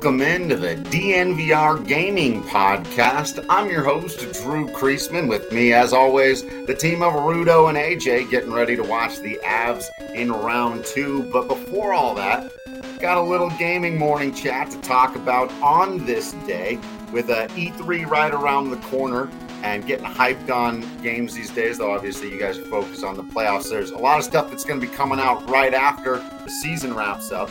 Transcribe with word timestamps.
Welcome 0.00 0.22
into 0.22 0.56
the 0.56 0.76
DNVR 0.76 1.86
Gaming 1.86 2.42
Podcast. 2.44 3.44
I'm 3.50 3.68
your 3.68 3.84
host, 3.84 4.20
Drew 4.32 4.66
Kreisman. 4.68 5.28
With 5.28 5.52
me, 5.52 5.74
as 5.74 5.92
always, 5.92 6.42
the 6.42 6.74
team 6.74 7.02
of 7.02 7.12
Rudo 7.12 7.68
and 7.68 7.76
AJ 7.76 8.30
getting 8.30 8.50
ready 8.50 8.76
to 8.76 8.82
watch 8.82 9.18
the 9.18 9.38
Avs 9.44 9.84
in 10.14 10.32
round 10.32 10.86
two. 10.86 11.24
But 11.24 11.48
before 11.48 11.92
all 11.92 12.14
that, 12.14 12.50
got 12.98 13.18
a 13.18 13.20
little 13.20 13.50
gaming 13.58 13.98
morning 13.98 14.32
chat 14.32 14.70
to 14.70 14.80
talk 14.80 15.16
about 15.16 15.52
on 15.60 16.06
this 16.06 16.32
day 16.46 16.78
with 17.12 17.28
a 17.28 17.48
E3 17.48 18.06
right 18.06 18.32
around 18.32 18.70
the 18.70 18.78
corner 18.88 19.30
and 19.62 19.86
getting 19.86 20.06
hyped 20.06 20.48
on 20.48 20.80
games 21.02 21.34
these 21.34 21.50
days. 21.50 21.76
Though 21.76 21.92
obviously 21.92 22.32
you 22.32 22.40
guys 22.40 22.56
are 22.56 22.64
focused 22.64 23.04
on 23.04 23.18
the 23.18 23.22
playoffs. 23.22 23.68
There's 23.68 23.90
a 23.90 23.98
lot 23.98 24.16
of 24.16 24.24
stuff 24.24 24.48
that's 24.48 24.64
going 24.64 24.80
to 24.80 24.86
be 24.86 24.92
coming 24.94 25.20
out 25.20 25.46
right 25.50 25.74
after 25.74 26.16
the 26.42 26.48
season 26.48 26.94
wraps 26.94 27.32
up 27.32 27.50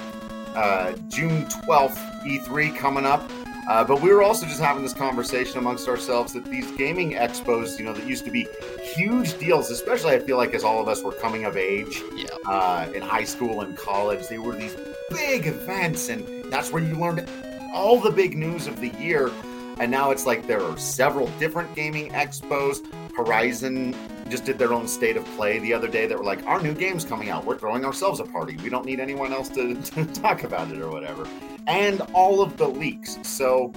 uh, 0.60 0.92
June 1.08 1.46
12th 1.46 1.98
E3 2.24 2.76
coming 2.76 3.06
up. 3.06 3.30
Uh, 3.70 3.84
but 3.84 4.02
we 4.02 4.12
were 4.12 4.22
also 4.22 4.46
just 4.46 4.60
having 4.60 4.84
this 4.84 4.94
conversation 4.94 5.58
amongst 5.58 5.88
ourselves 5.88 6.34
that 6.34 6.44
these 6.46 6.70
gaming 6.72 7.12
expos, 7.12 7.78
you 7.80 7.86
know, 7.86 7.94
that 7.94 8.06
used 8.06 8.26
to 8.26 8.32
be 8.32 8.46
huge 8.82 9.38
deals, 9.38 9.70
especially 9.70 10.12
I 10.12 10.20
feel 10.20 10.38
like 10.38 10.54
as 10.54 10.64
all 10.64 10.82
of 10.82 10.90
us 10.90 11.02
were 11.02 11.14
coming 11.14 11.46
of 11.46 11.56
age 11.56 12.02
yeah. 12.14 12.26
uh, 12.46 12.90
in 12.94 13.02
high 13.02 13.24
school 13.24 13.62
and 13.62 13.78
college, 13.78 14.28
they 14.28 14.38
were 14.40 14.56
these 14.56 14.76
big 15.12 15.48
events, 15.48 16.10
and 16.10 16.52
that's 16.52 16.74
where 16.74 16.84
you 16.84 16.96
learned 16.96 17.30
all 17.74 18.00
the 18.00 18.12
big 18.12 18.36
news 18.36 18.68
of 18.68 18.82
the 18.82 18.90
year. 19.00 19.32
And 19.80 19.90
now 19.90 20.12
it's 20.12 20.26
like 20.26 20.46
there 20.46 20.62
are 20.62 20.78
several 20.78 21.28
different 21.40 21.74
gaming 21.74 22.12
expos. 22.12 22.84
Horizon 23.16 23.96
just 24.30 24.46
did 24.46 24.58
their 24.58 24.74
own 24.74 24.88
state 24.88 25.18
of 25.18 25.26
play 25.26 25.60
the 25.60 25.74
other 25.74 25.88
day 25.88 26.06
that 26.06 26.18
were 26.18 26.24
like, 26.24 26.46
our 26.46 26.62
new 26.62 26.74
game's 26.74 27.04
coming 27.04 27.30
out. 27.30 27.46
We're 27.46 27.58
throwing 27.58 27.84
ourselves 27.84 28.20
a 28.20 28.24
party. 28.24 28.58
We 28.58 28.70
don't 28.70 28.86
need 28.86 29.00
anyone 29.00 29.34
else 29.34 29.50
to, 29.50 29.76
to 29.82 30.06
talk 30.06 30.44
about 30.44 30.72
it 30.72 30.80
or 30.80 30.90
whatever. 30.90 31.28
And 31.68 32.02
all 32.14 32.42
of 32.42 32.58
the 32.58 32.68
leaks. 32.68 33.18
So 33.24 33.74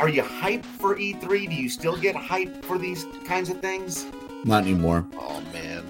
are 0.00 0.08
you 0.08 0.22
hyped 0.22 0.64
for 0.64 0.96
E3? 0.96 1.48
Do 1.48 1.54
you 1.54 1.68
still 1.68 1.96
get 1.96 2.14
hyped 2.14 2.64
for 2.64 2.78
these 2.78 3.06
kinds 3.24 3.50
of 3.50 3.60
things? 3.60 4.06
Not 4.44 4.62
anymore. 4.62 5.06
Oh 5.14 5.42
man. 5.52 5.84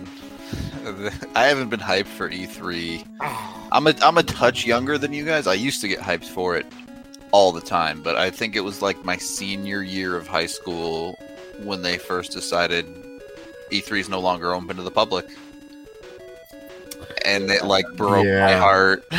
I 1.34 1.44
haven't 1.46 1.68
been 1.68 1.80
hyped 1.80 2.06
for 2.06 2.30
E3. 2.30 3.04
Ah. 3.20 3.68
I'm 3.70 3.86
a 3.86 3.94
I'm 4.00 4.16
a 4.16 4.22
touch 4.22 4.66
younger 4.66 4.96
than 4.96 5.12
you 5.12 5.24
guys. 5.26 5.46
I 5.46 5.54
used 5.54 5.82
to 5.82 5.88
get 5.88 6.00
hyped 6.00 6.24
for 6.24 6.56
it 6.56 6.66
all 7.32 7.52
the 7.52 7.60
time, 7.60 8.02
but 8.02 8.16
I 8.16 8.30
think 8.30 8.56
it 8.56 8.60
was 8.60 8.80
like 8.80 9.04
my 9.04 9.18
senior 9.18 9.82
year 9.82 10.16
of 10.16 10.26
high 10.26 10.46
school 10.46 11.18
when 11.62 11.82
they 11.82 11.98
first 11.98 12.32
decided 12.32 12.86
E3 13.70 14.00
is 14.00 14.08
no 14.08 14.20
longer 14.20 14.52
open 14.54 14.76
to 14.76 14.82
the 14.82 14.90
public. 14.90 15.26
And 17.24 17.50
it 17.50 17.64
like 17.64 17.84
broke 17.96 18.24
Yeah. 18.24 18.46
my 18.46 18.54
heart. 18.54 19.04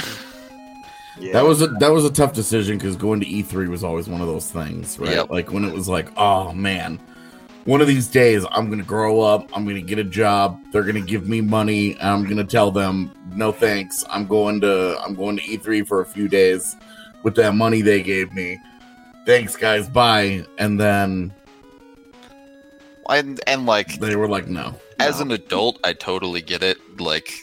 Yeah. 1.22 1.33
That 1.33 1.44
was 1.44 1.61
a 1.61 1.67
that 1.67 1.92
was 1.92 2.05
a 2.05 2.09
tough 2.14 2.31
decision 2.31 2.77
because 2.77 2.95
going 2.95 3.20
to 3.20 3.25
E3 3.25 3.67
was 3.67 3.83
always 3.83 4.08
one 4.08 4.22
of 4.22 4.27
those 4.27 4.50
things, 4.50 4.97
right? 4.97 5.16
Yep. 5.16 5.30
Like 5.30 5.52
when 5.52 5.66
it 5.66 5.73
was 5.73 5.89
like, 5.89 6.08
oh 6.17 6.53
man, 6.53 6.97
one 7.66 7.81
of 7.81 7.88
these 7.89 8.08
days 8.08 8.45
I'm 8.52 8.70
gonna 8.70 8.83
grow 8.83 9.20
up, 9.20 9.50
I'm 9.53 9.66
gonna 9.66 9.81
get 9.81 10.00
a 10.00 10.05
job, 10.05 10.58
they're 10.72 10.86
gonna 10.86 11.02
give 11.02 11.27
me 11.27 11.42
money, 11.42 11.92
and 11.95 12.03
I'm 12.09 12.23
gonna 12.23 12.45
tell 12.45 12.72
them, 12.72 13.11
no 13.36 13.52
thanks, 13.52 14.05
I'm 14.09 14.27
going 14.27 14.61
to 14.61 14.97
I'm 15.03 15.14
going 15.14 15.36
to 15.36 15.44
E3 15.44 15.86
for 15.86 16.00
a 16.00 16.05
few 16.05 16.30
days 16.30 16.77
with 17.23 17.36
that 17.36 17.53
money 17.53 17.81
they 17.81 18.02
gave 18.02 18.31
me. 18.31 18.58
Thanks 19.25 19.58
guys, 19.58 19.89
bye. 19.89 20.45
And 20.58 20.80
then 20.80 21.33
and 23.09 23.39
and 23.47 23.65
like 23.65 23.99
they 23.99 24.15
were 24.15 24.27
like, 24.27 24.47
no. 24.47 24.75
as 24.99 25.17
no. 25.17 25.25
an 25.25 25.31
adult, 25.31 25.80
I 25.83 25.93
totally 25.93 26.42
get 26.42 26.64
it. 26.64 26.77
Like 26.99 27.33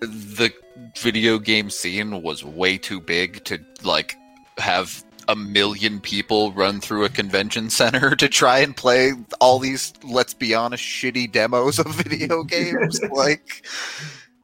the 0.00 0.52
video 0.96 1.38
game 1.38 1.70
scene 1.70 2.22
was 2.22 2.44
way 2.44 2.78
too 2.78 3.00
big 3.00 3.44
to 3.44 3.58
like 3.82 4.16
have 4.58 5.04
a 5.28 5.36
million 5.36 6.00
people 6.00 6.52
run 6.52 6.80
through 6.80 7.04
a 7.04 7.08
convention 7.08 7.68
center 7.70 8.14
to 8.16 8.28
try 8.28 8.58
and 8.58 8.76
play 8.76 9.12
all 9.40 9.58
these 9.58 9.92
let's 10.04 10.34
be 10.34 10.54
honest 10.54 10.82
shitty 10.82 11.30
demos 11.30 11.78
of 11.78 11.86
video 11.86 12.42
games 12.44 13.00
like 13.10 13.66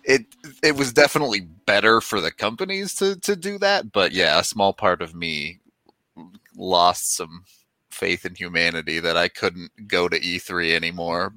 it 0.04 0.26
it 0.62 0.74
was 0.74 0.92
definitely 0.92 1.40
better 1.40 2.00
for 2.00 2.20
the 2.20 2.32
companies 2.32 2.94
to 2.94 3.16
to 3.20 3.36
do 3.36 3.58
that 3.58 3.92
but 3.92 4.12
yeah 4.12 4.40
a 4.40 4.44
small 4.44 4.72
part 4.72 5.00
of 5.00 5.14
me 5.14 5.60
lost 6.56 7.14
some 7.14 7.44
faith 7.92 8.24
in 8.24 8.34
humanity 8.34 8.98
that 9.00 9.16
I 9.16 9.28
couldn't 9.28 9.70
go 9.86 10.08
to 10.08 10.18
E3 10.18 10.74
anymore 10.74 11.34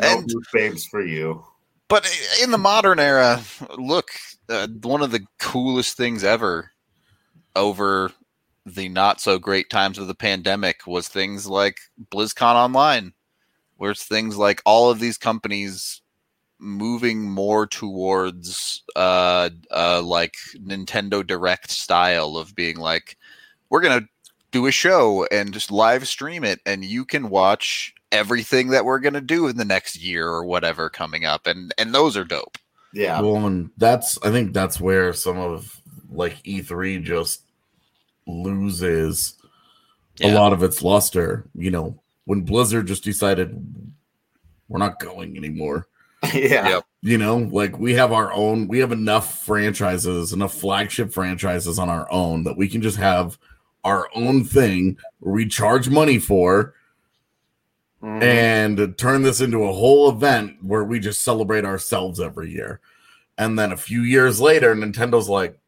no 0.00 0.08
and 0.08 0.26
new 0.26 0.42
babes 0.52 0.84
for 0.86 1.04
you. 1.04 1.44
but 1.88 2.08
in 2.42 2.50
the 2.50 2.58
modern 2.58 3.00
era, 3.00 3.42
look, 3.78 4.10
uh, 4.48 4.68
one 4.82 5.02
of 5.02 5.10
the 5.10 5.24
coolest 5.38 5.96
things 5.96 6.24
ever 6.24 6.70
over 7.56 8.12
the 8.66 8.88
not 8.88 9.20
so 9.20 9.38
great 9.38 9.70
times 9.70 9.98
of 9.98 10.06
the 10.06 10.14
pandemic 10.14 10.86
was 10.86 11.08
things 11.08 11.46
like 11.46 11.78
BlizzCon 12.10 12.54
Online, 12.54 13.12
where 13.76 13.92
it's 13.92 14.04
things 14.04 14.36
like 14.36 14.60
all 14.66 14.90
of 14.90 15.00
these 15.00 15.16
companies 15.16 16.02
moving 16.60 17.30
more 17.30 17.66
towards 17.66 18.82
uh, 18.96 19.48
uh, 19.70 20.02
like 20.02 20.34
Nintendo 20.56 21.26
Direct 21.26 21.70
style 21.70 22.36
of 22.36 22.54
being 22.54 22.76
like, 22.76 23.16
we're 23.70 23.80
gonna 23.80 24.06
do 24.50 24.66
a 24.66 24.72
show 24.72 25.26
and 25.30 25.52
just 25.52 25.70
live 25.70 26.06
stream 26.08 26.44
it, 26.44 26.60
and 26.66 26.84
you 26.84 27.04
can 27.04 27.30
watch 27.30 27.94
everything 28.10 28.68
that 28.68 28.84
we're 28.84 29.00
gonna 29.00 29.20
do 29.20 29.48
in 29.48 29.56
the 29.56 29.64
next 29.64 29.96
year 29.96 30.26
or 30.26 30.44
whatever 30.44 30.88
coming 30.88 31.24
up, 31.24 31.46
and 31.46 31.74
and 31.78 31.94
those 31.94 32.16
are 32.16 32.24
dope. 32.24 32.58
Yeah. 32.92 33.20
Well, 33.20 33.46
and 33.46 33.70
that's 33.76 34.18
I 34.22 34.30
think 34.30 34.52
that's 34.52 34.80
where 34.80 35.12
some 35.12 35.38
of 35.38 35.80
like 36.10 36.42
E3 36.44 37.02
just 37.02 37.42
loses 38.26 39.34
a 40.20 40.32
lot 40.32 40.52
of 40.52 40.62
its 40.62 40.82
luster. 40.82 41.48
You 41.54 41.70
know, 41.70 42.00
when 42.24 42.42
Blizzard 42.42 42.86
just 42.86 43.04
decided 43.04 43.64
we're 44.68 44.78
not 44.78 45.00
going 45.00 45.36
anymore. 45.36 45.86
yeah. 46.34 46.68
Yep. 46.68 46.84
You 47.00 47.18
know, 47.18 47.36
like 47.36 47.78
we 47.78 47.94
have 47.94 48.12
our 48.12 48.32
own, 48.32 48.66
we 48.66 48.80
have 48.80 48.90
enough 48.90 49.44
franchises, 49.44 50.32
enough 50.32 50.52
flagship 50.52 51.12
franchises 51.12 51.78
on 51.78 51.88
our 51.88 52.10
own 52.10 52.42
that 52.44 52.56
we 52.56 52.68
can 52.68 52.82
just 52.82 52.96
have 52.96 53.38
our 53.88 54.08
own 54.14 54.44
thing 54.44 54.96
where 55.20 55.34
we 55.34 55.46
charge 55.48 55.88
money 55.88 56.18
for 56.18 56.74
Mhm. 58.02 58.22
and 58.22 58.96
turn 58.98 59.22
this 59.22 59.40
into 59.40 59.64
a 59.64 59.72
whole 59.72 60.08
event 60.10 60.56
where 60.62 60.84
we 60.84 61.00
just 61.00 61.22
celebrate 61.22 61.64
ourselves 61.64 62.20
every 62.20 62.52
year. 62.52 62.80
And 63.38 63.58
then 63.58 63.72
a 63.72 63.76
few 63.76 64.02
years 64.02 64.40
later, 64.40 64.74
Nintendo's 64.74 65.28
like, 65.28 65.58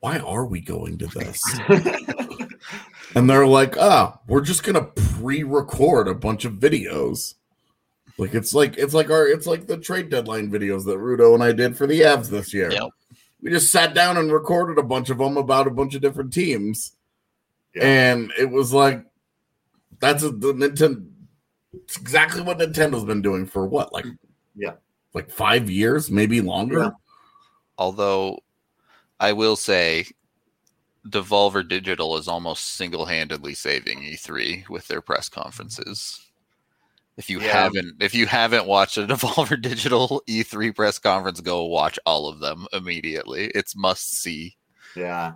why 0.00 0.18
are 0.18 0.46
we 0.46 0.60
going 0.60 0.98
to 0.98 1.06
this? 1.06 1.40
and 3.14 3.28
they're 3.28 3.46
like, 3.46 3.76
ah, 3.78 4.18
we're 4.26 4.40
just 4.40 4.62
gonna 4.64 4.84
pre-record 5.18 6.08
a 6.08 6.14
bunch 6.14 6.44
of 6.44 6.54
videos. 6.54 7.34
Like 8.18 8.34
it's 8.34 8.52
like 8.54 8.76
it's 8.76 8.94
like 8.94 9.10
our 9.10 9.26
it's 9.28 9.46
like 9.46 9.66
the 9.66 9.76
trade 9.78 10.10
deadline 10.10 10.50
videos 10.50 10.84
that 10.86 10.98
Rudo 10.98 11.34
and 11.34 11.42
I 11.42 11.52
did 11.52 11.76
for 11.76 11.86
the 11.86 12.00
Avs 12.00 12.28
this 12.28 12.52
year. 12.52 12.70
Yep. 12.72 12.90
We 13.42 13.50
just 13.50 13.72
sat 13.72 13.94
down 13.94 14.16
and 14.16 14.32
recorded 14.32 14.78
a 14.78 14.82
bunch 14.82 15.10
of 15.10 15.18
them 15.18 15.36
about 15.36 15.66
a 15.66 15.70
bunch 15.70 15.94
of 15.94 16.02
different 16.02 16.32
teams. 16.32 16.92
Yeah. 17.74 17.84
And 17.84 18.32
it 18.38 18.50
was 18.50 18.72
like 18.72 19.04
that's 20.00 20.22
a, 20.22 20.30
the 20.30 20.52
Nintendo. 20.52 21.06
It's 21.72 21.96
exactly 21.96 22.42
what 22.42 22.58
Nintendo's 22.58 23.04
been 23.04 23.22
doing 23.22 23.46
for 23.46 23.66
what, 23.66 23.92
like, 23.92 24.06
Yeah. 24.56 24.72
like 25.14 25.30
five 25.30 25.70
years, 25.70 26.10
maybe 26.10 26.40
longer. 26.40 26.78
Yeah. 26.78 26.90
Although 27.78 28.40
I 29.20 29.32
will 29.32 29.54
say 29.56 30.06
Devolver 31.08 31.66
Digital 31.66 32.16
is 32.16 32.26
almost 32.26 32.74
single-handedly 32.74 33.54
saving 33.54 34.00
E3 34.00 34.68
with 34.68 34.88
their 34.88 35.00
press 35.00 35.28
conferences. 35.28 36.29
If 37.20 37.28
you 37.28 37.38
Yeah. 37.40 37.52
haven't 37.64 38.02
if 38.02 38.14
you 38.14 38.24
haven't 38.26 38.64
watched 38.66 38.96
a 38.96 39.02
Devolver 39.06 39.60
Digital 39.70 40.22
E3 40.26 40.74
press 40.74 40.98
conference, 40.98 41.40
go 41.42 41.66
watch 41.66 41.98
all 42.06 42.28
of 42.28 42.40
them 42.40 42.66
immediately. 42.72 43.50
It's 43.54 43.76
must 43.76 44.20
see. 44.22 44.56
yeah. 44.96 45.34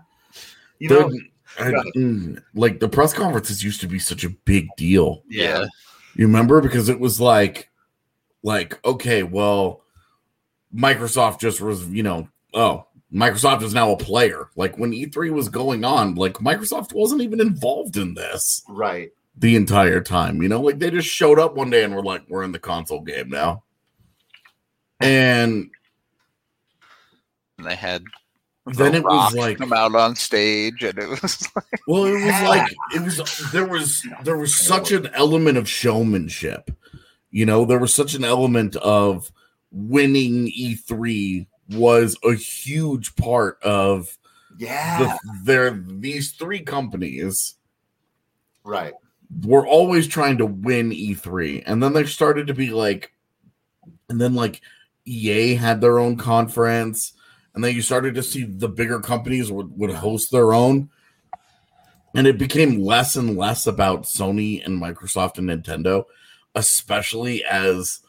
You 0.79 0.89
They're- 0.89 1.01
know, 1.09 1.19
I- 1.61 1.71
Go 1.71 1.83
mm, 1.95 2.43
like 2.55 2.81
the 2.81 2.89
press 2.89 3.13
conferences 3.13 3.63
used 3.63 3.83
to 3.83 3.87
be 3.87 3.99
such 3.99 4.25
a 4.25 4.31
big 4.31 4.67
deal. 4.79 5.23
Yeah. 5.29 5.67
You 6.17 6.27
remember 6.27 6.61
because 6.63 6.89
it 6.89 6.99
was 6.99 7.21
like, 7.21 7.69
like 8.43 8.83
okay, 8.85 9.23
well, 9.23 9.83
Microsoft 10.75 11.39
just 11.41 11.61
was, 11.61 11.87
you 11.89 12.03
know, 12.03 12.29
oh, 12.55 12.87
Microsoft 13.13 13.63
is 13.63 13.75
now 13.75 13.93
a 13.93 13.97
player. 13.97 14.49
Like 14.57 14.79
when 14.79 14.91
E3 14.93 15.31
was 15.33 15.49
going 15.49 15.85
on, 15.85 16.15
like 16.17 16.35
Microsoft 16.39 16.93
wasn't 16.95 17.21
even 17.23 17.41
involved 17.41 17.97
in 17.99 18.15
this 18.15 18.63
right. 18.69 19.11
The 19.37 19.57
entire 19.57 20.01
time. 20.01 20.43
You 20.43 20.49
know, 20.49 20.61
like 20.61 20.79
they 20.79 20.91
just 20.91 21.09
showed 21.09 21.39
up 21.39 21.55
one 21.57 21.71
day 21.71 21.83
and 21.85 21.95
were 21.95 22.03
like, 22.05 22.23
we're 22.29 22.45
in 22.45 22.53
the 22.53 22.59
console 22.59 23.01
game 23.01 23.29
now. 23.29 23.63
And 25.01 25.71
they 27.59 27.75
had 27.75 28.05
Then 28.67 28.93
The 28.93 28.99
it 28.99 29.05
was 29.05 29.35
like- 29.35 29.59
come 29.59 29.73
out 29.73 29.95
on 29.95 30.17
stage 30.17 30.83
and 30.83 30.99
it 30.99 31.09
was 31.09 31.49
like 31.57 31.65
Well, 31.87 32.05
it 32.07 32.13
was 32.25 32.43
like 32.49 32.73
it 32.95 33.03
was 33.03 33.51
there 33.53 33.67
was 33.67 34.07
there 34.23 34.37
was 34.39 34.55
such 34.59 34.93
an 34.93 35.09
element 35.15 35.59
of 35.59 35.69
showmanship. 35.69 36.71
You 37.31 37.47
know, 37.47 37.65
there 37.65 37.81
was 37.81 37.93
such 37.95 38.15
an 38.15 38.25
element 38.25 38.77
of 38.77 39.33
winning 39.73 40.47
E3 40.47 41.47
was 41.71 42.17
a 42.25 42.35
huge 42.35 43.17
part 43.17 43.59
of 43.63 44.17
Yeah. 44.59 45.17
The, 45.45 45.83
these 46.01 46.33
three 46.33 46.61
companies 46.61 47.57
right. 48.65 48.95
Were 49.43 49.67
always 49.67 50.07
trying 50.07 50.39
to 50.39 50.47
win 50.47 50.91
E3, 50.91 51.63
and 51.67 51.83
then 51.83 51.93
they 51.93 52.05
started 52.05 52.47
to 52.47 52.55
be 52.55 52.71
like, 52.71 53.13
and 54.09 54.21
then 54.21 54.35
like 54.35 54.61
EA 55.07 55.55
had 55.55 55.81
their 55.81 55.99
own 55.99 56.17
conference, 56.17 57.13
and 57.55 57.63
then 57.63 57.75
you 57.75 57.83
started 57.83 58.15
to 58.15 58.23
see 58.23 58.45
the 58.45 58.69
bigger 58.69 59.01
companies 59.01 59.51
would, 59.51 59.77
would 59.79 59.91
host 59.91 60.31
their 60.31 60.53
own, 60.53 60.91
and 62.15 62.27
it 62.27 62.39
became 62.39 62.83
less 62.83 63.17
and 63.17 63.37
less 63.37 63.67
about 63.67 64.05
Sony 64.05 64.65
and 64.65 64.81
Microsoft 64.81 65.39
and 65.39 65.49
Nintendo, 65.49 66.05
especially 66.55 67.45
as 67.45 68.01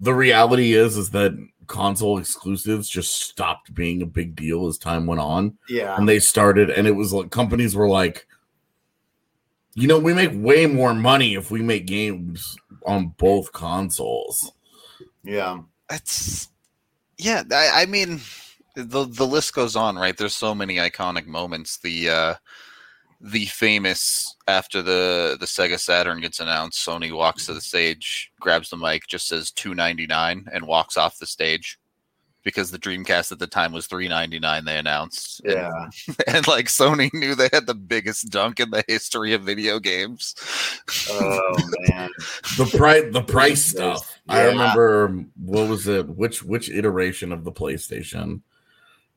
the 0.00 0.14
reality 0.14 0.74
is 0.74 0.96
is 0.96 1.10
that 1.10 1.32
console 1.66 2.18
exclusives 2.18 2.88
just 2.88 3.20
stopped 3.22 3.72
being 3.74 4.02
a 4.02 4.06
big 4.06 4.36
deal 4.36 4.66
as 4.66 4.76
time 4.76 5.06
went 5.06 5.20
on. 5.20 5.56
Yeah. 5.68 5.96
and 5.96 6.08
they 6.08 6.18
started 6.18 6.70
and 6.70 6.86
it 6.86 6.92
was 6.92 7.12
like 7.12 7.30
companies 7.30 7.74
were 7.74 7.88
like 7.88 8.26
you 9.74 9.86
know 9.88 9.98
we 9.98 10.14
make 10.14 10.30
way 10.34 10.66
more 10.66 10.94
money 10.94 11.34
if 11.34 11.50
we 11.50 11.62
make 11.62 11.86
games 11.86 12.56
on 12.86 13.14
both 13.18 13.52
consoles 13.52 14.52
yeah. 15.24 15.60
It's 15.90 16.48
yeah. 17.18 17.42
I, 17.50 17.82
I 17.82 17.86
mean, 17.86 18.20
the 18.74 19.06
the 19.06 19.26
list 19.26 19.54
goes 19.54 19.74
on, 19.74 19.96
right? 19.96 20.16
There's 20.16 20.36
so 20.36 20.54
many 20.54 20.76
iconic 20.76 21.26
moments. 21.26 21.78
The 21.78 22.10
uh, 22.10 22.34
the 23.20 23.46
famous 23.46 24.36
after 24.46 24.82
the 24.82 25.36
the 25.40 25.46
Sega 25.46 25.78
Saturn 25.78 26.20
gets 26.20 26.40
announced, 26.40 26.86
Sony 26.86 27.14
walks 27.14 27.46
to 27.46 27.54
the 27.54 27.60
stage, 27.60 28.30
grabs 28.40 28.70
the 28.70 28.76
mic, 28.76 29.06
just 29.06 29.26
says 29.26 29.50
two 29.50 29.74
ninety 29.74 30.06
nine, 30.06 30.46
and 30.52 30.66
walks 30.66 30.96
off 30.96 31.18
the 31.18 31.26
stage. 31.26 31.78
Because 32.44 32.70
the 32.70 32.78
Dreamcast 32.78 33.32
at 33.32 33.38
the 33.38 33.46
time 33.46 33.72
was 33.72 33.86
three 33.86 34.06
ninety 34.06 34.38
nine, 34.38 34.64
they 34.66 34.76
announced. 34.78 35.40
Yeah. 35.44 35.70
and 36.26 36.46
like 36.46 36.66
Sony 36.66 37.12
knew 37.14 37.34
they 37.34 37.48
had 37.52 37.66
the 37.66 37.74
biggest 37.74 38.28
dunk 38.30 38.60
in 38.60 38.70
the 38.70 38.84
history 38.86 39.32
of 39.32 39.42
video 39.42 39.78
games. 39.80 40.34
Oh 41.10 41.56
man. 41.88 42.10
the 42.58 42.66
price 42.76 43.04
the 43.12 43.22
price 43.22 43.64
stuff 43.64 44.18
i 44.28 44.42
remember 44.44 45.24
what 45.36 45.68
was 45.68 45.86
it 45.88 46.08
which 46.08 46.42
which 46.42 46.70
iteration 46.70 47.32
of 47.32 47.44
the 47.44 47.52
playstation 47.52 48.40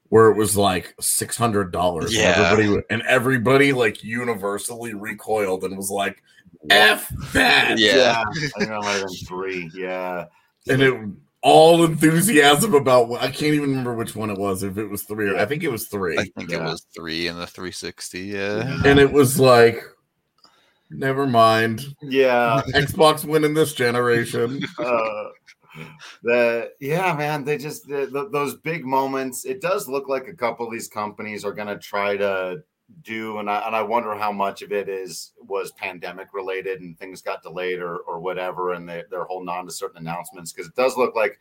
where 0.09 0.30
it 0.30 0.35
was 0.38 0.57
like 0.57 0.94
six 1.00 1.38
hundred 1.38 1.71
dollars 1.71 2.15
Yeah. 2.15 2.33
everybody 2.51 2.83
and 2.89 3.01
everybody 3.03 3.73
like 3.73 4.03
universally 4.03 4.94
recoiled 4.94 5.63
and 5.63 5.75
was 5.77 5.91
like 5.91 6.23
f 6.69 7.09
that 7.33 7.77
Yeah. 7.77 8.23
I 8.27 8.33
think 8.33 8.53
that 8.57 8.69
might 8.69 8.91
have 8.94 9.06
been 9.07 9.15
three. 9.27 9.69
Yeah. 9.73 10.25
and 10.69 10.81
it 10.81 10.94
all 11.43 11.85
enthusiasm 11.85 12.73
about 12.73 13.11
i 13.21 13.27
can't 13.27 13.53
even 13.53 13.69
remember 13.69 13.93
which 13.93 14.15
one 14.15 14.29
it 14.29 14.37
was 14.37 14.63
if 14.63 14.77
it 14.77 14.87
was 14.87 15.03
three 15.03 15.29
or 15.29 15.37
i 15.37 15.45
think 15.45 15.63
it 15.63 15.71
was 15.71 15.87
three 15.87 16.17
I 16.17 16.25
think 16.35 16.51
it 16.51 16.61
was 16.61 16.85
three 16.95 17.27
in 17.27 17.37
the 17.37 17.45
360. 17.47 18.19
Yeah. 18.21 18.81
and 18.85 18.99
it 18.99 19.11
was 19.11 19.39
like 19.39 19.81
never 20.89 21.27
mind 21.27 21.85
Yeah. 22.01 22.61
xbox 22.69 23.23
winning 23.23 23.53
this 23.53 23.73
generation 23.73 24.61
uh, 24.79 25.23
the 26.23 26.71
yeah 26.79 27.13
man 27.15 27.43
they 27.43 27.57
just 27.57 27.87
the, 27.87 28.07
the, 28.11 28.29
those 28.29 28.55
big 28.55 28.83
moments 28.83 29.45
it 29.45 29.61
does 29.61 29.87
look 29.87 30.09
like 30.09 30.27
a 30.27 30.33
couple 30.33 30.65
of 30.65 30.71
these 30.71 30.87
companies 30.87 31.45
are 31.45 31.53
going 31.53 31.67
to 31.67 31.77
try 31.77 32.17
to 32.17 32.63
do 33.01 33.39
and 33.39 33.49
I, 33.49 33.65
and 33.67 33.75
I 33.75 33.81
wonder 33.81 34.15
how 34.15 34.31
much 34.31 34.61
of 34.61 34.71
it 34.71 34.87
is 34.87 35.33
was 35.39 35.71
pandemic 35.73 36.29
related 36.33 36.81
and 36.81 36.97
things 36.97 37.21
got 37.21 37.43
delayed 37.43 37.79
or, 37.79 37.97
or 37.97 38.19
whatever 38.19 38.73
and 38.73 38.87
they, 38.87 39.03
they're 39.11 39.25
holding 39.25 39.49
on 39.49 39.65
to 39.65 39.71
certain 39.71 39.97
announcements 39.97 40.53
because 40.53 40.67
it 40.69 40.75
does 40.75 40.95
look 40.95 41.15
like 41.15 41.37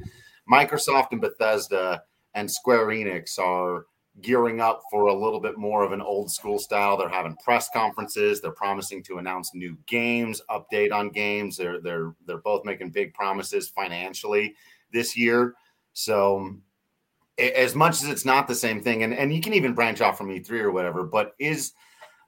microsoft 0.50 1.12
and 1.12 1.20
bethesda 1.20 2.02
and 2.34 2.50
square 2.50 2.87
enix 2.88 3.38
are 3.38 3.87
gearing 4.22 4.60
up 4.60 4.82
for 4.90 5.06
a 5.06 5.14
little 5.14 5.40
bit 5.40 5.58
more 5.58 5.84
of 5.84 5.93
an 5.93 6.00
old 6.00 6.31
school 6.31 6.58
style. 6.58 6.96
They're 6.96 7.08
having 7.08 7.37
press 7.37 7.69
conferences. 7.70 8.40
They're 8.40 8.50
promising 8.50 9.02
to 9.04 9.19
announce 9.19 9.54
new 9.54 9.76
games, 9.87 10.40
update 10.50 10.93
on 10.93 11.10
games. 11.10 11.56
They're 11.56 11.81
they're 11.81 12.14
they're 12.26 12.38
both 12.38 12.64
making 12.64 12.90
big 12.90 13.12
promises 13.14 13.69
financially 13.69 14.54
this 14.93 15.16
year. 15.16 15.54
So 15.93 16.56
as 17.38 17.75
much 17.75 18.03
as 18.03 18.09
it's 18.09 18.25
not 18.25 18.49
the 18.49 18.55
same 18.55 18.83
thing, 18.83 19.03
and, 19.03 19.15
and 19.15 19.35
you 19.35 19.41
can 19.41 19.55
even 19.55 19.75
branch 19.75 20.00
off 20.00 20.19
from 20.19 20.29
E3 20.29 20.50
or 20.61 20.73
whatever, 20.73 21.05
but 21.05 21.35
is 21.38 21.73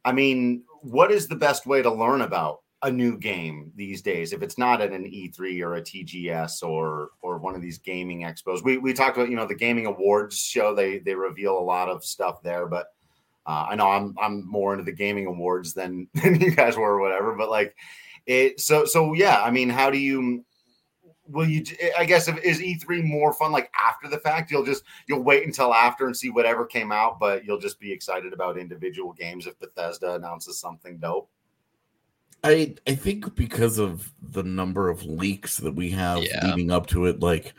I 0.04 0.12
mean, 0.12 0.62
what 0.82 1.10
is 1.10 1.28
the 1.28 1.36
best 1.36 1.66
way 1.66 1.82
to 1.82 1.92
learn 1.92 2.22
about 2.22 2.60
a 2.82 2.90
new 2.90 3.18
game 3.18 3.72
these 3.74 4.02
days 4.02 4.32
if 4.32 4.40
it's 4.40 4.56
not 4.56 4.80
at 4.80 4.92
an 4.92 5.04
E3 5.04 5.62
or 5.62 5.74
a 5.74 5.82
TGS 5.82 6.62
or 6.62 7.10
or 7.22 7.38
one 7.38 7.56
of 7.56 7.62
these 7.62 7.78
gaming 7.78 8.20
expos. 8.20 8.62
We 8.62 8.78
we 8.78 8.92
talked 8.92 9.16
about 9.16 9.30
you 9.30 9.36
know 9.36 9.46
the 9.46 9.54
gaming 9.54 9.86
awards 9.86 10.38
show 10.38 10.74
they 10.74 10.98
they 10.98 11.14
reveal 11.14 11.58
a 11.58 11.60
lot 11.60 11.88
of 11.88 12.04
stuff 12.04 12.42
there, 12.42 12.66
but 12.66 12.86
uh, 13.46 13.66
I 13.70 13.74
know 13.74 13.88
I'm 13.88 14.14
I'm 14.20 14.46
more 14.46 14.72
into 14.72 14.84
the 14.84 14.92
gaming 14.92 15.26
awards 15.26 15.74
than 15.74 16.08
than 16.14 16.40
you 16.40 16.52
guys 16.52 16.76
were 16.76 16.94
or 16.94 17.00
whatever. 17.00 17.34
But 17.34 17.50
like 17.50 17.74
it 18.26 18.60
so 18.60 18.84
so 18.84 19.12
yeah. 19.12 19.42
I 19.42 19.50
mean, 19.50 19.70
how 19.70 19.90
do 19.90 19.98
you? 19.98 20.44
Will 21.28 21.46
you? 21.48 21.64
I 21.98 22.04
guess 22.04 22.26
if 22.28 22.42
is 22.42 22.60
E3 22.60 23.04
more 23.04 23.32
fun 23.32 23.52
like 23.52 23.70
after 23.78 24.08
the 24.08 24.18
fact? 24.18 24.50
You'll 24.50 24.64
just 24.64 24.82
you'll 25.06 25.22
wait 25.22 25.44
until 25.46 25.74
after 25.74 26.06
and 26.06 26.16
see 26.16 26.30
whatever 26.30 26.64
came 26.64 26.90
out, 26.90 27.20
but 27.20 27.44
you'll 27.44 27.58
just 27.60 27.78
be 27.78 27.92
excited 27.92 28.32
about 28.32 28.56
individual 28.58 29.12
games 29.12 29.46
if 29.46 29.58
Bethesda 29.58 30.14
announces 30.14 30.58
something 30.58 30.98
dope. 30.98 31.28
I 32.44 32.76
I 32.86 32.94
think 32.94 33.34
because 33.34 33.78
of 33.78 34.12
the 34.22 34.42
number 34.42 34.88
of 34.88 35.04
leaks 35.04 35.58
that 35.58 35.74
we 35.74 35.90
have 35.90 36.22
Yeah. 36.22 36.46
leading 36.46 36.70
up 36.70 36.86
to 36.88 37.06
it, 37.06 37.20
like 37.20 37.52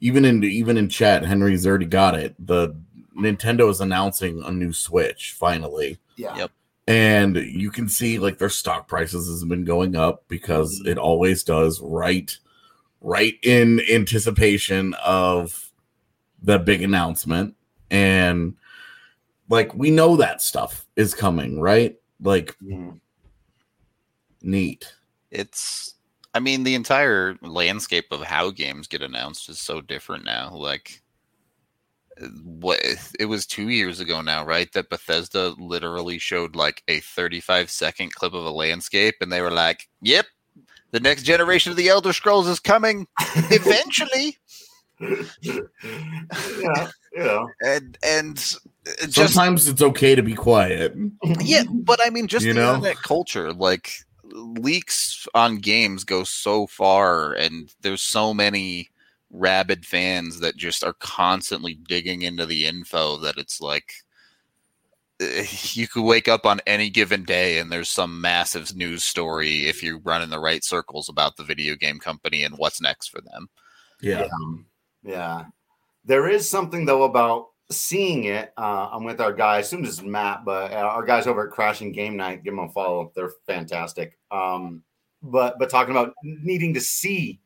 even 0.00 0.24
in 0.24 0.42
even 0.42 0.76
in 0.76 0.88
chat, 0.88 1.24
Henry's 1.24 1.66
already 1.66 1.86
got 1.86 2.14
it. 2.14 2.34
The 2.44 2.74
Nintendo 3.16 3.70
is 3.70 3.80
announcing 3.80 4.42
a 4.42 4.50
new 4.50 4.72
Switch 4.72 5.32
finally, 5.38 5.98
Yeah. 6.16 6.36
Yep. 6.36 6.50
and 6.88 7.36
you 7.36 7.70
can 7.70 7.88
see 7.88 8.18
like 8.18 8.38
their 8.38 8.48
stock 8.48 8.88
prices 8.88 9.28
has 9.28 9.44
been 9.44 9.64
going 9.64 9.94
up 9.94 10.24
because 10.28 10.80
Mhm. 10.80 10.88
it 10.88 10.98
always 10.98 11.44
does. 11.44 11.80
Right, 11.80 12.36
right 13.02 13.34
in 13.42 13.80
anticipation 13.90 14.94
of 15.04 15.70
the 16.42 16.58
big 16.58 16.82
announcement, 16.82 17.54
and 17.90 18.54
like 19.48 19.74
we 19.74 19.90
know 19.90 20.16
that 20.16 20.40
stuff 20.42 20.86
is 20.96 21.14
coming, 21.14 21.60
right? 21.60 21.96
Like 22.20 22.56
Mhm. 22.62 23.00
neat. 24.42 24.92
It's 25.30 25.94
I 26.34 26.40
mean 26.40 26.64
the 26.64 26.74
entire 26.74 27.36
landscape 27.42 28.06
of 28.10 28.22
how 28.22 28.50
games 28.50 28.86
get 28.86 29.02
announced 29.02 29.48
is 29.50 29.60
so 29.60 29.80
different 29.82 30.24
now. 30.24 30.54
Like 30.54 31.02
what 32.42 32.80
it 33.18 33.26
was 33.26 33.46
2 33.46 33.68
years 33.68 34.00
ago 34.00 34.20
now, 34.20 34.44
right? 34.44 34.70
That 34.72 34.90
Bethesda 34.90 35.54
literally 35.58 36.18
showed 36.18 36.54
like 36.56 36.82
a 36.88 37.00
35 37.00 37.70
second 37.70 38.14
clip 38.14 38.34
of 38.34 38.44
a 38.44 38.50
landscape 38.50 39.16
and 39.20 39.32
they 39.32 39.40
were 39.40 39.50
like, 39.50 39.88
"Yep, 40.02 40.26
the 40.92 41.00
next 41.00 41.24
generation 41.24 41.70
of 41.70 41.76
the 41.76 41.88
Elder 41.88 42.12
Scrolls 42.12 42.46
is 42.48 42.60
coming 42.60 43.06
eventually." 43.50 44.38
yeah, 45.40 46.88
you 47.12 47.18
know. 47.18 47.48
and 47.64 47.98
and 48.04 48.36
just 48.36 49.14
Sometimes 49.14 49.68
it's 49.68 49.82
okay 49.82 50.14
to 50.14 50.22
be 50.22 50.34
quiet. 50.34 50.94
yeah, 51.40 51.64
but 51.70 52.00
I 52.04 52.10
mean, 52.10 52.28
just 52.28 52.46
You 52.46 52.54
know? 52.54 52.74
internet 52.74 52.96
culture, 52.96 53.52
like 53.52 53.92
leaks 54.24 55.26
on 55.34 55.56
games 55.58 56.04
go 56.04 56.24
so 56.24 56.66
far, 56.66 57.32
and 57.32 57.72
there's 57.80 58.02
so 58.02 58.32
many 58.32 58.90
rabid 59.30 59.84
fans 59.86 60.40
that 60.40 60.56
just 60.56 60.84
are 60.84 60.94
constantly 60.94 61.74
digging 61.74 62.22
into 62.22 62.46
the 62.46 62.66
info 62.66 63.16
that 63.18 63.36
it's 63.38 63.60
like 63.60 63.94
you 65.74 65.88
could 65.88 66.02
wake 66.02 66.28
up 66.28 66.46
on 66.46 66.60
any 66.66 66.90
given 66.90 67.24
day 67.24 67.58
and 67.58 67.70
there's 67.70 67.88
some 67.88 68.20
massive 68.20 68.74
news 68.76 69.04
story 69.04 69.66
if 69.66 69.82
you 69.82 69.98
run 70.04 70.22
in 70.22 70.30
the 70.30 70.38
right 70.38 70.64
circles 70.64 71.08
about 71.08 71.36
the 71.36 71.44
video 71.44 71.74
game 71.74 71.98
company 71.98 72.42
and 72.42 72.56
what's 72.58 72.80
next 72.80 73.08
for 73.08 73.20
them. 73.20 73.48
Yeah. 74.00 74.26
Um, 74.42 74.66
yeah. 75.02 75.46
There 76.04 76.28
is 76.28 76.48
something 76.48 76.84
though 76.84 77.04
about 77.04 77.48
seeing 77.70 78.24
it. 78.24 78.52
Uh, 78.56 78.88
I'm 78.92 79.04
with 79.04 79.20
our 79.20 79.32
guy. 79.32 79.56
I 79.56 79.58
assume 79.60 79.82
this 79.82 79.92
is 79.92 80.02
Matt, 80.02 80.44
but 80.44 80.72
uh, 80.72 80.76
our 80.76 81.04
guys 81.04 81.26
over 81.26 81.46
at 81.46 81.52
Crashing 81.52 81.92
Game 81.92 82.16
Night, 82.16 82.44
give 82.44 82.54
them 82.54 82.64
a 82.64 82.68
follow. 82.68 83.12
They're 83.14 83.32
fantastic. 83.46 84.18
Um, 84.30 84.82
but 85.22 85.58
but 85.58 85.70
talking 85.70 85.92
about 85.92 86.14
needing 86.22 86.74
to 86.74 86.80
see, 86.80 87.40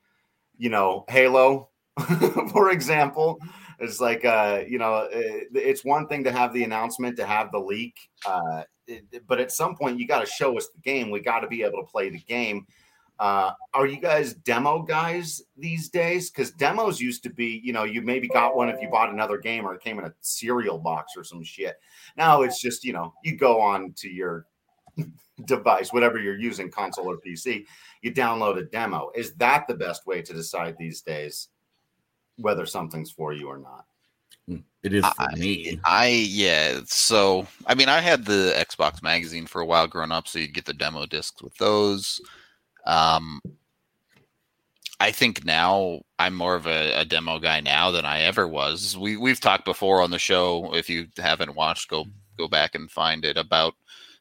you 0.57 0.71
know, 0.71 1.05
Halo, 1.09 1.69
for 2.51 2.71
example, 2.71 3.39
it's 3.79 4.01
like 4.01 4.25
uh, 4.25 4.63
you 4.67 4.79
know, 4.79 5.09
it, 5.11 5.49
it's 5.55 5.85
one 5.85 6.07
thing 6.09 6.25
to 6.25 6.33
have 6.33 6.53
the 6.53 6.65
announcement, 6.65 7.17
to 7.17 7.27
have 7.27 7.53
the 7.53 7.59
leak, 7.59 7.97
uh, 8.27 8.63
it, 8.87 9.05
but 9.27 9.41
at 9.41 9.53
some 9.53 9.77
point 9.77 9.99
you 9.99 10.07
got 10.07 10.21
to 10.21 10.27
show 10.27 10.57
us 10.57 10.69
the 10.69 10.81
game. 10.81 11.11
We 11.11 11.21
got 11.21 11.41
to 11.41 11.49
be 11.49 11.63
able 11.63 11.81
to 11.83 11.91
play 11.91 12.09
the 12.09 12.21
game. 12.21 12.67
Uh, 13.19 13.53
are 13.73 13.87
you 13.87 13.99
guys 13.99 14.35
demo 14.35 14.83
guys 14.83 15.43
these 15.57 15.89
days? 15.89 16.31
Because 16.31 16.51
demos 16.51 17.01
used 17.01 17.23
to 17.23 17.31
be, 17.31 17.61
you 17.65 17.73
know, 17.73 17.85
you 17.85 18.03
maybe 18.03 18.29
got 18.29 18.55
one 18.55 18.69
if 18.69 18.81
you 18.81 18.91
bought 18.91 19.11
another 19.11 19.39
game 19.39 19.67
or 19.67 19.75
it 19.75 19.81
came 19.81 19.99
in 19.99 20.05
a 20.05 20.15
cereal 20.21 20.79
box 20.79 21.13
or 21.17 21.25
some 21.25 21.43
shit. 21.43 21.77
Now 22.17 22.43
it's 22.43 22.61
just, 22.61 22.85
you 22.85 22.93
know, 22.93 23.15
you 23.25 23.37
go 23.37 23.59
on 23.61 23.95
to 23.99 24.09
your 24.11 24.47
device, 25.47 25.95
whatever 25.95 26.19
you're 26.19 26.39
using, 26.39 26.71
console 26.71 27.11
or 27.11 27.17
PC, 27.17 27.65
you 28.03 28.13
download 28.13 28.59
a 28.59 28.65
demo. 28.65 29.11
Is 29.15 29.33
that 29.37 29.67
the 29.67 29.75
best 29.75 30.07
way 30.07 30.21
to 30.21 30.35
decide 30.35 30.77
these 30.79 31.01
days 31.01 31.49
whether 32.37 32.67
something's 32.67 33.11
for 33.11 33.33
you 33.33 33.49
or 33.49 33.59
not? 33.59 33.85
It 34.83 34.93
is 34.95 35.05
for 35.05 35.23
I- 35.23 35.35
me. 35.35 35.81
I 35.85 36.07
yeah. 36.09 36.81
So 36.87 37.47
I 37.67 37.75
mean, 37.75 37.89
I 37.89 38.01
had 38.01 38.25
the 38.25 38.55
Xbox 38.57 39.03
magazine 39.03 39.47
for 39.47 39.61
a 39.61 39.67
while 39.67 39.89
growing 39.89 40.13
up, 40.13 40.29
so 40.29 40.39
you 40.39 40.47
get 40.49 40.65
the 40.65 40.73
demo 40.73 41.07
discs 41.07 41.43
with 41.43 41.55
those. 41.57 42.21
Um, 42.87 43.41
I 45.01 45.11
think 45.11 45.45
now 45.45 46.01
I'm 46.19 46.35
more 46.35 46.55
of 46.55 46.67
a, 46.67 46.93
a 47.01 47.05
demo 47.05 47.39
guy 47.39 47.61
now 47.61 47.91
than 47.91 48.05
I 48.05 48.21
ever 48.23 48.47
was. 48.47 48.97
We 48.97 49.17
we've 49.17 49.41
talked 49.41 49.65
before 49.65 50.01
on 50.03 50.11
the 50.13 50.19
show. 50.19 50.73
If 50.75 50.89
you 50.89 51.09
haven't 51.19 51.57
watched, 51.57 51.89
go 51.91 52.05
go 52.39 52.47
back 52.47 52.75
and 52.77 52.91
find 52.91 53.25
it 53.25 53.37
about 53.37 53.75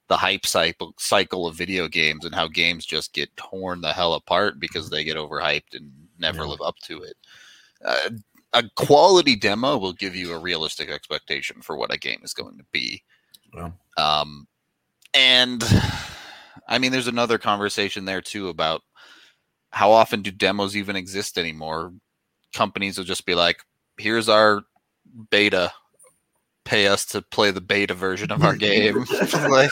the 0.07 0.17
hype 0.17 0.45
cycle 0.45 0.93
cycle 0.98 1.48
of 1.48 1.55
video 1.55 1.88
games 1.88 2.25
and 2.25 2.34
how 2.36 2.48
games 2.48 2.86
just 2.86 3.13
get 3.13 3.36
torn 3.38 3.81
the 3.81 3.93
hell 3.93 4.15
apart 4.15 4.60
because 4.60 4.89
they 4.89 5.03
get 5.03 5.17
overhyped 5.17 5.74
and 5.75 5.91
never 6.19 6.39
Yeah. 6.43 6.50
live 6.50 6.62
up 6.62 6.77
to 6.86 7.03
it. 7.03 7.15
Uh, 7.85 8.09
a 8.53 8.63
quality 8.75 9.35
demo 9.35 9.77
will 9.77 9.93
give 9.93 10.15
you 10.15 10.33
a 10.33 10.39
realistic 10.39 10.89
expectation 10.89 11.61
for 11.61 11.77
what 11.77 11.93
a 11.93 11.97
game 11.97 12.21
is 12.23 12.33
going 12.33 12.57
to 12.57 12.65
be. 12.71 13.03
Well. 13.53 13.73
Um, 13.97 14.47
and 15.13 15.63
I 16.67 16.77
mean, 16.79 16.91
there's 16.91 17.07
another 17.07 17.37
conversation 17.37 18.05
there 18.05 18.21
too 18.21 18.49
about 18.49 18.81
how 19.69 19.91
often 19.91 20.21
do 20.21 20.31
demos 20.31 20.75
even 20.75 20.95
exist 20.95 21.37
anymore? 21.37 21.93
Companies 22.53 22.97
will 22.97 23.05
just 23.05 23.25
be 23.25 23.35
like, 23.35 23.57
"Here's 23.97 24.29
our 24.29 24.63
beta. 25.29 25.73
Pay 26.63 26.87
us 26.87 27.05
to 27.07 27.21
play 27.21 27.51
the 27.51 27.61
beta 27.61 27.93
version 27.93 28.31
of 28.31 28.43
our 28.43 28.55
game." 28.57 29.05
like, 29.49 29.71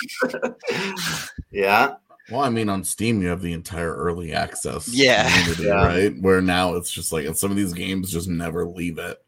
yeah, 1.52 1.96
Well, 2.32 2.42
I 2.42 2.50
mean, 2.50 2.70
on 2.70 2.84
Steam, 2.84 3.22
you 3.22 3.28
have 3.28 3.42
the 3.42 3.54
entire 3.54 3.94
early 3.96 4.34
access, 4.34 4.88
Yeah. 4.88 5.30
community, 5.40 5.64
Yeah. 5.64 5.86
right? 5.86 6.22
Where 6.22 6.42
now 6.42 6.76
it's 6.76 6.92
just 6.92 7.12
like, 7.12 7.26
and 7.26 7.38
some 7.38 7.52
of 7.52 7.58
these 7.58 7.74
games 7.74 8.12
just 8.12 8.30
never 8.30 8.66
leave 8.66 8.98
it. 8.98 9.22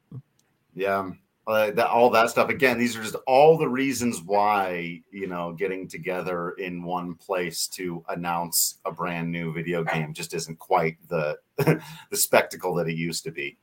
yeah. 0.76 1.12
Uh, 1.48 1.70
that, 1.70 1.88
all 1.90 2.10
that 2.10 2.28
stuff. 2.32 2.50
Again, 2.50 2.80
these 2.80 2.98
are 2.98 3.04
just 3.04 3.16
all 3.28 3.56
the 3.56 3.70
reasons 3.70 4.20
why 4.24 5.00
you 5.12 5.28
know 5.28 5.52
getting 5.54 5.88
together 5.88 6.54
in 6.58 6.82
one 6.84 7.14
place 7.14 7.68
to 7.68 8.04
announce 8.10 8.80
a 8.84 8.92
brand 8.92 9.32
new 9.32 9.54
video 9.54 9.84
game 9.84 10.12
just 10.12 10.34
isn't 10.34 10.58
quite 10.58 10.98
the 11.08 11.38
the 11.58 12.18
spectacle 12.18 12.74
that 12.74 12.88
it 12.88 12.96
used 12.96 13.24
to 13.26 13.32
be. 13.32 13.58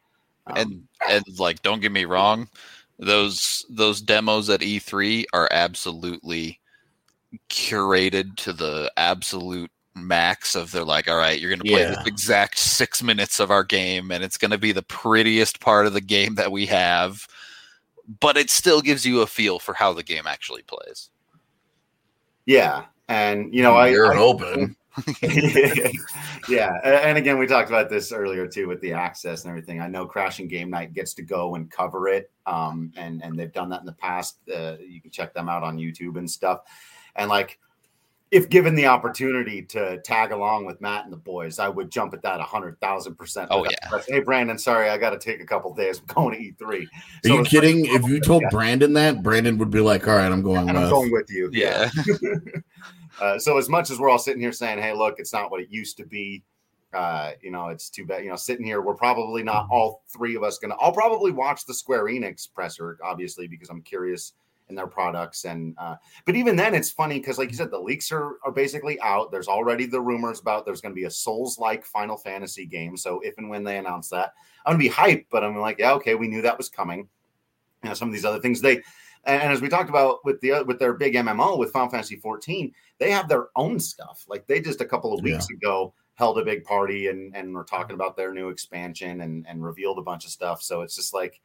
Um, 0.47 0.57
and 0.57 0.89
and 1.11 1.39
like, 1.41 1.61
don't 1.63 1.81
get 1.83 1.91
me 1.91 2.05
wrong, 2.05 2.49
those 3.01 3.67
those 3.69 4.01
demos 4.01 4.49
at 4.49 4.61
E3 4.61 5.25
are 5.33 5.49
absolutely 5.51 6.61
curated 7.49 8.37
to 8.37 8.53
the 8.53 8.93
absolute 8.97 9.71
max 9.95 10.55
of 10.55 10.71
they're 10.73 10.85
like 10.85 11.07
all 11.09 11.19
right 11.19 11.39
you're 11.39 11.51
going 11.51 11.61
to 11.61 11.71
play 11.71 11.83
Yeah. 11.83 11.91
this 11.97 12.07
exact 12.07 12.59
six 12.59 13.03
minutes 13.03 13.41
of 13.41 13.51
our 13.51 13.63
game 13.63 14.11
and 14.11 14.25
it's 14.25 14.39
going 14.39 14.51
to 14.51 14.59
be 14.59 14.73
the 14.73 14.83
prettiest 14.83 15.61
part 15.61 15.87
of 15.87 15.93
the 15.93 16.01
game 16.01 16.35
that 16.37 16.51
we 16.51 16.65
have 16.67 17.27
but 18.21 18.37
it 18.39 18.49
still 18.49 18.81
gives 18.81 19.05
you 19.05 19.21
a 19.21 19.27
feel 19.27 19.59
for 19.59 19.75
how 19.75 19.93
the 19.93 20.03
game 20.03 20.27
actually 20.27 20.63
plays 20.63 21.11
yeah, 22.47 22.87
and 23.09 23.55
you 23.55 23.63
know, 23.63 23.75
I, 23.77 23.89
You're 23.91 24.13
I 24.13 24.17
hoping. 24.17 24.75
yeah, 26.49 26.79
and 26.85 27.17
again, 27.17 27.39
we 27.39 27.47
talked 27.47 27.69
about 27.71 27.89
this 27.89 28.13
earlier 28.13 28.47
too 28.47 28.69
with 28.69 28.81
the 28.81 28.93
access 28.93 29.45
and 29.45 29.51
everything. 29.51 29.81
I 29.81 29.87
know 29.89 30.07
Crashing 30.07 30.49
Game 30.49 30.69
Night 30.69 30.93
gets 30.93 31.15
to 31.15 31.23
go 31.23 31.55
and 31.55 31.71
cover 31.71 32.09
it, 32.09 32.31
um, 32.47 32.93
and 32.97 33.23
and 33.23 33.39
they've 33.39 33.53
done 33.53 33.69
that 33.71 33.81
in 33.81 33.87
the 33.87 33.93
past. 33.93 34.39
Uh, 34.53 34.77
you 34.87 35.01
can 35.01 35.11
check 35.11 35.33
them 35.35 35.49
out 35.49 35.63
on 35.63 35.79
YouTube 35.79 36.19
and 36.19 36.31
stuff. 36.31 36.63
And 37.17 37.29
like, 37.29 37.59
if 38.31 38.49
given 38.49 38.75
the 38.75 38.87
opportunity 38.87 39.61
to 39.63 39.99
tag 39.99 40.33
along 40.33 40.65
with 40.65 40.81
Matt 40.81 41.05
and 41.05 41.13
the 41.13 41.19
boys, 41.19 41.59
I 41.59 41.69
would 41.69 41.91
jump 41.91 42.15
at 42.15 42.23
that 42.23 42.41
a 42.41 42.45
hundred 42.45 42.81
thousand 42.81 43.17
percent. 43.17 43.49
Oh, 43.51 43.65
yeah. 43.69 43.89
question. 43.91 44.15
Hey, 44.15 44.21
Brandon, 44.21 44.57
sorry, 44.57 44.89
I 44.89 44.97
got 44.97 45.11
to 45.11 45.19
take 45.19 45.43
a 45.43 45.45
couple 45.45 45.75
days. 45.75 45.99
I'm 46.01 46.07
going 46.15 46.39
to 46.57 46.65
E3. 46.65 46.83
Are 46.85 46.87
So 47.25 47.33
you 47.35 47.35
it's- 47.41 47.49
kidding? 47.49 47.85
If 47.87 48.05
you 48.09 48.21
told 48.21 48.43
Brandon 48.51 48.95
that, 48.95 49.23
Brandon 49.23 49.59
would 49.59 49.71
be 49.71 49.81
like, 49.81 50.09
"All 50.09 50.17
right, 50.17 50.33
I'm 50.33 50.41
going 50.43 50.69
And 50.71 50.79
I'm 50.79 50.85
with." 50.85 50.91
going 50.93 51.13
with 51.13 51.31
you. 51.31 51.51
yeah 51.53 51.91
Uh, 53.21 53.39
so 53.39 53.59
as 53.59 53.69
much 53.69 53.91
as 53.91 53.99
we're 53.99 54.09
all 54.09 54.19
sitting 54.19 54.41
here 54.41 54.53
saying, 54.53 54.79
"Hey, 54.79 54.95
look, 54.95 55.17
it's 55.19 55.33
not 55.35 55.51
what 55.51 55.61
it 55.61 55.69
used 55.71 55.99
to 55.99 56.07
be," 56.07 56.43
uh, 56.95 57.33
you 57.43 57.51
know, 57.51 57.69
it's 57.69 57.91
too 57.91 58.07
bad. 58.07 58.25
You 58.25 58.31
know, 58.31 58.37
sitting 58.37 58.65
here, 58.65 58.81
we're 58.81 58.95
probably 58.95 59.43
not 59.43 59.69
all 59.71 60.03
three 60.09 60.35
of 60.35 60.43
us 60.43 60.59
gonna. 60.59 60.77
I'll 60.81 60.93
probably 60.93 61.31
watch 61.31 61.67
the 61.67 61.75
Square 61.75 62.05
Enix 62.05 62.51
presser, 62.53 62.97
obviously, 63.05 63.47
because 63.47 63.69
I'm 63.69 63.83
curious 63.83 64.33
in 64.73 64.77
their 64.77 64.87
products. 64.87 65.45
And 65.45 65.75
uh, 65.79 65.97
but 66.25 66.35
even 66.35 66.57
then, 66.57 66.75
it's 66.75 66.91
funny 66.91 67.19
because, 67.19 67.39
like 67.39 67.51
you 67.51 67.57
said, 67.57 67.71
the 67.71 67.79
leaks 67.79 68.11
are 68.11 68.39
are 68.45 68.51
basically 68.51 68.99
out. 69.01 69.31
There's 69.31 69.49
already 69.49 69.87
the 69.87 70.01
rumors 70.01 70.41
about 70.41 70.65
there's 70.65 70.81
going 70.81 70.95
to 70.95 71.01
be 71.01 71.05
a 71.05 71.11
Souls-like 71.11 71.85
Final 71.85 72.17
Fantasy 72.17 72.67
game. 72.67 72.97
So 72.97 73.21
if 73.21 73.39
and 73.39 73.49
when 73.49 73.63
they 73.63 73.79
announce 73.79 74.09
that, 74.09 74.33
I'm 74.65 74.73
gonna 74.73 74.85
be 74.85 74.91
hyped. 74.91 75.27
But 75.31 75.45
I'm 75.45 75.57
like, 75.57 75.79
yeah, 75.79 75.93
okay, 75.93 76.15
we 76.15 76.29
knew 76.29 76.43
that 76.43 76.59
was 76.59 76.69
coming. 76.69 77.09
You 77.83 77.91
know, 77.91 77.95
some 77.95 78.09
of 78.09 78.15
these 78.15 78.25
other 78.25 78.41
things 78.41 78.61
they. 78.61 78.83
And 79.25 79.41
and 79.41 79.53
as 79.53 79.61
we 79.61 79.69
talked 79.69 79.91
about 79.91 80.25
with 80.25 80.41
the 80.41 80.65
with 80.67 80.79
their 80.79 80.95
big 80.95 81.15
MMO 81.15 81.59
with 81.59 81.71
Final 81.71 81.91
Fantasy 81.91 82.17
14, 82.17 82.73
they 82.99 83.11
have 83.11 83.29
their 83.29 83.49
own 83.55 83.79
stuff. 83.79 84.25
Like 84.27 84.47
they 84.47 84.61
just 84.61 84.81
a 84.81 84.87
couple 84.87 85.15
of 85.15 85.23
weeks 85.23 85.49
ago 85.51 85.95
held 86.15 86.39
a 86.39 86.45
big 86.45 86.65
party 86.65 87.09
and 87.09 87.35
and 87.37 87.55
were 87.55 87.65
talking 87.65 87.95
about 87.95 88.17
their 88.17 88.35
new 88.35 88.49
expansion 88.49 89.21
and 89.21 89.47
and 89.49 89.63
revealed 89.63 89.99
a 89.99 90.03
bunch 90.03 90.25
of 90.25 90.33
stuff. 90.33 90.61
So 90.61 90.81
it's 90.81 90.97
just 90.97 91.15
like 91.15 91.41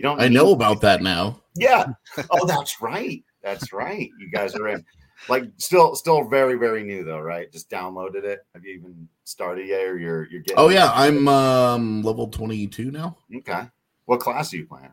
you 0.00 0.04
don't. 0.04 0.18
I 0.18 0.28
know 0.28 0.52
about 0.52 0.80
that 0.80 1.02
now. 1.02 1.42
Yeah. 1.54 1.84
Oh, 2.30 2.46
that's 2.46 2.80
right. 2.80 3.22
That's 3.42 3.70
right. 3.70 4.08
You 4.18 4.30
guys 4.32 4.54
are 4.54 4.66
in. 4.68 4.82
Like 5.28 5.44
still, 5.58 5.94
still 5.94 6.24
very, 6.26 6.54
very 6.54 6.82
new 6.82 7.04
though, 7.04 7.20
right? 7.20 7.52
Just 7.52 7.68
downloaded 7.68 8.24
it. 8.24 8.40
Have 8.54 8.64
you 8.64 8.76
even 8.76 9.06
started 9.24 9.68
yet, 9.68 9.82
or 9.82 9.98
you're 9.98 10.26
you're 10.30 10.40
getting? 10.40 10.56
Oh 10.56 10.70
yeah, 10.70 10.90
I'm 10.94 11.28
um 11.28 12.02
level 12.02 12.28
22 12.28 12.90
now. 12.90 13.18
Okay. 13.36 13.64
What 14.06 14.20
class 14.20 14.54
are 14.54 14.56
you 14.56 14.66
playing? 14.66 14.88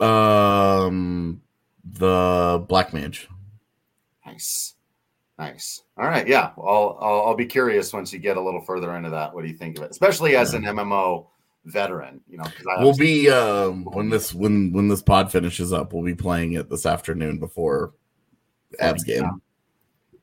Um, 0.00 1.40
the 1.84 2.64
Black 2.68 2.92
Mage. 2.92 3.28
Nice. 4.26 4.74
Nice. 5.38 5.82
All 5.96 6.06
right. 6.06 6.26
Yeah. 6.26 6.50
I'll, 6.58 6.98
I'll, 7.00 7.22
I'll 7.26 7.36
be 7.36 7.46
curious 7.46 7.92
once 7.92 8.12
you 8.12 8.18
get 8.18 8.36
a 8.36 8.40
little 8.40 8.60
further 8.60 8.96
into 8.96 9.10
that. 9.10 9.32
What 9.32 9.42
do 9.42 9.48
you 9.48 9.56
think 9.56 9.78
of 9.78 9.84
it? 9.84 9.92
Especially 9.92 10.34
as 10.34 10.52
an 10.54 10.64
MMO 10.64 11.28
veteran, 11.64 12.20
you 12.28 12.36
know, 12.36 12.44
'cause 12.44 12.66
I 12.70 12.82
We'll 12.82 12.96
be 12.96 13.30
um 13.30 13.84
when 13.84 14.10
this 14.10 14.34
when 14.34 14.72
when 14.72 14.88
this 14.88 15.02
pod 15.02 15.32
finishes 15.32 15.72
up, 15.72 15.92
we'll 15.92 16.02
be 16.04 16.14
playing 16.14 16.52
it 16.54 16.68
this 16.68 16.84
afternoon 16.86 17.38
before 17.38 17.94
Avs 18.80 19.04
game. 19.04 19.40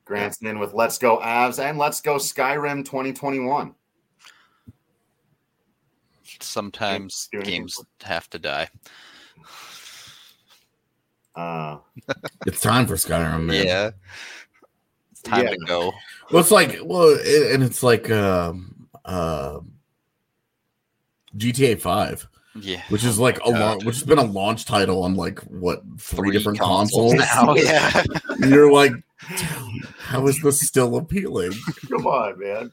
Grant's 0.04 0.42
in 0.42 0.58
with 0.58 0.72
Let's 0.74 0.98
Go 0.98 1.18
Avs 1.18 1.58
and 1.62 1.78
Let's 1.78 2.00
Go 2.00 2.16
Skyrim 2.16 2.84
2021. 2.84 3.74
sometimes 6.40 7.28
games 7.44 7.78
have 8.02 8.28
to 8.30 8.38
die 8.38 8.68
Uh, 11.34 11.78
It's 12.46 12.60
time 12.60 12.86
for 12.86 12.94
Skyrim, 12.94 13.44
man. 13.46 13.66
yeah 13.66 13.90
it's 15.10 15.22
time 15.22 15.44
Yeah. 15.44 15.50
to 15.50 15.56
go 15.66 15.92
Well, 16.30 16.40
it's 16.40 16.50
like 16.50 16.78
well, 16.84 17.08
it, 17.18 17.52
and 17.52 17.62
it's 17.62 17.82
like 17.82 18.10
um 18.10 18.88
uh, 19.04 19.60
GTA 21.36 21.80
Five, 21.80 22.26
yeah 22.60 22.82
which 22.88 23.04
is 23.04 23.18
like 23.18 23.36
a 23.38 23.52
God. 23.52 23.60
long, 23.60 23.84
which 23.84 23.96
has 23.96 24.04
been 24.04 24.18
a 24.18 24.24
launch 24.24 24.64
title 24.64 25.02
on 25.02 25.14
like 25.14 25.38
what 25.40 25.82
three, 25.98 26.30
different 26.30 26.58
consoles. 26.58 27.14
now 27.14 27.54
yeah 27.54 28.02
You're 28.38 28.72
like, 28.72 28.92
how 29.98 30.26
is 30.26 30.40
this 30.40 30.60
still 30.60 30.96
appealing? 30.96 31.52
come 31.88 32.06
on, 32.06 32.38
man. 32.38 32.72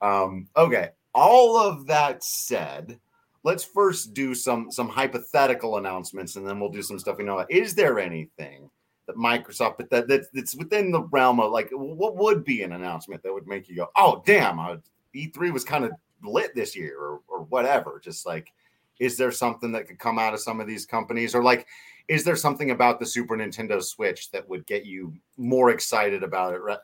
Um, 0.00 0.48
okay. 0.56 0.90
All 1.14 1.56
of 1.56 1.86
that 1.86 2.22
said, 2.24 2.98
let's 3.42 3.64
first 3.64 4.14
do 4.14 4.34
some 4.34 4.70
some 4.70 4.88
hypothetical 4.88 5.76
announcements, 5.76 6.36
and 6.36 6.46
then 6.46 6.60
we'll 6.60 6.70
do 6.70 6.82
some 6.82 6.98
stuff 6.98 7.18
we 7.18 7.24
know. 7.24 7.44
Is 7.50 7.74
there 7.74 7.98
anything 7.98 8.70
that 9.06 9.16
Microsoft, 9.16 9.76
but 9.76 9.90
that, 9.90 10.08
that 10.08 10.26
that's 10.32 10.54
within 10.54 10.90
the 10.90 11.02
realm 11.04 11.40
of 11.40 11.52
like 11.52 11.68
what 11.72 12.16
would 12.16 12.44
be 12.44 12.62
an 12.62 12.72
announcement 12.72 13.22
that 13.22 13.32
would 13.32 13.46
make 13.46 13.68
you 13.68 13.76
go, 13.76 13.88
"Oh, 13.96 14.22
damn, 14.24 14.58
uh, 14.58 14.76
E3 15.14 15.52
was 15.52 15.64
kind 15.64 15.84
of 15.84 15.92
lit 16.22 16.54
this 16.54 16.76
year," 16.76 16.96
or 16.98 17.20
or 17.40 17.44
whatever? 17.44 18.00
Just 18.02 18.26
like, 18.26 18.52
is 18.98 19.16
there 19.16 19.32
something 19.32 19.72
that 19.72 19.88
could 19.88 19.98
come 19.98 20.18
out 20.18 20.34
of 20.34 20.40
some 20.40 20.60
of 20.60 20.66
these 20.66 20.86
companies, 20.86 21.34
or 21.34 21.42
like? 21.42 21.66
Is 22.08 22.24
there 22.24 22.34
something 22.34 22.72
about 22.72 22.98
the 22.98 23.06
Super 23.06 23.36
Nintendo 23.36 23.80
Switch 23.80 24.32
that 24.32 24.48
would 24.48 24.66
get 24.66 24.84
you 24.84 25.14
more 25.36 25.70
excited 25.70 26.24
about 26.24 26.54
it 26.54 26.60
ra- 26.60 26.78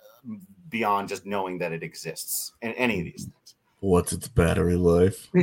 beyond 0.68 1.08
just 1.08 1.26
knowing 1.26 1.58
that 1.58 1.72
it 1.72 1.82
exists 1.82 2.52
in 2.62 2.70
any 2.74 3.00
of 3.00 3.04
these 3.06 3.24
things? 3.24 3.56
What's 3.80 4.12
its 4.12 4.28
battery 4.28 4.76
life? 4.76 5.28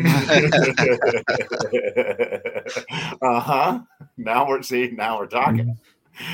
uh 3.21 3.39
huh. 3.41 3.81
Now 4.15 4.47
we're 4.47 4.61
see. 4.61 4.89
Now 4.91 5.19
we're 5.19 5.27
talking. 5.27 5.77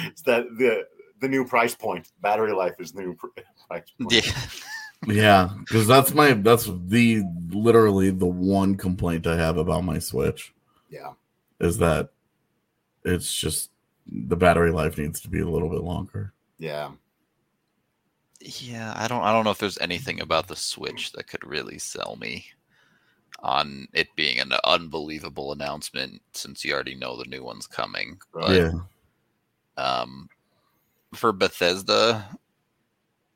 It's 0.06 0.22
that 0.24 0.46
the 0.58 0.86
the 1.20 1.28
new 1.28 1.44
price 1.44 1.74
point. 1.76 2.12
Battery 2.22 2.54
life 2.54 2.76
is 2.80 2.94
new 2.94 3.16
pr- 3.16 3.28
price 3.68 3.92
point. 4.00 4.14
yeah 4.26 4.32
Yeah, 5.08 5.50
because 5.60 5.88
that's 5.88 6.14
my 6.14 6.34
that's 6.34 6.66
the 6.88 7.24
literally 7.50 8.10
the 8.12 8.26
one 8.26 8.76
complaint 8.76 9.28
I 9.28 9.38
have 9.38 9.58
about 9.58 9.84
my 9.86 9.98
Switch 10.00 10.54
Yeah. 10.90 11.14
is 11.60 11.78
that 11.78 12.10
it's 13.06 13.34
just 13.34 13.72
the 14.12 14.36
battery 14.36 14.72
life 14.72 14.98
needs 14.98 15.22
to 15.22 15.30
be 15.30 15.40
a 15.40 15.48
little 15.48 15.70
bit 15.70 15.82
longer. 15.84 16.34
Yeah. 16.58 16.92
Yeah, 18.42 18.94
I 18.96 19.08
don't 19.08 19.24
I 19.24 19.32
don't 19.34 19.44
know 19.46 19.52
if 19.52 19.58
there's 19.58 19.78
anything 19.80 20.22
about 20.22 20.48
the 20.48 20.56
Switch 20.56 21.12
that 21.14 21.28
could 21.28 21.46
really 21.46 21.80
sell 21.80 22.18
me. 22.20 22.46
on 23.42 23.88
it 23.94 24.08
being 24.18 24.40
an 24.40 24.52
unbelievable 24.66 25.54
announcement 25.54 26.22
since 26.34 26.66
you 26.66 26.74
already 26.74 26.96
know 26.96 27.16
the 27.18 27.24
new 27.30 27.42
one's 27.44 27.68
coming. 27.68 28.20
But 28.34 28.52
yeah. 28.52 28.72
um, 29.78 30.30
for 31.14 31.32
Bethesda, 31.32 32.28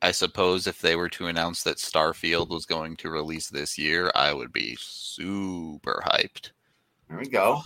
I 0.04 0.10
suppose 0.10 0.66
if 0.66 0.80
they 0.82 0.96
were 0.96 1.08
to 1.10 1.28
announce 1.28 1.62
that 1.62 1.78
Starfield 1.78 2.50
was 2.50 2.66
going 2.66 2.94
to 2.98 3.08
release 3.10 3.48
this 3.48 3.78
year, 3.78 4.12
I 4.14 4.34
would 4.34 4.52
be 4.52 4.76
super 4.78 6.02
hyped. 6.06 6.50
There 7.08 7.18
we 7.18 7.26
go. 7.26 7.62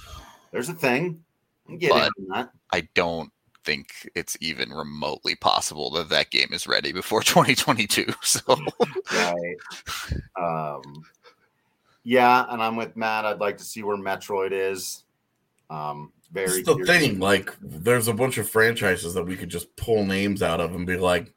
There's 0.52 0.68
a 0.68 0.75
thing. 0.75 1.23
I'm 1.68 1.78
getting 1.78 1.97
But- 1.99 2.12
on 2.18 2.28
that. 2.30 2.50
I 2.73 2.83
don't 2.95 3.33
think 3.64 4.09
it's 4.14 4.37
even 4.40 4.71
remotely 4.71 5.35
possible 5.35 5.90
that 5.90 6.09
that 6.11 6.30
game 6.30 6.49
is 6.52 6.66
ready 6.68 6.92
before 6.92 7.23
2022. 7.25 8.07
So 8.23 8.40
Right. 9.12 9.57
um, 10.37 11.02
yeah, 12.04 12.47
and 12.50 12.62
I'm 12.62 12.76
with 12.76 12.97
Matt. 12.97 13.25
I'd 13.26 13.40
like 13.40 13.59
to 13.59 13.64
see 13.64 13.83
where 13.83 13.97
Metroid 13.97 14.52
is. 14.52 15.02
Um, 15.71 16.12
very 16.33 16.47
That's 16.62 16.66
the 16.66 16.75
curious. 16.76 16.88
thing. 17.00 17.18
Like, 17.21 17.50
there's 17.61 18.07
a 18.09 18.14
bunch 18.14 18.38
of 18.38 18.49
franchises 18.49 19.12
that 19.14 19.25
we 19.25 19.37
could 19.37 19.49
just 19.50 19.75
pull 19.76 20.04
names 20.04 20.42
out 20.42 20.61
of 20.61 20.75
and 20.75 20.87
be 20.87 20.97
like, 20.97 21.33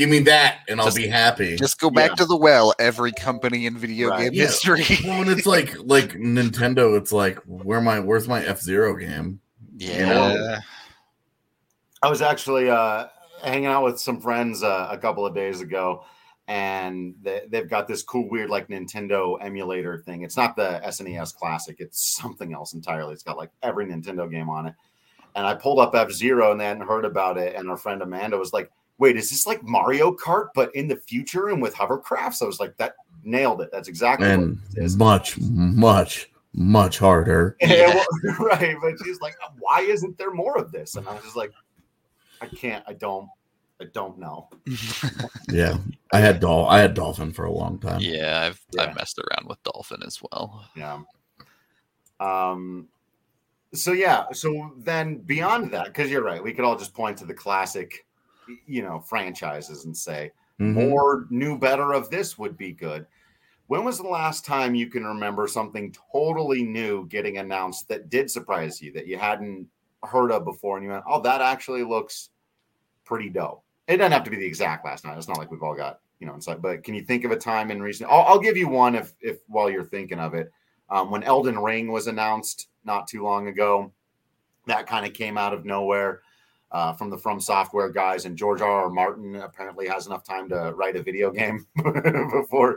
"Give 0.00 0.08
me 0.08 0.18
that, 0.20 0.60
and 0.68 0.80
I'll 0.80 0.92
be 0.94 1.06
happy." 1.06 1.56
just 1.56 1.78
go 1.78 1.90
back 1.90 2.10
Yeah. 2.10 2.14
to 2.16 2.24
the 2.24 2.36
well. 2.36 2.74
Every 2.78 3.12
company 3.12 3.66
in 3.66 3.76
video 3.76 4.08
Right. 4.08 4.24
game 4.24 4.32
Yeah. 4.32 4.44
history. 4.46 4.84
well, 5.04 5.20
and 5.20 5.30
it's 5.30 5.46
like 5.46 5.76
like 5.84 6.14
Nintendo. 6.14 6.96
It's 6.98 7.12
like, 7.12 7.38
where 7.46 7.80
my 7.80 8.00
where's 8.00 8.26
my 8.26 8.42
F 8.44 8.60
Zero 8.60 8.94
game? 8.96 9.40
yeah. 9.76 10.60
I 12.02 12.08
was 12.08 12.22
actually 12.22 12.70
uh, 12.70 13.08
hanging 13.44 13.66
out 13.66 13.84
with 13.84 14.00
some 14.00 14.20
friends 14.20 14.62
uh, 14.62 14.88
a 14.90 14.96
couple 14.96 15.26
of 15.26 15.34
days 15.34 15.60
ago, 15.60 16.04
and 16.48 17.14
they, 17.22 17.42
they've 17.50 17.68
got 17.68 17.86
this 17.86 18.02
cool, 18.02 18.28
weird, 18.30 18.48
like 18.48 18.68
Nintendo 18.68 19.36
emulator 19.42 19.98
thing. 19.98 20.22
It's 20.22 20.36
not 20.36 20.56
the 20.56 20.80
SNES 20.82 21.34
Classic; 21.36 21.76
it's 21.78 22.16
something 22.16 22.54
else 22.54 22.72
entirely. 22.72 23.12
It's 23.12 23.22
got 23.22 23.36
like 23.36 23.50
every 23.62 23.84
Nintendo 23.86 24.30
game 24.30 24.48
on 24.48 24.66
it. 24.66 24.74
And 25.36 25.46
I 25.46 25.54
pulled 25.54 25.78
up 25.78 25.94
F 25.94 26.10
Zero, 26.10 26.52
and 26.52 26.60
they 26.60 26.64
hadn't 26.64 26.86
heard 26.88 27.04
about 27.04 27.36
it. 27.36 27.54
And 27.54 27.68
our 27.68 27.76
friend 27.76 28.00
Amanda 28.02 28.36
was 28.38 28.52
like, 28.52 28.70
"Wait, 29.00 29.16
is 29.16 29.30
this 29.30 29.46
like 29.46 29.64
Mario 29.64 30.14
Kart, 30.14 30.50
but 30.54 30.72
in 30.76 30.86
the 30.86 30.94
future 30.96 31.48
and 31.48 31.60
with 31.60 31.74
hovercrafts? 31.74 32.40
I 32.42 32.44
was 32.46 32.60
like, 32.60 32.76
"That 32.76 32.94
nailed 33.24 33.60
it. 33.62 33.70
That's 33.72 33.88
exactly 33.88 34.28
And 34.30 34.60
what 34.68 34.78
it 34.78 34.84
is." 34.84 34.96
much, 34.96 35.38
much, 35.40 36.30
much 36.54 36.98
harder. 36.98 37.56
Yeah, 37.60 37.94
well, 37.94 38.36
right. 38.40 38.76
But 38.80 38.94
she's 39.04 39.20
like, 39.20 39.34
why 39.58 39.80
isn't 39.80 40.16
there 40.18 40.30
more 40.32 40.56
of 40.56 40.70
this? 40.72 40.94
And 40.96 41.08
I 41.08 41.14
was 41.14 41.24
just 41.24 41.36
like, 41.36 41.52
I 42.40 42.46
can't, 42.46 42.82
I 42.86 42.92
don't, 42.94 43.28
I 43.80 43.84
don't 43.92 44.18
know. 44.18 44.48
Yeah, 45.50 45.78
I 46.12 46.20
had 46.20 46.38
Dol. 46.40 46.66
I 46.68 46.78
had 46.78 46.94
Dolphin 46.94 47.32
for 47.32 47.44
a 47.44 47.52
long 47.52 47.78
time. 47.80 48.00
yeah, 48.00 48.42
I've 48.46 48.60
Yeah. 48.72 48.82
I've 48.82 48.94
messed 48.94 49.18
around 49.18 49.48
with 49.48 49.60
Dolphin 49.64 50.00
as 50.06 50.20
well. 50.22 50.64
Yeah. 50.76 51.00
Um, 52.20 52.88
so 53.74 53.92
yeah, 53.92 54.26
so 54.32 54.72
then 54.78 55.18
beyond 55.18 55.72
that, 55.72 55.86
because 55.86 56.10
you're 56.10 56.22
right, 56.24 56.42
we 56.42 56.52
could 56.52 56.64
all 56.64 56.76
just 56.76 56.94
point 56.94 57.18
to 57.18 57.24
the 57.24 57.34
classic, 57.34 58.06
you 58.66 58.82
know, 58.82 59.00
franchises 59.00 59.84
and 59.84 59.96
say, 59.96 60.32
Mhm. 60.58 60.74
more 60.74 61.26
new 61.30 61.58
better 61.58 61.92
of 61.92 62.10
this 62.10 62.38
would 62.38 62.56
be 62.56 62.72
good. 62.72 63.06
When 63.66 63.84
was 63.84 63.98
the 63.98 64.08
last 64.08 64.44
time 64.44 64.74
you 64.74 64.88
can 64.88 65.06
remember 65.06 65.46
something 65.46 65.94
totally 66.12 66.64
new 66.64 67.06
getting 67.06 67.38
announced 67.38 67.88
that 67.88 68.10
did 68.10 68.30
surprise 68.30 68.82
you 68.82 68.92
that 68.92 69.06
you 69.06 69.16
hadn't 69.16 69.68
heard 70.02 70.32
of 70.32 70.44
before 70.44 70.76
and 70.76 70.84
you 70.84 70.90
went 70.90 71.04
oh 71.06 71.20
that 71.20 71.40
actually 71.40 71.84
looks 71.84 72.30
pretty 73.04 73.28
dope. 73.28 73.62
It 73.86 73.98
doesn't 73.98 74.12
have 74.12 74.24
to 74.24 74.30
be 74.30 74.36
the 74.36 74.46
exact 74.46 74.84
last 74.84 75.04
night. 75.04 75.16
It's 75.18 75.28
not 75.28 75.38
like 75.38 75.50
we've 75.50 75.62
all 75.62 75.74
got 75.74 76.00
you 76.18 76.26
know 76.26 76.34
inside 76.34 76.60
but 76.60 76.82
can 76.84 76.94
you 76.94 77.02
think 77.02 77.24
of 77.24 77.30
a 77.30 77.36
time 77.36 77.70
in 77.70 77.80
recent 77.82 78.10
i'll, 78.10 78.22
I'll 78.26 78.38
give 78.38 78.56
you 78.56 78.68
one 78.68 78.94
if 78.94 79.14
if 79.20 79.38
while 79.46 79.70
you're 79.70 79.84
thinking 79.84 80.18
of 80.18 80.34
it. 80.34 80.52
Um, 80.90 81.10
when 81.10 81.22
elden 81.22 81.58
ring 81.58 81.90
was 81.92 82.08
announced 82.08 82.68
not 82.84 83.06
too 83.06 83.22
long 83.22 83.48
ago 83.48 83.92
that 84.66 84.86
kind 84.86 85.06
of 85.06 85.12
came 85.12 85.38
out 85.38 85.54
of 85.54 85.64
nowhere 85.64 86.20
uh, 86.72 86.92
from 86.92 87.10
the 87.10 87.18
From 87.18 87.40
Software 87.40 87.90
guys, 87.90 88.24
and 88.24 88.36
George 88.36 88.60
R. 88.60 88.84
R. 88.84 88.90
Martin 88.90 89.36
apparently 89.36 89.88
has 89.88 90.06
enough 90.06 90.24
time 90.24 90.48
to 90.50 90.72
write 90.76 90.96
a 90.96 91.02
video 91.02 91.30
game 91.30 91.66
before 92.32 92.76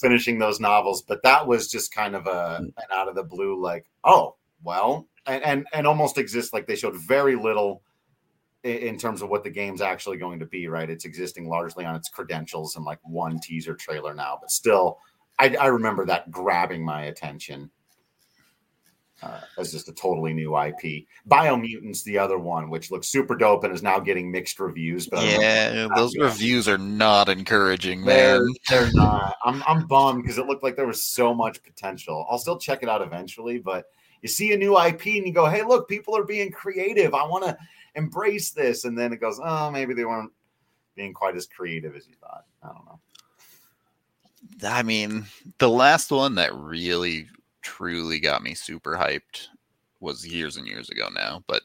finishing 0.00 0.38
those 0.38 0.60
novels. 0.60 1.02
But 1.02 1.22
that 1.22 1.46
was 1.46 1.68
just 1.68 1.94
kind 1.94 2.16
of 2.16 2.26
a 2.26 2.56
an 2.58 2.72
out 2.92 3.08
of 3.08 3.14
the 3.14 3.22
blue, 3.24 3.60
like, 3.60 3.88
oh, 4.04 4.36
well, 4.62 5.06
and 5.26 5.42
and, 5.44 5.66
and 5.72 5.86
almost 5.86 6.18
exists 6.18 6.52
like 6.52 6.66
they 6.66 6.76
showed 6.76 6.96
very 6.96 7.36
little 7.36 7.82
i- 8.64 8.68
in 8.68 8.98
terms 8.98 9.22
of 9.22 9.28
what 9.28 9.44
the 9.44 9.50
game's 9.50 9.80
actually 9.80 10.16
going 10.16 10.40
to 10.40 10.46
be. 10.46 10.66
Right, 10.68 10.90
it's 10.90 11.04
existing 11.04 11.48
largely 11.48 11.84
on 11.84 11.94
its 11.96 12.08
credentials 12.08 12.76
and 12.76 12.84
like 12.84 12.98
one 13.02 13.38
teaser 13.40 13.74
trailer 13.74 14.14
now, 14.14 14.38
but 14.40 14.50
still, 14.50 14.98
I, 15.38 15.54
I 15.56 15.66
remember 15.66 16.04
that 16.06 16.30
grabbing 16.30 16.84
my 16.84 17.04
attention 17.04 17.70
uh, 19.22 19.40
as 19.58 19.72
just 19.72 19.88
a 19.88 19.92
totally 19.92 20.32
new 20.32 20.56
IP. 20.58 21.06
Biomutants, 21.28 22.02
the 22.04 22.18
other 22.18 22.38
one, 22.38 22.70
which 22.70 22.90
looks 22.90 23.08
super 23.08 23.36
dope 23.36 23.64
and 23.64 23.74
is 23.74 23.82
now 23.82 23.98
getting 23.98 24.30
mixed 24.30 24.58
reviews. 24.60 25.06
But 25.06 25.20
I 25.20 25.22
don't 25.22 25.34
know. 25.34 25.40
Yeah, 25.40 25.88
those 25.94 26.14
yeah. 26.14 26.24
reviews 26.24 26.68
are 26.68 26.78
not 26.78 27.28
encouraging, 27.28 28.04
they're, 28.04 28.42
man. 28.42 28.54
they're 28.68 28.90
not. 28.94 29.36
I'm 29.44 29.62
I'm 29.66 29.86
bummed 29.86 30.22
because 30.22 30.38
it 30.38 30.46
looked 30.46 30.62
like 30.62 30.76
there 30.76 30.86
was 30.86 31.04
so 31.04 31.34
much 31.34 31.62
potential. 31.62 32.26
I'll 32.30 32.38
still 32.38 32.58
check 32.58 32.82
it 32.82 32.88
out 32.88 33.02
eventually, 33.02 33.58
but 33.58 33.86
you 34.22 34.28
see 34.28 34.52
a 34.52 34.56
new 34.56 34.78
IP 34.78 35.06
and 35.06 35.26
you 35.26 35.32
go, 35.32 35.48
"Hey, 35.48 35.62
look, 35.62 35.88
people 35.88 36.16
are 36.16 36.24
being 36.24 36.50
creative. 36.50 37.14
I 37.14 37.26
want 37.26 37.44
to 37.44 37.56
embrace 37.94 38.50
this," 38.50 38.84
and 38.84 38.98
then 38.98 39.12
it 39.12 39.20
goes, 39.20 39.40
"Oh, 39.42 39.70
maybe 39.70 39.94
they 39.94 40.04
weren't 40.04 40.32
being 40.94 41.12
quite 41.12 41.36
as 41.36 41.46
creative 41.46 41.94
as 41.94 42.06
you 42.06 42.14
thought." 42.20 42.44
I 42.62 42.68
don't 42.68 42.84
know. 42.86 43.00
I 44.62 44.82
mean, 44.82 45.26
the 45.58 45.68
last 45.68 46.10
one 46.10 46.34
that 46.36 46.54
really 46.54 47.28
truly 47.62 48.18
got 48.20 48.42
me 48.42 48.54
super 48.54 48.92
hyped 48.96 49.48
was 50.00 50.26
years 50.26 50.56
and 50.56 50.66
years 50.66 50.88
ago 50.90 51.08
now, 51.14 51.42
but 51.46 51.62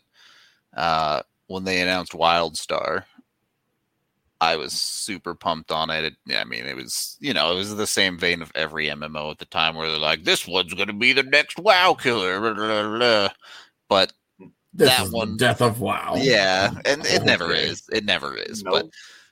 uh 0.76 1.22
when 1.48 1.64
they 1.64 1.80
announced 1.82 2.12
Wildstar, 2.14 3.04
I 4.42 4.56
was 4.58 4.74
super 4.74 5.34
pumped 5.36 5.72
on 5.72 5.90
it. 5.90 6.04
it. 6.28 6.36
I 6.36 6.44
mean, 6.44 6.66
it 6.66 6.76
was, 6.76 7.18
you 7.22 7.34
know, 7.34 7.52
it 7.52 7.56
was 7.56 7.76
the 7.76 7.88
same 7.88 8.18
vein 8.18 8.42
of 8.42 8.52
every 8.56 8.88
MMO 8.88 9.32
at 9.32 9.38
the 9.38 9.46
time 9.46 9.76
where 9.76 9.88
they're 9.90 9.98
like, 10.00 10.24
this 10.24 10.48
one's 10.48 10.74
going 10.74 10.88
to 10.88 10.94
be 10.94 11.14
the 11.14 11.24
next 11.24 11.58
WoW 11.60 11.94
killer. 11.94 12.40
blah, 12.42 12.54
blah, 12.54 12.98
blah. 12.98 13.30
But 13.88 14.12
This 14.74 14.90
that 14.90 15.12
one- 15.12 15.38
death 15.38 15.62
of 15.62 15.80
WoW. 15.80 16.16
yeah, 16.18 16.72
and 16.86 17.06
it 17.06 17.24
never 17.24 17.54
is. 17.54 17.84
It 17.92 18.04
never 18.06 18.36
is. 18.36 18.64
No. 18.64 18.72
But 18.72 18.88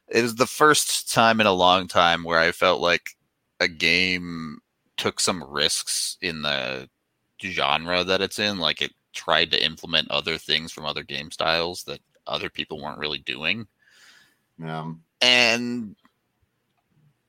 it 0.08 0.21
was 0.21 0.36
the 0.36 0.45
first 0.47 1.12
time 1.12 1.41
in 1.41 1.47
a 1.47 1.52
long 1.52 1.88
time 1.88 2.23
where 2.23 2.39
I 2.39 2.52
felt 2.52 2.80
like 2.80 3.10
a 3.60 3.67
game 3.67 4.60
took 5.04 5.20
some 5.20 5.44
risks 5.44 6.18
in 6.22 6.42
the 6.44 6.89
genre 7.42 8.06
that 8.06 8.22
it's 8.22 8.39
in. 8.39 8.58
Like 8.58 8.82
it 8.82 8.94
tried 9.12 9.52
to 9.52 9.62
implement 9.62 10.10
other 10.10 10.38
things 10.38 10.72
from 10.72 10.86
other 10.86 11.04
game 11.04 11.30
styles 11.30 11.84
that 11.84 12.00
other 12.26 12.50
people 12.50 12.82
weren't 12.82 13.00
really 13.00 13.20
doing. 13.20 13.68
Um, 14.63 15.04
And 15.22 15.98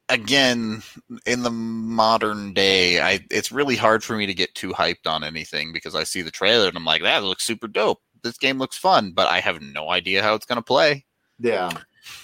again, 0.08 0.84
in 1.26 1.42
the 1.42 1.50
modern 1.50 2.54
day, 2.54 3.00
I 3.00 3.26
it's 3.28 3.50
really 3.50 3.74
hard 3.74 4.04
for 4.04 4.16
me 4.16 4.26
to 4.26 4.34
get 4.34 4.54
too 4.54 4.70
hyped 4.70 5.08
on 5.08 5.24
anything 5.24 5.72
because 5.72 5.96
I 5.96 6.04
see 6.04 6.22
the 6.22 6.30
trailer 6.30 6.68
and 6.68 6.76
I'm 6.76 6.84
like, 6.84 7.02
that 7.02 7.24
looks 7.24 7.42
super 7.44 7.66
dope. 7.66 8.00
This 8.22 8.38
game 8.38 8.58
looks 8.58 8.78
fun, 8.78 9.10
but 9.10 9.26
I 9.26 9.40
have 9.40 9.60
no 9.60 9.90
idea 9.90 10.22
how 10.22 10.34
it's 10.34 10.46
gonna 10.46 10.62
play. 10.62 11.06
yeah, 11.40 11.70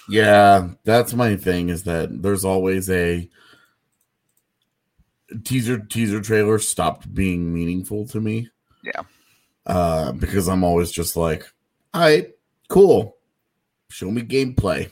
Yeah, 0.07 0.69
that's 0.85 1.13
my 1.13 1.35
thing 1.35 1.67
is 1.67 1.83
that 1.83 2.21
there's 2.21 2.45
always 2.45 2.89
a 2.89 3.29
teaser 5.43 5.79
teaser 5.79 6.21
trailer 6.21 6.59
stopped 6.59 7.13
being 7.13 7.53
meaningful 7.53 8.07
to 8.07 8.19
me. 8.21 8.49
Yeah. 8.83 9.01
Uh 9.65 10.11
because 10.13 10.47
I'm 10.47 10.63
always 10.63 10.91
just 10.91 11.15
like, 11.15 11.45
"All 11.93 12.01
right, 12.01 12.29
cool. 12.67 13.17
Show 13.89 14.11
me 14.11 14.21
gameplay. 14.23 14.91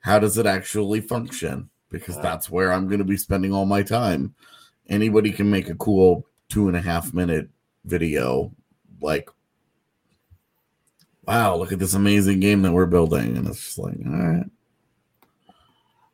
How 0.00 0.18
does 0.18 0.38
it 0.38 0.46
actually 0.46 1.00
function?" 1.00 1.70
Because 1.90 2.16
that's 2.20 2.48
where 2.48 2.72
I'm 2.72 2.86
going 2.86 3.00
to 3.00 3.04
be 3.04 3.16
spending 3.16 3.52
all 3.52 3.66
my 3.66 3.82
time. 3.82 4.34
Anybody 4.88 5.32
can 5.32 5.50
make 5.50 5.68
a 5.68 5.74
cool 5.74 6.24
two 6.48 6.68
and 6.68 6.76
a 6.76 6.80
half 6.80 7.12
minute 7.12 7.48
video 7.84 8.52
like 9.00 9.28
wow, 11.30 11.54
look 11.54 11.70
at 11.70 11.78
this 11.78 11.94
amazing 11.94 12.40
game 12.40 12.62
that 12.62 12.72
we're 12.72 12.86
building. 12.86 13.36
And 13.36 13.46
it's 13.46 13.62
just 13.62 13.78
like, 13.78 13.94
all 14.04 14.12
right. 14.12 14.50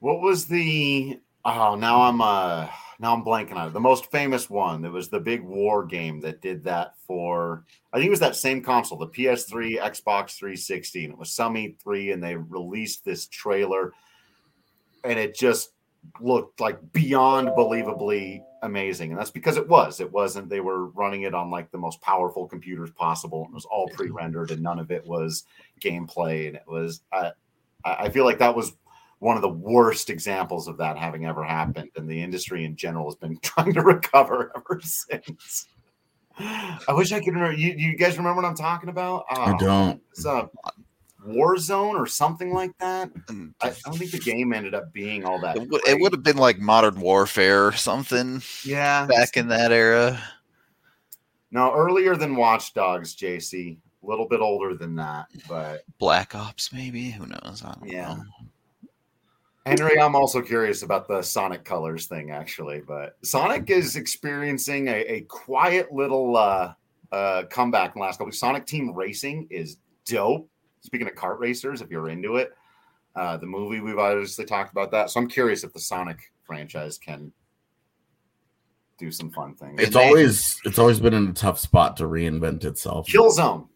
What 0.01 0.21
was 0.21 0.47
the 0.47 1.19
oh 1.45 1.75
now 1.75 2.03
I'm 2.03 2.21
uh 2.21 2.69
now 2.99 3.15
I'm 3.15 3.25
blanking 3.25 3.57
on 3.57 3.69
it. 3.69 3.73
The 3.73 3.81
most 3.81 4.11
famous 4.11 4.49
one. 4.49 4.83
that 4.83 4.93
was 4.93 5.09
the 5.09 5.21
big 5.21 5.43
war 5.43 5.85
game 5.85 6.21
that 6.21 6.41
did 6.41 6.65
that 6.65 6.95
for 7.07 7.65
I 7.93 7.99
think 7.99 8.09
it 8.09 8.11
was 8.11 8.21
that 8.21 8.37
same 8.37 8.63
console, 8.63 8.99
the 8.99 9.09
PS3, 9.09 9.79
Xbox 9.79 10.37
360, 10.39 11.05
and 11.05 11.13
it 11.13 11.19
was 11.19 11.31
some 11.31 11.55
E3, 11.55 12.13
and 12.13 12.23
they 12.23 12.37
released 12.37 13.05
this 13.05 13.27
trailer 13.27 13.93
and 15.05 15.19
it 15.19 15.35
just 15.35 15.73
looked 16.21 16.61
like 16.61 16.79
beyond 16.93 17.49
believably 17.49 18.43
amazing. 18.63 19.11
And 19.11 19.19
that's 19.19 19.31
because 19.31 19.57
it 19.57 19.69
was. 19.69 20.01
It 20.01 20.11
wasn't 20.11 20.49
they 20.49 20.61
were 20.61 20.87
running 20.89 21.23
it 21.23 21.35
on 21.35 21.51
like 21.51 21.71
the 21.71 21.79
most 21.79 22.01
powerful 22.01 22.47
computers 22.47 22.91
possible. 22.91 23.47
It 23.49 23.55
was 23.55 23.65
all 23.65 23.87
mm-hmm. 23.87 23.97
pre-rendered 23.97 24.51
and 24.51 24.63
none 24.63 24.79
of 24.79 24.91
it 24.91 25.07
was 25.07 25.45
gameplay. 25.81 26.49
And 26.49 26.57
it 26.57 26.67
was 26.67 27.03
I 27.13 27.33
I 27.85 27.95
I 27.95 28.09
feel 28.09 28.25
like 28.25 28.39
that 28.39 28.55
was 28.55 28.73
one 29.19 29.37
of 29.37 29.43
the 29.43 29.49
worst 29.49 30.11
examples 30.11 30.69
of 30.69 30.77
that 30.79 30.99
having 30.99 31.25
ever 31.25 31.43
happened, 31.43 31.91
and 31.97 32.09
the 32.09 32.23
industry 32.23 32.65
in 32.65 32.77
general 32.77 33.07
has 33.07 33.17
been 33.17 33.39
trying 33.43 33.73
to 33.75 33.83
recover 33.83 34.53
ever 34.57 34.81
since. 34.85 35.67
I 36.39 36.93
wish 36.93 37.13
I 37.13 37.21
could 37.21 37.35
remember. 37.35 37.57
You, 37.57 37.75
you 37.77 37.97
guys 37.97 38.19
remember 38.19 38.43
what 38.43 38.49
I'm 38.49 38.57
talking 38.57 38.91
about? 38.91 39.25
I 39.31 39.53
Oh, 39.53 39.59
don't. 39.59 40.03
It's 40.11 40.27
a 40.27 40.51
Warzone 41.27 41.95
or 41.99 42.07
something 42.07 42.53
like 42.53 42.77
that. 42.79 43.13
Mm. 43.27 43.55
I, 43.63 43.71
I 43.71 43.75
don't 43.85 43.97
think 43.97 44.11
the 44.11 44.19
game 44.19 44.53
ended 44.53 44.75
up 44.75 44.93
being 44.93 45.25
all 45.25 45.41
that. 45.41 45.57
It 45.57 45.69
would, 45.71 45.89
it 45.89 45.99
would 46.01 46.13
have 46.13 46.23
been 46.23 46.37
like 46.37 46.59
Modern 46.59 47.01
Warfare 47.01 47.67
or 47.67 47.73
something 47.73 48.43
yeah. 48.65 49.07
back 49.07 49.37
in 49.39 49.49
that 49.49 49.73
era. 49.73 50.21
No, 51.51 51.73
earlier 51.75 52.17
than 52.17 52.37
Watch 52.37 52.75
Dogs, 52.75 53.17
JC. 53.17 53.79
A 54.03 54.07
little 54.07 54.29
bit 54.29 54.41
older 54.41 54.75
than 54.75 54.95
that, 54.97 55.27
but 55.49 55.83
Black 55.99 56.35
Ops, 56.35 56.73
maybe. 56.73 57.11
Who 57.11 57.27
knows? 57.27 57.63
I 57.65 57.73
don't 57.73 57.89
Yeah. 57.91 58.15
know. 58.15 58.23
Henry, 59.67 60.01
I'm 60.01 60.15
also 60.15 60.41
curious 60.41 60.83
about 60.83 61.09
the 61.09 61.23
Sonic 61.23 61.65
colors 61.65 62.07
thing, 62.07 62.31
actually. 62.31 62.83
But 62.87 63.17
Sonic 63.25 63.69
is 63.69 63.97
experiencing 63.97 64.87
a, 64.87 65.01
a 65.01 65.21
quiet 65.23 65.93
little 65.93 66.37
uh, 66.37 66.75
uh, 67.11 67.43
comeback 67.51 67.97
in 67.97 68.01
the 68.01 68.07
last 68.07 68.19
couple. 68.19 68.33
Sonic 68.33 68.65
Team 68.65 68.95
Racing 68.95 69.49
is 69.51 69.79
dope. 70.05 70.49
Speaking 70.83 71.09
of 71.09 71.15
kart 71.15 71.41
racers, 71.41 71.83
if 71.83 71.91
you're 71.91 72.09
into 72.11 72.37
it, 72.37 72.53
uh, 73.17 73.37
the 73.39 73.47
movie 73.47 73.81
we've 73.81 73.99
obviously 73.99 74.45
talked 74.45 74.71
about 74.71 74.93
that. 74.93 75.11
So 75.11 75.21
I'm 75.21 75.27
curious 75.27 75.65
if 75.65 75.73
the 75.73 75.81
Sonic 75.81 76.19
franchise 76.45 76.97
can 76.97 77.33
do 78.99 79.11
some 79.11 79.33
fun 79.33 79.57
things. 79.57 79.83
It's 79.83 79.97
always 79.97 80.61
it's 80.65 80.79
always 80.79 81.01
been 81.01 81.13
in 81.13 81.29
a 81.29 81.33
tough 81.33 81.59
spot 81.59 81.97
to 81.97 82.05
reinvent 82.05 82.65
itself. 82.65 83.09
Killzone. 83.09 83.67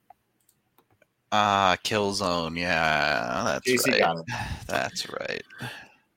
Ah, 1.33 1.77
Killzone. 1.85 2.59
Yeah, 2.59 3.43
that's 3.45 3.69
JC 3.87 4.01
right. 4.01 4.25
That's 4.67 5.09
right. 5.11 5.43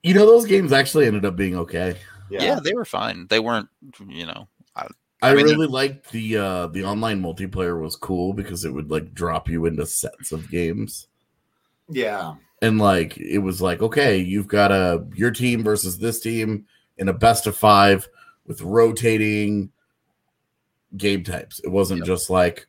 You 0.02 0.12
know, 0.14 0.26
those 0.26 0.44
games 0.44 0.72
actually 0.72 1.06
ended 1.06 1.24
up 1.24 1.36
being 1.36 1.56
okay. 1.56 1.96
Yeah. 2.30 2.42
Yeah. 2.42 2.60
they 2.62 2.74
were 2.74 2.84
fine. 2.84 3.26
They 3.28 3.40
weren't, 3.40 3.68
you 4.08 4.26
know. 4.26 4.48
I, 4.76 4.88
I 5.22 5.34
mean, 5.34 5.46
really 5.46 5.66
liked 5.68 6.10
the 6.10 6.36
uh 6.36 6.66
the 6.66 6.84
online 6.84 7.22
multiplayer 7.22 7.80
was 7.80 7.96
cool 7.96 8.34
because 8.34 8.64
it 8.64 8.74
would 8.74 8.90
like 8.90 9.14
drop 9.14 9.48
you 9.48 9.64
into 9.66 9.86
sets 9.86 10.32
of 10.32 10.50
games. 10.50 11.06
Yeah. 11.88 12.34
And 12.60 12.78
like 12.78 13.16
it 13.16 13.38
was 13.38 13.62
like, 13.62 13.80
okay, 13.82 14.18
you've 14.18 14.48
got 14.48 14.72
a 14.72 15.06
your 15.14 15.30
team 15.30 15.62
versus 15.62 15.98
this 15.98 16.20
team 16.20 16.66
in 16.98 17.08
a 17.08 17.12
best 17.14 17.46
of 17.46 17.56
five 17.56 18.06
with 18.46 18.60
rotating 18.62 19.70
game 20.96 21.24
types. 21.24 21.60
It 21.60 21.68
wasn't 21.68 22.00
Yep. 22.00 22.06
just 22.06 22.28
like 22.30 22.66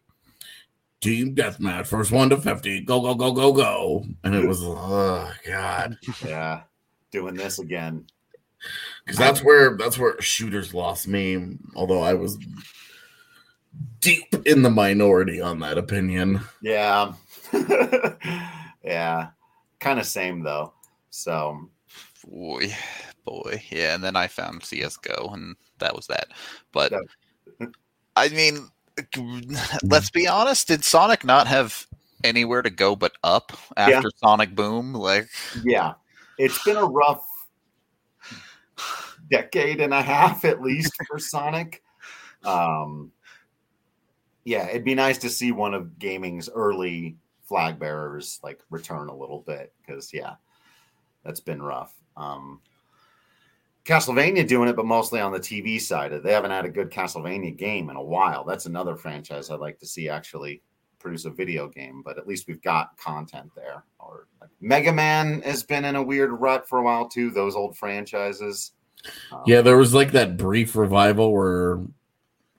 team 1.05 1.35
deathmatch, 1.35 1.85
first 1.85 2.11
one 2.11 2.29
to 2.31 2.37
50, 2.37 2.81
go, 2.81 2.99
go, 2.99 3.13
go, 3.13 3.31
go, 3.31 3.53
go. 3.53 4.05
And 4.23 4.33
it 4.33 4.47
was 4.47 4.59
oh 4.63 5.31
god. 5.45 5.97
Yeah. 6.25 6.61
Doing 7.11 7.35
this 7.35 7.59
again. 7.59 8.05
Because 9.05 9.19
that's 9.19 9.43
where 9.43 9.77
that's 9.77 9.99
where 9.99 10.19
shooters 10.19 10.73
lost 10.73 11.07
me, 11.07 11.57
although 11.75 12.01
I 12.01 12.15
was 12.15 12.39
deep 13.99 14.33
in 14.47 14.63
the 14.63 14.71
minority 14.71 15.39
on 15.39 15.59
that 15.59 15.77
opinion. 15.77 16.41
Yeah. 16.63 17.13
yeah. 18.83 19.27
Kind 19.79 19.99
of 19.99 20.07
same 20.07 20.41
though. 20.41 20.73
So 21.11 21.69
Boy, 22.27 22.75
boy. 23.23 23.61
Yeah, 23.69 23.93
and 23.93 24.03
then 24.03 24.15
I 24.15 24.25
found 24.27 24.61
CSGO, 24.61 25.31
and 25.35 25.55
that 25.77 25.95
was 25.95 26.07
that. 26.07 26.29
But 26.71 26.91
That- 26.91 27.69
I 28.15 28.29
mean, 28.29 28.67
let's 29.83 30.09
be 30.09 30.27
honest. 30.27 30.67
Did 30.67 30.83
Sonic 30.83 31.23
not 31.23 31.47
have 31.47 31.87
anywhere 32.23 32.61
to 32.61 32.69
go 32.69 32.95
but 32.95 33.13
up 33.23 33.51
Yeah. 33.77 33.89
after 33.89 34.09
Sonic 34.17 34.55
Boom? 34.55 34.93
Like, 34.93 35.27
yeah, 35.63 35.93
it's 36.37 36.63
been 36.63 36.77
a 36.77 36.85
rough 36.85 37.25
decade 39.29 39.81
and 39.81 39.93
a 39.93 40.01
half 40.01 40.45
at 40.45 40.61
least 40.61 40.93
for 41.07 41.19
Sonic. 41.19 41.83
Um, 42.43 43.11
yeah, 44.43 44.67
it'd 44.69 44.83
be 44.85 44.95
nice 44.95 45.17
to 45.19 45.29
see 45.29 45.51
one 45.51 45.73
of 45.73 45.97
gaming's 45.97 46.49
early 46.49 47.17
flag 47.43 47.79
bearers 47.79 48.39
like 48.43 48.59
return 48.69 49.09
a 49.09 49.15
little 49.15 49.39
bit 49.39 49.73
because 49.81 50.13
yeah, 50.13 50.35
that's 51.23 51.39
been 51.39 51.61
rough. 51.61 51.93
Um, 52.17 52.61
Castlevania 53.85 54.47
doing 54.47 54.67
it, 54.67 54.75
but 54.75 54.85
mostly 54.85 55.21
on 55.21 55.31
the 55.31 55.39
TV 55.39 55.79
side. 55.79 56.11
They 56.11 56.33
haven't 56.33 56.51
had 56.51 56.65
a 56.65 56.69
good 56.69 56.89
Castlevania 56.89 57.55
game 57.55 57.89
in 57.89 57.95
a 57.95 58.03
while. 58.03 58.43
That's 58.43 58.65
another 58.65 58.95
franchise 58.95 59.49
I'd 59.49 59.59
like 59.59 59.79
to 59.79 59.85
see 59.85 60.09
actually 60.09 60.61
produce 60.97 61.25
a 61.25 61.29
video 61.29 61.67
game, 61.67 62.01
but 62.03 62.17
at 62.17 62.27
least 62.27 62.47
we've 62.47 62.61
got 62.63 62.97
content 62.97 63.51
there. 63.55 63.83
Or 63.99 64.25
like 64.41 64.49
Mega 64.59 64.91
Man 64.91 65.41
has 65.43 65.61
been 65.61 65.85
in 65.85 65.95
a 65.95 66.01
weird 66.01 66.31
rut 66.31 66.67
for 66.67 66.79
a 66.79 66.83
while 66.83 67.07
too. 67.07 67.29
Those 67.29 67.55
old 67.55 67.77
franchises. 67.77 68.71
Um, 69.31 69.43
Yeah, 69.45 69.61
there 69.61 69.77
was 69.77 69.93
like 69.93 70.13
that 70.13 70.35
brief 70.35 70.75
revival 70.75 71.31
where 71.31 71.79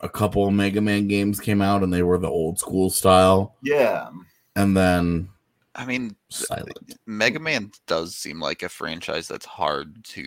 a 0.01 0.09
couple 0.09 0.47
of 0.47 0.55
Mega 0.55 0.81
Man 0.81 1.09
games 1.09 1.41
came 1.41 1.61
out 1.61 1.83
and 1.83 1.93
they 1.93 2.05
were 2.05 2.19
the 2.19 2.29
old 2.29 2.61
school 2.61 2.89
style, 2.89 3.57
yeah, 3.65 4.11
and 4.55 4.77
then 4.77 5.29
I 5.77 5.85
mean, 5.85 6.17
silent. 6.31 6.95
Mega 7.07 7.39
Man 7.39 7.71
does 7.87 8.17
seem 8.17 8.41
like 8.41 8.63
a 8.63 8.69
franchise 8.69 9.29
that's 9.29 9.45
hard 9.45 10.05
to 10.07 10.25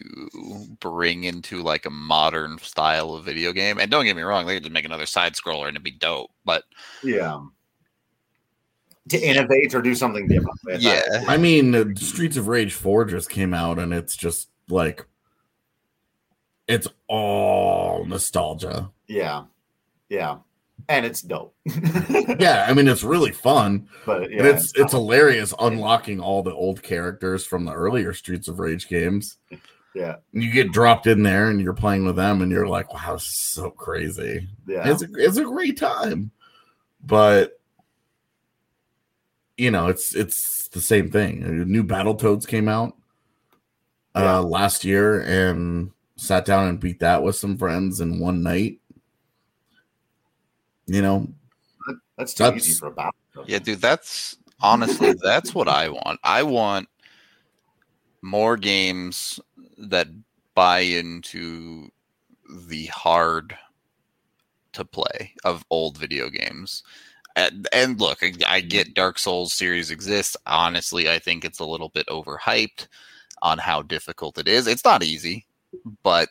bring 0.80 1.24
into 1.24 1.64
like 1.64 1.86
a 1.86 1.90
modern 1.90 2.60
style 2.60 3.14
of 3.16 3.26
video 3.26 3.52
game. 3.52 3.80
And 3.80 3.90
don't 3.90 4.06
get 4.06 4.16
me 4.16 4.22
wrong, 4.22 4.46
they 4.46 4.56
could 4.56 4.64
just 4.64 4.74
make 4.74 4.86
another 4.86 5.08
side 5.08 5.34
scroller 5.34 5.68
and 5.68 5.76
it'd 5.76 5.84
be 5.84 5.92
dope. 5.92 6.32
But 6.46 6.64
yeah. 7.04 7.40
To 9.10 9.20
innovate 9.20 9.74
or 9.74 9.82
do 9.82 9.96
something 9.96 10.28
different. 10.28 10.60
Yeah. 10.78 11.02
I 11.28 11.38
mean, 11.38 11.74
uh, 11.74 11.86
Streets 11.96 12.38
of 12.38 12.48
Rage 12.48 12.74
4 12.74 13.06
just 13.06 13.30
came 13.30 13.56
out 13.56 13.80
and 13.80 13.92
it's 13.92 14.16
just 14.16 14.50
like 14.70 15.06
it's 16.68 16.88
all 17.08 18.06
nostalgia. 18.06 18.92
yeah, 19.08 19.46
yeah, 20.10 20.38
and 20.88 21.06
it's 21.06 21.22
dope. 21.22 21.56
Yeah, 22.40 22.66
I 22.70 22.74
mean 22.74 22.88
it's 22.88 23.04
really 23.04 23.32
fun. 23.32 23.88
but 24.06 24.32
yeah, 24.32 24.46
it's 24.46 24.72
it's 24.76 24.94
hilarious 24.94 25.54
unlocking 25.60 26.20
all 26.20 26.42
the 26.44 26.54
old 26.54 26.82
characters 26.82 27.46
from 27.46 27.66
the 27.66 27.74
earlier 27.74 28.14
Streets 28.14 28.48
of 28.48 28.60
Rage 28.60 28.88
games. 28.88 29.38
yeah, 29.94 30.16
you 30.32 30.52
get 30.52 30.72
dropped 30.72 31.06
in 31.08 31.24
there 31.24 31.50
and 31.50 31.60
you're 31.60 31.74
playing 31.74 32.06
with 32.06 32.16
them 32.16 32.42
and 32.42 32.52
you're 32.52 32.68
like, 32.68 32.94
wow, 32.94 33.14
this 33.14 33.24
is 33.24 33.40
so 33.54 33.70
crazy. 33.72 34.48
yeah, 34.68 34.90
It's 34.90 35.02
a, 35.04 35.08
it's 35.16 35.38
a 35.38 35.44
great 35.44 35.78
time. 35.78 36.32
But 37.06 37.60
you 39.58 39.72
know, 39.72 39.88
it's 39.88 40.16
it's 40.16 40.70
the 40.70 40.82
same 40.82 41.10
thing. 41.12 41.70
New 41.70 41.84
Battletoads 41.84 42.48
came 42.48 42.70
out 42.70 42.96
Yeah. 44.16 44.38
uh 44.38 44.42
last 44.44 44.86
year 44.86 45.22
and 45.22 45.92
sat 46.16 46.46
down 46.46 46.68
and 46.68 46.80
beat 46.80 47.00
that 47.00 47.24
with 47.24 47.36
some 47.36 47.58
friends 47.58 48.00
in 48.02 48.20
one 48.20 48.42
night. 48.44 48.80
You 50.90 51.02
know, 51.04 51.28
that's 52.18 52.34
too 52.34 52.44
that's- 52.46 52.68
easy 52.68 52.80
for 52.80 52.88
a 52.88 52.92
battle. 52.92 53.14
yeah, 53.46 53.60
dude, 53.60 53.80
that's 53.80 54.38
honestly 54.62 55.14
that's 55.24 55.54
what 55.54 55.68
I 55.68 55.90
want. 55.90 56.20
I 56.24 56.44
want 56.44 56.90
more 58.22 58.58
games 58.58 59.40
that 59.78 60.08
buy 60.56 60.80
into 60.80 61.90
the 62.68 62.88
hard 62.88 63.56
to 64.74 64.84
play 64.84 65.34
of 65.46 65.64
old 65.70 65.98
video 65.98 66.30
games. 66.30 66.84
And, 67.36 67.68
and 67.72 68.00
look, 68.00 68.20
I, 68.22 68.34
I 68.48 68.62
get 68.62 68.96
Dark 68.96 69.20
Souls 69.20 69.54
series 69.54 69.92
exists. 69.92 70.36
Honestly, 70.46 71.10
I 71.10 71.20
think 71.20 71.46
it's 71.46 71.60
a 71.60 71.66
little 71.66 71.90
bit 71.90 72.08
overhyped 72.08 72.88
on 73.42 73.58
how 73.60 73.84
difficult 73.84 74.38
it 74.38 74.48
is. 74.48 74.68
It's 74.68 74.84
not 74.84 75.04
easy, 75.04 75.46
but 76.04 76.30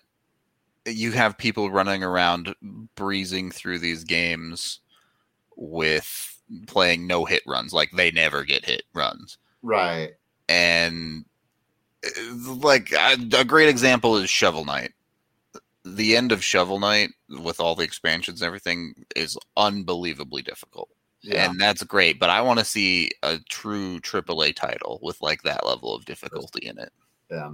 you 0.92 1.12
have 1.12 1.38
people 1.38 1.70
running 1.70 2.02
around 2.02 2.54
breezing 2.94 3.50
through 3.50 3.78
these 3.78 4.04
games 4.04 4.80
with 5.56 6.40
playing 6.66 7.06
no 7.06 7.24
hit 7.24 7.42
runs, 7.46 7.72
like 7.72 7.90
they 7.92 8.10
never 8.10 8.44
get 8.44 8.64
hit 8.64 8.82
runs 8.94 9.38
Right. 9.62 10.10
and 10.48 11.24
uh, 12.04 12.54
like 12.62 12.92
a 12.92 13.16
a 13.38 13.44
great 13.44 13.68
example 13.68 14.16
is 14.16 14.30
Shovel 14.30 14.64
Knight. 14.64 14.92
The 15.84 16.16
end 16.16 16.32
of 16.32 16.44
Shovel 16.44 16.78
Knight 16.78 17.10
with 17.28 17.60
all 17.60 17.74
the 17.74 17.84
expansions 17.84 18.40
and 18.40 18.46
everything 18.46 18.94
is 19.16 19.36
unbelievably 19.56 20.42
difficult. 20.42 20.88
Yeah. 21.22 21.50
And 21.50 21.60
that's 21.60 21.82
great, 21.82 22.20
but 22.20 22.30
I 22.30 22.40
want 22.40 22.60
to 22.60 22.64
see 22.64 23.10
a 23.24 23.38
true 23.48 23.98
AAA 24.00 24.54
title 24.54 25.00
with 25.02 25.20
like 25.20 25.42
that 25.42 25.66
level 25.66 25.92
of 25.94 26.04
difficulty 26.04 26.66
in 26.68 26.78
it. 26.78 26.92
Yeah. 27.30 27.50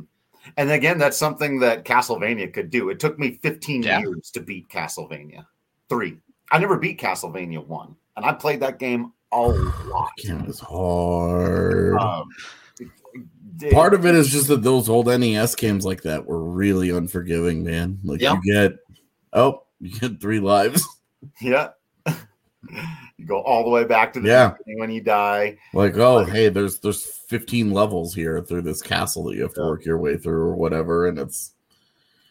And 0.57 0.71
again, 0.71 0.99
that's 0.99 1.17
something 1.17 1.59
that 1.61 1.85
Castlevania 1.85 2.53
could 2.53 2.71
do. 2.71 2.91
It 2.91 3.01
took 3.01 3.19
me 3.19 3.39
15 3.43 3.83
Yeah. 3.83 4.01
years 4.01 4.31
to 4.33 4.41
beat 4.41 4.69
Castlevania 4.69 5.47
3. 5.89 6.19
I 6.53 6.59
never 6.59 6.79
beat 6.79 7.01
Castlevania 7.01 7.67
1, 7.67 7.97
and 8.17 8.25
I 8.27 8.33
played 8.33 8.61
that 8.61 8.79
game 8.79 9.13
a 9.33 9.41
lot. 9.41 10.11
It 10.19 10.47
was 10.47 10.61
hard. 10.61 11.97
Um, 11.97 12.29
Part 13.71 13.95
of 13.95 14.05
it 14.05 14.17
is 14.17 14.31
just 14.31 14.49
that 14.49 14.63
those 14.65 14.89
old 14.89 15.07
NES 15.07 15.55
games 15.55 15.85
like 15.85 16.03
that 16.03 16.27
were 16.27 16.43
really 16.43 16.91
unforgiving, 16.91 17.63
man. 17.63 18.01
Like 18.03 18.21
Yeah. 18.21 18.35
you 18.43 18.53
get 18.53 18.73
oh, 19.33 19.63
you 19.81 19.99
get 19.99 20.21
three 20.21 20.41
lives. 20.41 20.85
Yeah. 21.41 21.69
You 23.19 23.27
go 23.27 23.41
all 23.43 23.63
the 23.63 23.71
way 23.71 23.85
back 23.85 24.13
to 24.15 24.21
the 24.21 24.29
Yeah. 24.29 24.55
beginning 24.59 24.81
when 24.81 24.91
you 24.91 25.01
die. 25.01 25.57
Like, 25.73 25.97
oh, 25.97 26.25
hey, 26.25 26.49
there's 26.49 26.81
there's 26.81 27.05
15 27.29 27.71
levels 27.71 28.15
here 28.15 28.41
through 28.41 28.63
this 28.63 28.83
castle 28.83 29.25
that 29.25 29.37
you 29.37 29.43
have 29.43 29.55
to 29.55 29.61
Yeah. 29.61 29.67
work 29.69 29.85
your 29.85 29.99
way 29.99 30.17
through 30.17 30.43
or 30.43 30.57
whatever, 30.57 31.07
and 31.07 31.19
it's 31.19 31.53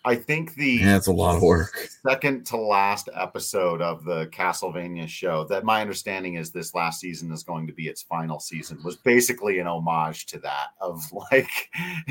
I 0.06 0.16
think 0.16 0.56
the 0.56 0.70
yeah, 0.82 0.98
it's 0.98 1.08
a 1.08 1.14
lot 1.14 1.38
of 1.38 1.42
work. 1.42 1.88
second 2.06 2.46
to 2.48 2.58
last 2.58 3.08
episode 3.16 3.82
of 3.82 4.04
the 4.04 4.28
Castlevania 4.28 5.08
show 5.08 5.46
that 5.46 5.64
my 5.64 5.80
understanding 5.80 6.36
is 6.36 6.52
this 6.52 6.76
last 6.76 7.00
season 7.00 7.32
is 7.32 7.44
going 7.44 7.66
to 7.68 7.74
be 7.74 7.88
its 7.88 8.02
final 8.02 8.42
season 8.42 8.84
was 8.84 8.98
basically 8.98 9.60
an 9.60 9.68
homage 9.68 10.26
to 10.26 10.40
that 10.40 10.72
of 10.82 11.02
like 11.32 11.50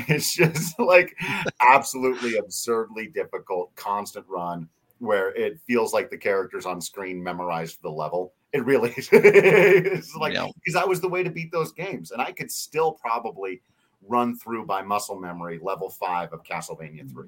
it's 0.07 0.33
just 0.33 0.79
like 0.79 1.15
absolutely 1.59 2.37
absurdly 2.37 3.05
difficult 3.09 3.75
constant 3.75 4.25
run 4.27 4.67
where 4.97 5.31
it 5.35 5.59
feels 5.67 5.93
like 5.93 6.09
the 6.09 6.17
characters 6.17 6.65
on 6.65 6.81
screen 6.81 7.21
memorized 7.21 7.79
the 7.83 7.91
level 7.91 8.33
it 8.53 8.63
really 8.65 8.91
is 8.97 10.15
like 10.15 10.33
Yeah. 10.33 10.47
because 10.55 10.73
that 10.73 10.87
was 10.87 11.01
the 11.01 11.09
way 11.09 11.23
to 11.23 11.29
beat 11.29 11.51
those 11.51 11.71
games 11.71 12.11
and 12.11 12.21
i 12.21 12.31
could 12.31 12.51
still 12.51 12.91
probably 12.93 13.61
run 14.07 14.37
through 14.37 14.65
by 14.65 14.81
muscle 14.81 15.19
memory 15.19 15.59
level 15.61 15.89
five 15.89 16.31
of 16.33 16.43
castlevania 16.43 17.09
3 17.11 17.27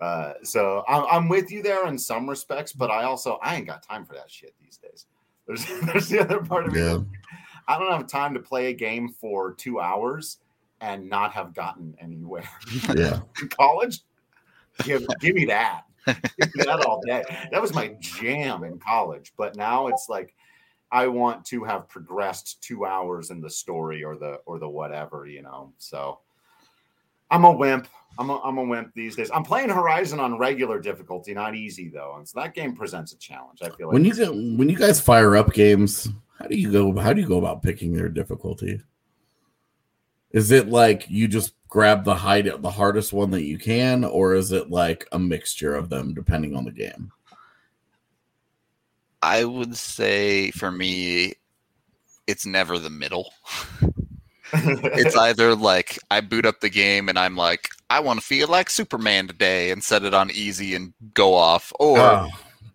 uh, 0.00 0.34
so 0.42 0.84
I'm, 0.88 1.04
I'm 1.10 1.28
with 1.28 1.50
you 1.50 1.62
there 1.62 1.86
in 1.88 1.98
some 1.98 2.28
respects, 2.28 2.72
but 2.72 2.90
I 2.90 3.04
also 3.04 3.38
I 3.42 3.56
ain't 3.56 3.66
got 3.66 3.82
time 3.82 4.04
for 4.04 4.14
that 4.14 4.30
shit 4.30 4.54
these 4.62 4.76
days. 4.76 5.06
There's 5.46 5.66
there's 5.86 6.08
the 6.08 6.20
other 6.20 6.40
part 6.40 6.66
of 6.66 6.72
me. 6.72 6.80
Yeah. 6.80 6.98
I 7.66 7.78
don't 7.78 7.90
have 7.92 8.06
time 8.06 8.32
to 8.34 8.40
play 8.40 8.66
a 8.66 8.72
game 8.72 9.08
for 9.08 9.54
two 9.54 9.80
hours 9.80 10.38
and 10.80 11.08
not 11.08 11.32
have 11.32 11.52
gotten 11.52 11.96
anywhere. 12.00 12.48
Yeah. 12.96 13.20
College, 13.50 14.00
give 14.84 15.04
give 15.20 15.34
me 15.34 15.44
that. 15.46 15.82
That 16.56 16.84
all 16.86 17.00
day. 17.06 17.22
That 17.50 17.60
was 17.60 17.74
my 17.74 17.96
jam 18.00 18.64
in 18.64 18.78
college. 18.78 19.32
But 19.36 19.56
now 19.56 19.88
it's 19.88 20.08
like 20.08 20.34
I 20.90 21.06
want 21.06 21.44
to 21.46 21.64
have 21.64 21.88
progressed 21.88 22.62
two 22.62 22.86
hours 22.86 23.30
in 23.30 23.40
the 23.40 23.50
story 23.50 24.02
or 24.02 24.16
the 24.16 24.40
or 24.46 24.58
the 24.58 24.68
whatever, 24.68 25.26
you 25.26 25.42
know. 25.42 25.72
So 25.78 26.20
I'm 27.30 27.44
a 27.44 27.52
wimp. 27.52 27.88
I'm 28.18 28.30
a, 28.30 28.40
I'm 28.40 28.58
a 28.58 28.64
wimp 28.64 28.94
these 28.94 29.14
days. 29.14 29.30
I'm 29.32 29.44
playing 29.44 29.68
Horizon 29.68 30.18
on 30.18 30.38
regular 30.38 30.80
difficulty, 30.80 31.34
not 31.34 31.54
easy 31.54 31.88
though, 31.88 32.16
and 32.16 32.28
so 32.28 32.40
that 32.40 32.54
game 32.54 32.74
presents 32.74 33.12
a 33.12 33.18
challenge. 33.18 33.60
I 33.62 33.68
feel 33.68 33.88
like 33.88 33.94
When 33.94 34.04
you 34.04 34.14
get 34.14 34.30
when 34.30 34.68
you 34.68 34.76
guys 34.76 35.00
fire 35.00 35.36
up 35.36 35.52
games, 35.52 36.08
how 36.38 36.46
do 36.46 36.56
you 36.56 36.72
go 36.72 36.96
how 36.98 37.12
do 37.12 37.20
you 37.20 37.28
go 37.28 37.38
about 37.38 37.62
picking 37.62 37.92
their 37.92 38.08
difficulty? 38.08 38.80
Is 40.30 40.50
it 40.50 40.68
like 40.68 41.08
you 41.08 41.28
just 41.28 41.54
grab 41.68 42.04
the 42.04 42.14
high 42.14 42.42
the 42.42 42.70
hardest 42.70 43.12
one 43.12 43.30
that 43.32 43.44
you 43.44 43.58
can, 43.58 44.04
or 44.04 44.34
is 44.34 44.52
it 44.52 44.70
like 44.70 45.06
a 45.12 45.18
mixture 45.18 45.74
of 45.74 45.88
them 45.90 46.14
depending 46.14 46.56
on 46.56 46.64
the 46.64 46.72
game? 46.72 47.12
I 49.22 49.44
would 49.44 49.76
say 49.76 50.50
for 50.52 50.70
me, 50.70 51.34
it's 52.26 52.46
never 52.46 52.78
the 52.78 52.90
middle. 52.90 53.32
It's 54.50 55.14
either 55.14 55.54
like 55.54 55.98
I 56.10 56.22
boot 56.22 56.46
up 56.46 56.60
the 56.60 56.70
game 56.70 57.10
and 57.10 57.18
I'm 57.18 57.36
like, 57.36 57.68
I 57.90 58.00
want 58.00 58.18
to 58.18 58.24
feel 58.24 58.48
like 58.48 58.70
Superman 58.70 59.26
today 59.26 59.70
and 59.70 59.84
set 59.84 60.04
it 60.04 60.14
on 60.14 60.30
easy 60.30 60.74
and 60.74 60.94
go 61.12 61.34
off, 61.34 61.70
or 61.78 61.98
Oh, 61.98 62.30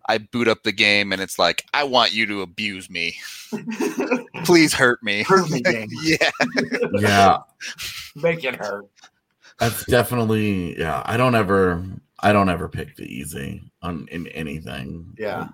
I 0.06 0.18
boot 0.18 0.48
up 0.48 0.62
the 0.62 0.72
game 0.72 1.12
and 1.12 1.22
it's 1.22 1.38
like, 1.38 1.64
I 1.72 1.84
want 1.84 2.12
you 2.12 2.26
to 2.26 2.42
abuse 2.42 2.90
me. 2.90 3.16
Please 4.44 4.74
hurt 4.74 5.02
me. 5.02 5.22
Hurt 5.22 5.50
me, 5.50 5.60
game. 5.62 5.88
yeah. 6.02 6.30
yeah, 6.92 7.38
Make 8.16 8.44
it 8.44 8.56
hurt. 8.56 8.86
that's 9.58 9.84
definitely 9.86 10.78
yeah. 10.78 11.02
I 11.06 11.16
don't 11.16 11.34
ever 11.34 11.82
I 12.20 12.32
don't 12.32 12.48
ever 12.48 12.68
pick 12.68 12.96
the 12.96 13.04
easy 13.04 13.62
on 13.82 14.06
in 14.10 14.26
anything. 14.28 15.14
Yeah. 15.18 15.48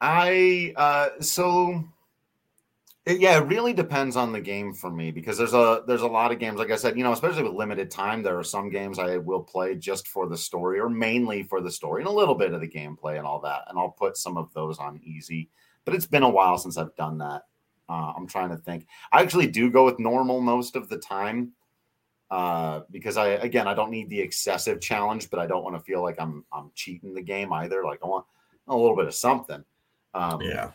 I 0.00 0.72
uh 0.76 1.08
so 1.20 1.84
it, 3.06 3.20
yeah, 3.20 3.38
it 3.38 3.46
really 3.46 3.72
depends 3.72 4.16
on 4.16 4.32
the 4.32 4.40
game 4.40 4.74
for 4.74 4.90
me 4.90 5.12
because 5.12 5.38
there's 5.38 5.54
a 5.54 5.82
there's 5.86 6.02
a 6.02 6.08
lot 6.08 6.32
of 6.32 6.40
games 6.40 6.58
like 6.58 6.72
I 6.72 6.76
said, 6.76 6.98
you 6.98 7.04
know, 7.04 7.12
especially 7.12 7.44
with 7.44 7.52
limited 7.52 7.90
time, 7.90 8.22
there 8.22 8.38
are 8.38 8.44
some 8.44 8.68
games 8.68 8.98
I 8.98 9.16
will 9.18 9.42
play 9.42 9.76
just 9.76 10.08
for 10.08 10.26
the 10.28 10.36
story 10.36 10.80
or 10.80 10.88
mainly 10.88 11.44
for 11.44 11.60
the 11.60 11.70
story 11.70 12.02
and 12.02 12.08
a 12.08 12.12
little 12.12 12.34
bit 12.34 12.52
of 12.52 12.60
the 12.60 12.68
gameplay 12.68 13.16
and 13.16 13.26
all 13.26 13.40
that, 13.40 13.62
and 13.68 13.78
I'll 13.78 13.90
put 13.90 14.16
some 14.16 14.36
of 14.36 14.52
those 14.52 14.78
on 14.78 15.00
easy. 15.04 15.48
But 15.84 15.94
it's 15.94 16.06
been 16.06 16.24
a 16.24 16.28
while 16.28 16.58
since 16.58 16.76
I've 16.76 16.96
done 16.96 17.18
that. 17.18 17.42
Uh, 17.88 18.12
I'm 18.16 18.26
trying 18.26 18.48
to 18.48 18.56
think. 18.56 18.88
I 19.12 19.22
actually 19.22 19.46
do 19.46 19.70
go 19.70 19.84
with 19.84 20.00
normal 20.00 20.40
most 20.40 20.74
of 20.74 20.88
the 20.88 20.98
time 20.98 21.52
uh, 22.32 22.80
because 22.90 23.16
I 23.16 23.28
again 23.28 23.68
I 23.68 23.74
don't 23.74 23.92
need 23.92 24.10
the 24.10 24.20
excessive 24.20 24.80
challenge, 24.80 25.30
but 25.30 25.38
I 25.38 25.46
don't 25.46 25.62
want 25.62 25.76
to 25.76 25.82
feel 25.82 26.02
like 26.02 26.16
I'm 26.18 26.44
I'm 26.52 26.72
cheating 26.74 27.14
the 27.14 27.22
game 27.22 27.52
either. 27.52 27.84
Like 27.84 28.00
I 28.02 28.08
want 28.08 28.26
a 28.66 28.76
little 28.76 28.96
bit 28.96 29.06
of 29.06 29.14
something. 29.14 29.64
Um, 30.12 30.40
Yeah. 30.40 30.72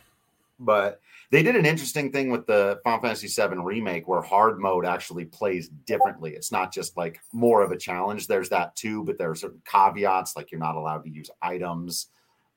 But 0.58 1.00
they 1.30 1.42
did 1.42 1.56
an 1.56 1.66
interesting 1.66 2.12
thing 2.12 2.30
with 2.30 2.46
the 2.46 2.78
Final 2.84 3.00
Fantasy 3.00 3.26
VII 3.26 3.58
remake 3.58 4.06
where 4.06 4.20
hard 4.20 4.60
mode 4.60 4.84
actually 4.84 5.24
plays 5.24 5.68
differently. 5.68 6.34
It's 6.34 6.52
not 6.52 6.72
just 6.72 6.96
like 6.96 7.20
more 7.32 7.62
of 7.62 7.72
a 7.72 7.76
challenge. 7.76 8.26
There's 8.26 8.50
that 8.50 8.76
too, 8.76 9.02
but 9.04 9.18
there 9.18 9.30
are 9.30 9.34
certain 9.34 9.62
caveats 9.64 10.36
like 10.36 10.50
you're 10.50 10.60
not 10.60 10.76
allowed 10.76 11.04
to 11.04 11.10
use 11.10 11.30
items. 11.40 12.08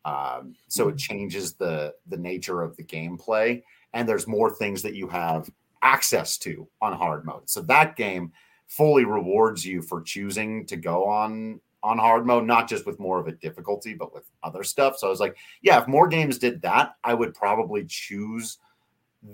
Um, 0.03 0.55
so 0.67 0.89
it 0.89 0.97
changes 0.97 1.53
the 1.53 1.95
the 2.07 2.17
nature 2.17 2.61
of 2.61 2.75
the 2.77 2.83
gameplay, 2.83 3.63
and 3.93 4.07
there's 4.07 4.27
more 4.27 4.53
things 4.53 4.83
that 4.83 4.93
you 4.93 5.07
have 5.07 5.49
access 5.81 6.37
to 6.39 6.67
on 6.81 6.93
hard 6.93 7.25
mode. 7.25 7.49
So 7.49 7.61
that 7.63 7.95
game 7.95 8.31
fully 8.67 9.05
rewards 9.05 9.65
you 9.65 9.81
for 9.81 10.01
choosing 10.01 10.65
to 10.67 10.75
go 10.75 11.05
on 11.05 11.59
on 11.85 11.99
hard 11.99 12.25
mode, 12.25 12.45
not 12.45 12.67
just 12.67 12.87
with 12.87 12.99
more 12.99 13.19
of 13.19 13.27
a 13.27 13.31
difficulty, 13.31 13.93
but 13.93 14.11
with 14.11 14.23
other 14.41 14.63
stuff. 14.63 14.97
So 14.97 15.05
I 15.05 15.09
was 15.11 15.19
like, 15.19 15.37
yeah, 15.61 15.79
if 15.79 15.87
more 15.87 16.07
games 16.07 16.39
did 16.39 16.59
that, 16.63 16.95
I 17.03 17.13
would 17.13 17.35
probably 17.35 17.85
choose 17.87 18.57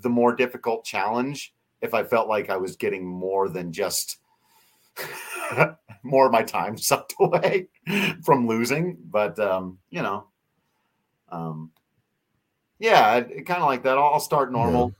the 0.02 0.10
more 0.10 0.36
difficult 0.36 0.84
challenge 0.84 1.54
if 1.80 1.94
I 1.94 2.04
felt 2.04 2.28
like 2.28 2.50
I 2.50 2.58
was 2.58 2.76
getting 2.76 3.06
more 3.06 3.48
than 3.48 3.72
just 3.72 4.18
more 6.04 6.26
of 6.26 6.34
my 6.34 6.44
time 6.44 6.78
sucked 6.78 7.16
away 7.22 7.70
from 8.22 8.48
losing. 8.48 8.98
But 9.10 9.40
um, 9.40 9.80
you 9.90 10.02
know, 10.02 10.28
um, 11.30 11.72
yeah, 12.80 13.16
it, 13.16 13.46
kind 13.46 13.62
of 13.62 13.68
like 13.68 13.84
that. 13.84 13.98
I'll, 13.98 14.16
I'll 14.16 14.20
start 14.20 14.52
normal, 14.52 14.94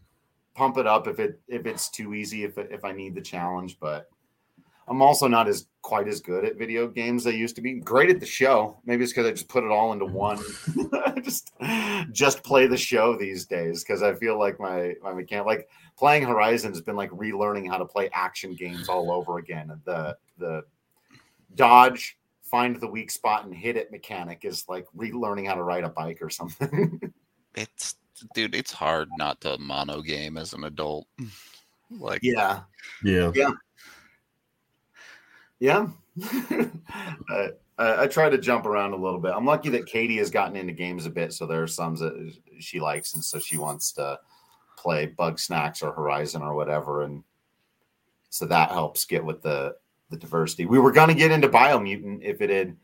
pump 0.56 0.78
it 0.78 0.88
up 0.88 1.06
if 1.06 1.20
it 1.20 1.42
if 1.50 1.66
it's 1.66 1.90
too 1.90 2.14
easy, 2.14 2.46
if 2.46 2.58
if 2.58 2.86
I 2.86 2.94
need 2.94 3.14
the 3.14 3.22
challenge. 3.22 3.78
But 3.78 4.10
I'm 4.88 5.02
also 5.02 5.28
not 5.28 5.48
as 5.48 5.68
quite 5.82 6.08
as 6.08 6.20
good 6.20 6.46
at 6.46 6.58
video 6.58 6.88
games 6.88 7.26
as 7.26 7.34
I 7.34 7.36
used 7.36 7.56
to 7.56 7.62
be. 7.62 7.80
Great 7.80 8.10
at 8.10 8.20
the 8.20 8.26
show. 8.26 8.80
Maybe 8.86 9.04
it's 9.04 9.14
because 9.14 9.28
I 9.28 9.32
just 9.32 9.48
put 9.48 9.64
it 9.64 9.72
all 9.72 9.94
into 9.94 10.06
one. 10.06 10.40
just 11.24 11.52
just 12.12 12.44
play 12.44 12.68
the 12.68 12.78
show 12.78 13.18
these 13.18 13.46
days 13.46 13.84
because 13.84 14.04
I 14.04 14.14
feel 14.14 14.38
like 14.38 14.60
my 14.60 14.96
my 15.02 15.14
mechanic 15.14 15.46
like 15.46 15.70
playing 15.98 16.24
Horizon 16.24 16.72
has 16.72 16.82
been 16.82 16.96
like 16.96 17.10
relearning 17.12 17.70
how 17.70 17.78
to 17.78 17.86
play 17.86 18.10
action 18.14 18.56
games 18.56 18.90
all 18.90 19.12
over 19.12 19.38
again. 19.38 19.80
The 19.86 20.18
the 20.38 20.64
dodge, 21.56 22.18
find 22.44 22.80
the 22.80 22.88
weak 22.88 23.12
spot 23.12 23.46
and 23.46 23.56
hit 23.56 23.78
it 23.78 23.92
mechanic 23.92 24.44
is 24.44 24.66
like 24.68 24.86
relearning 24.96 25.48
how 25.48 25.56
to 25.56 25.64
ride 25.64 25.84
a 25.84 25.90
bike 25.90 26.20
or 26.22 26.30
something. 26.30 27.14
It's 27.54 27.96
dude, 28.34 28.56
it's 28.56 28.72
hard 28.72 29.10
not 29.18 29.42
to 29.42 29.58
mono 29.58 30.02
game 30.02 30.38
as 30.38 30.54
an 30.54 30.64
adult. 30.64 31.08
Like 32.00 32.22
yeah. 32.24 32.62
Yeah. 33.04 33.34
Yeah. 33.36 33.52
I, 37.30 37.52
I, 37.78 38.04
I 38.04 38.08
try 38.08 38.30
to 38.30 38.38
jump 38.38 38.66
around 38.66 38.94
a 38.94 38.98
little 38.98 39.20
bit. 39.20 39.32
I'm 39.34 39.46
lucky 39.46 39.70
that 39.70 39.86
Katie 39.86 40.18
has 40.18 40.32
gotten 40.32 40.58
into 40.58 40.74
games 40.74 41.06
a 41.06 41.10
bit, 41.10 41.34
so 41.34 41.46
there 41.46 41.62
are 41.62 41.68
some 41.68 41.96
that 41.98 42.34
she 42.60 42.80
likes, 42.80 43.14
and 43.14 43.24
so 43.24 43.40
she 43.40 43.58
wants 43.58 43.92
to 43.94 44.20
play 44.76 45.14
Bugsnax 45.18 45.84
or 45.84 45.92
Horizon 45.92 46.42
or 46.42 46.56
whatever, 46.56 47.04
and 47.04 47.24
so 48.30 48.46
that 48.48 48.72
helps 48.72 49.06
get 49.06 49.24
with 49.24 49.42
the 49.42 49.76
the 50.10 50.18
diversity. 50.18 50.66
We 50.66 50.80
were 50.80 50.92
going 50.92 51.08
to 51.08 51.14
get 51.16 51.32
into 51.32 51.48
Biomutant 51.48 52.22
if 52.22 52.42
it 52.42 52.50
had, 52.50 52.76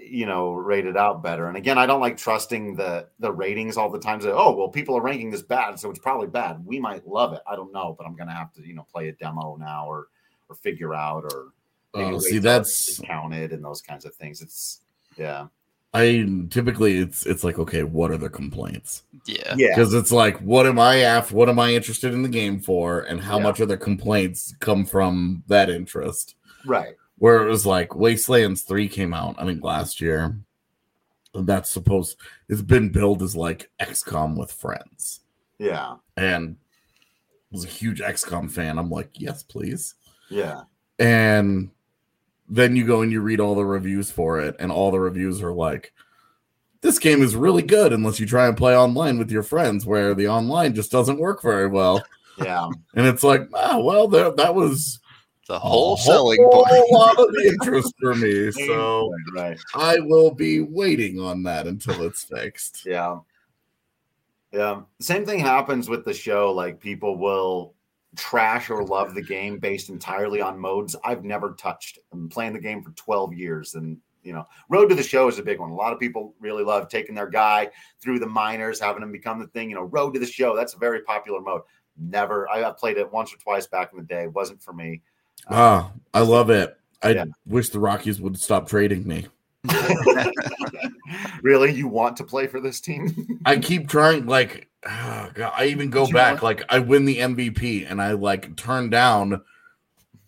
you 0.00 0.26
know, 0.26 0.52
rated 0.52 0.96
out 0.96 1.22
better. 1.22 1.48
And 1.48 1.56
again, 1.56 1.76
I 1.76 1.86
don't 1.86 2.00
like 2.00 2.16
trusting 2.16 2.76
the 2.76 3.08
the 3.20 3.32
ratings 3.32 3.76
all 3.78 3.90
the 3.90 3.98
time. 3.98 4.20
Say, 4.20 4.30
oh 4.30 4.54
well, 4.54 4.68
people 4.68 4.96
are 4.96 5.02
ranking 5.02 5.30
this 5.30 5.42
bad, 5.42 5.80
so 5.80 5.90
it's 5.90 5.98
probably 5.98 6.28
bad. 6.28 6.64
We 6.64 6.78
might 6.78 7.08
love 7.08 7.32
it. 7.32 7.40
I 7.46 7.56
don't 7.56 7.72
know, 7.72 7.94
but 7.96 8.06
I'm 8.06 8.16
going 8.16 8.28
to 8.28 8.34
have 8.34 8.52
to, 8.52 8.66
you 8.66 8.74
know, 8.74 8.86
play 8.92 9.08
a 9.08 9.12
demo 9.12 9.56
now 9.56 9.86
or 9.88 10.08
or 10.48 10.54
figure 10.56 10.94
out 10.94 11.24
or 11.32 11.52
maybe 11.94 12.14
Oh, 12.16 12.18
see, 12.18 12.38
that's- 12.38 12.88
it's 12.88 13.00
counted 13.00 13.52
and 13.52 13.64
those 13.64 13.80
kinds 13.80 14.04
of 14.04 14.14
things. 14.14 14.42
It's 14.42 14.80
yeah, 15.16 15.46
I 15.92 16.26
typically 16.50 16.98
it's 16.98 17.24
it's 17.26 17.44
like 17.44 17.58
okay, 17.58 17.82
what 17.84 18.10
are 18.10 18.16
the 18.18 18.28
complaints? 18.30 19.04
yeah. 19.26 19.54
yeah, 19.56 19.68
Because 19.74 19.94
it's 19.94 20.10
like, 20.12 20.38
what 20.40 20.66
am 20.66 20.78
I 20.78 20.98
after? 20.98 21.34
What 21.36 21.48
am 21.48 21.58
I 21.58 21.72
interested 21.74 22.12
in 22.12 22.22
the 22.22 22.28
game 22.28 22.60
for? 22.60 23.00
And 23.02 23.20
how 23.20 23.36
Yeah. 23.38 23.44
much 23.44 23.60
of 23.60 23.68
the 23.68 23.76
complaints 23.76 24.54
come 24.60 24.84
from 24.84 25.42
that 25.46 25.70
interest? 25.70 26.34
right. 26.66 26.96
Where 27.18 27.46
it 27.46 27.48
was 27.48 27.64
like 27.64 27.94
Wastelands 27.94 28.62
3 28.62 28.88
came 28.88 29.14
out, 29.14 29.36
I 29.38 29.44
think 29.44 29.62
last 29.62 30.00
year. 30.00 30.36
And 31.32 31.46
that's 31.46 31.70
supposed 31.70 32.16
it's 32.48 32.60
been 32.60 32.90
billed 32.90 33.22
as 33.22 33.36
like 33.36 33.70
XCOM 33.80 34.36
with 34.36 34.50
friends. 34.50 35.20
Yeah, 35.58 35.96
And 36.16 36.56
I 37.30 37.36
was 37.52 37.64
a 37.64 37.68
huge 37.68 38.00
XCOM 38.00 38.50
fan. 38.50 38.78
I'm 38.78 38.90
like, 38.90 39.10
yes, 39.14 39.44
please. 39.44 39.94
Yeah, 40.34 40.62
And 40.98 41.70
then 42.48 42.74
you 42.74 42.84
go 42.84 43.02
and 43.02 43.12
you 43.12 43.20
read 43.20 43.40
all 43.40 43.54
the 43.54 43.64
reviews 43.64 44.10
for 44.10 44.40
it, 44.40 44.56
and 44.58 44.72
all 44.72 44.90
the 44.90 44.98
reviews 44.98 45.40
are 45.42 45.52
like, 45.52 45.92
this 46.80 46.98
game 46.98 47.22
is 47.22 47.36
really 47.36 47.62
good 47.62 47.92
unless 47.92 48.20
you 48.20 48.26
try 48.26 48.46
and 48.46 48.56
play 48.56 48.76
online 48.76 49.16
with 49.18 49.30
your 49.30 49.44
friends, 49.44 49.86
where 49.86 50.12
the 50.14 50.28
online 50.28 50.74
just 50.74 50.90
doesn't 50.90 51.18
work 51.18 51.40
very 51.40 51.68
well. 51.68 52.02
Yeah. 52.36 52.68
And 52.94 53.06
it's 53.06 53.22
like, 53.22 53.48
oh 53.54 53.82
well, 53.82 54.08
there 54.08 54.30
that 54.32 54.54
was 54.54 55.00
The 55.46 55.58
whole 55.58 55.70
whole 55.70 55.96
selling 55.96 56.46
point. 56.50 56.66
A 56.68 56.86
lot 56.90 57.18
of 57.18 57.34
interest 57.44 57.94
for 58.00 58.14
me. 58.14 58.50
So 58.66 59.14
right. 59.34 59.58
I 59.74 59.98
will 60.00 60.34
be 60.34 60.60
waiting 60.60 61.20
on 61.20 61.44
that 61.44 61.66
until 61.66 62.02
it's 62.02 62.24
fixed. 62.24 62.84
Yeah. 62.84 63.18
Yeah. 64.52 64.82
Same 65.00 65.24
thing 65.24 65.38
happens 65.38 65.88
with 65.88 66.04
the 66.04 66.14
show. 66.14 66.52
Like 66.52 66.80
people 66.80 67.16
will 67.18 67.73
trash 68.16 68.70
or 68.70 68.84
love 68.84 69.14
the 69.14 69.22
game 69.22 69.58
based 69.58 69.88
entirely 69.90 70.40
on 70.40 70.58
modes 70.58 70.94
I've 71.04 71.24
never 71.24 71.52
touched. 71.54 71.98
I'm 72.12 72.28
playing 72.28 72.52
the 72.52 72.60
game 72.60 72.82
for 72.82 72.90
12 72.92 73.34
years 73.34 73.74
and 73.74 73.98
you 74.24 74.32
know, 74.32 74.46
Road 74.70 74.88
to 74.88 74.94
the 74.94 75.02
Show 75.02 75.28
is 75.28 75.38
a 75.38 75.42
big 75.42 75.60
one. 75.60 75.70
A 75.70 75.74
lot 75.74 75.92
of 75.92 76.00
people 76.00 76.34
really 76.40 76.64
love 76.64 76.88
taking 76.88 77.14
their 77.14 77.28
guy 77.28 77.68
through 78.00 78.18
the 78.18 78.26
minors, 78.26 78.80
having 78.80 79.02
him 79.02 79.12
become 79.12 79.38
the 79.38 79.46
thing. 79.48 79.68
You 79.68 79.76
know, 79.76 79.82
Road 79.84 80.14
to 80.14 80.20
the 80.20 80.26
Show, 80.26 80.56
that's 80.56 80.74
a 80.74 80.78
very 80.78 81.02
popular 81.02 81.40
mode. 81.40 81.60
Never, 81.98 82.48
I 82.48 82.68
played 82.72 82.96
it 82.96 83.12
once 83.12 83.32
or 83.32 83.36
twice 83.36 83.66
back 83.66 83.90
in 83.92 83.98
the 83.98 84.04
day. 84.04 84.24
It 84.24 84.32
wasn't 84.32 84.62
for 84.62 84.72
me. 84.72 85.02
Ah, 85.48 85.92
I 86.12 86.20
love 86.20 86.50
it. 86.50 86.76
I 87.02 87.10
Yeah. 87.10 87.24
wish 87.46 87.68
the 87.68 87.78
Rockies 87.78 88.20
would 88.20 88.38
stop 88.38 88.66
trading 88.68 89.06
me. 89.06 89.26
really? 91.42 91.72
You 91.72 91.88
want 91.88 92.16
to 92.16 92.24
play 92.24 92.46
for 92.46 92.60
this 92.60 92.80
team? 92.80 93.40
I 93.44 93.58
keep 93.58 93.88
trying, 93.88 94.26
like, 94.26 94.68
ah, 94.86 95.30
God, 95.34 95.52
I 95.56 95.66
even 95.66 95.90
go 95.90 96.02
Did 96.02 96.10
you 96.10 96.14
back, 96.14 96.42
like, 96.42 96.64
I 96.68 96.78
win 96.78 97.04
the 97.04 97.18
MVP 97.18 97.90
and 97.90 98.00
I 98.00 98.12
like 98.12 98.56
turn 98.56 98.90
down 98.90 99.42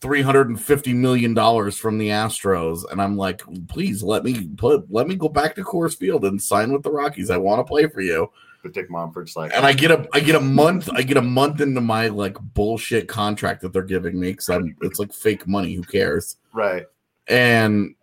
three 0.01 0.23
hundred 0.23 0.49
and 0.49 0.61
fifty 0.61 0.93
million 0.93 1.35
dollars 1.35 1.79
from 1.79 1.99
the 1.99 2.09
Astros, 2.09 2.91
and 2.91 3.01
I'm 3.01 3.17
like, 3.17 3.43
please 3.69 4.03
let 4.03 4.25
me 4.25 4.49
put, 4.57 4.91
let 4.91 5.09
me 5.09 5.15
go 5.15 5.29
back 5.29 5.55
to 5.57 5.63
Coors 5.63 5.97
Field 5.97 6.25
and 6.25 6.43
sign 6.43 6.73
with 6.73 6.83
the 6.83 6.91
Rockies. 6.91 7.31
I 7.31 7.39
want 7.39 7.61
to 7.61 7.65
play 7.65 7.87
for 7.87 8.01
you. 8.01 8.31
but 8.63 8.73
Dick 8.73 8.91
Monfort's 8.91 9.37
like, 9.37 9.53
And 9.55 9.65
I 9.65 9.73
get 9.73 9.91
a, 9.91 10.07
I 10.13 10.21
get 10.21 10.35
a 10.35 10.41
month, 10.41 10.91
I 10.93 11.03
get 11.03 11.17
a 11.17 11.23
month 11.23 11.61
into 11.61 11.81
my 11.81 12.09
like 12.09 12.37
bullshit 12.55 13.09
contract 13.09 13.63
that 13.63 13.73
they're 13.73 13.83
giving 13.83 14.21
me 14.21 14.33
because 14.33 14.49
I'm, 14.51 14.77
it's 14.83 14.99
like 14.99 15.13
fake 15.13 15.47
money. 15.47 15.75
Who 15.75 15.83
cares? 15.83 16.37
right. 16.53 16.85
and 17.29 17.95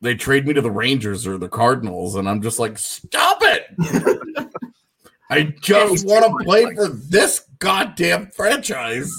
they 0.00 0.14
trade 0.14 0.46
me 0.46 0.52
to 0.52 0.60
the 0.60 0.70
Rangers 0.70 1.26
or 1.26 1.38
the 1.38 1.48
Cardinals, 1.48 2.14
and 2.16 2.28
I'm 2.28 2.42
just 2.42 2.58
like, 2.58 2.76
stop 2.76 3.38
it! 3.40 3.66
I 5.34 5.42
just 5.60 6.06
want 6.06 6.24
to 6.24 6.44
play 6.44 6.64
for 6.74 6.88
this 6.88 7.40
goddamn 7.58 8.30
franchise. 8.30 9.10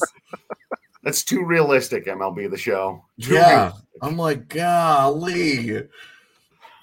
That's 1.04 1.24
too 1.24 1.44
realistic, 1.44 2.06
MLB 2.06 2.50
the 2.50 2.58
show. 2.58 3.06
Too 3.22 3.34
Yeah, 3.34 3.74
I'm 4.02 4.18
like, 4.18 4.48
golly, 4.48 5.84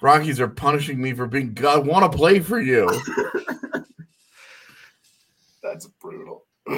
Rockies 0.01 0.39
are 0.39 0.47
punishing 0.47 1.01
me 1.01 1.13
for 1.13 1.25
being. 1.27 1.57
I 1.65 1.77
want 1.77 2.09
to 2.09 2.17
play 2.17 2.39
for 2.39 2.59
you. 2.59 2.89
That's 5.63 5.87
brutal. 5.87 6.45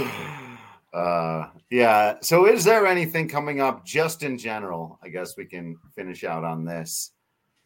Uh, 0.93 1.49
yeah. 1.69 2.15
So, 2.21 2.47
is 2.47 2.63
there 2.63 2.87
anything 2.87 3.27
coming 3.27 3.59
up 3.59 3.85
just 3.85 4.23
in 4.23 4.37
general? 4.37 4.97
I 5.03 5.09
guess 5.09 5.35
we 5.35 5.43
can 5.43 5.75
finish 5.93 6.23
out 6.23 6.45
on 6.45 6.63
this. 6.63 7.11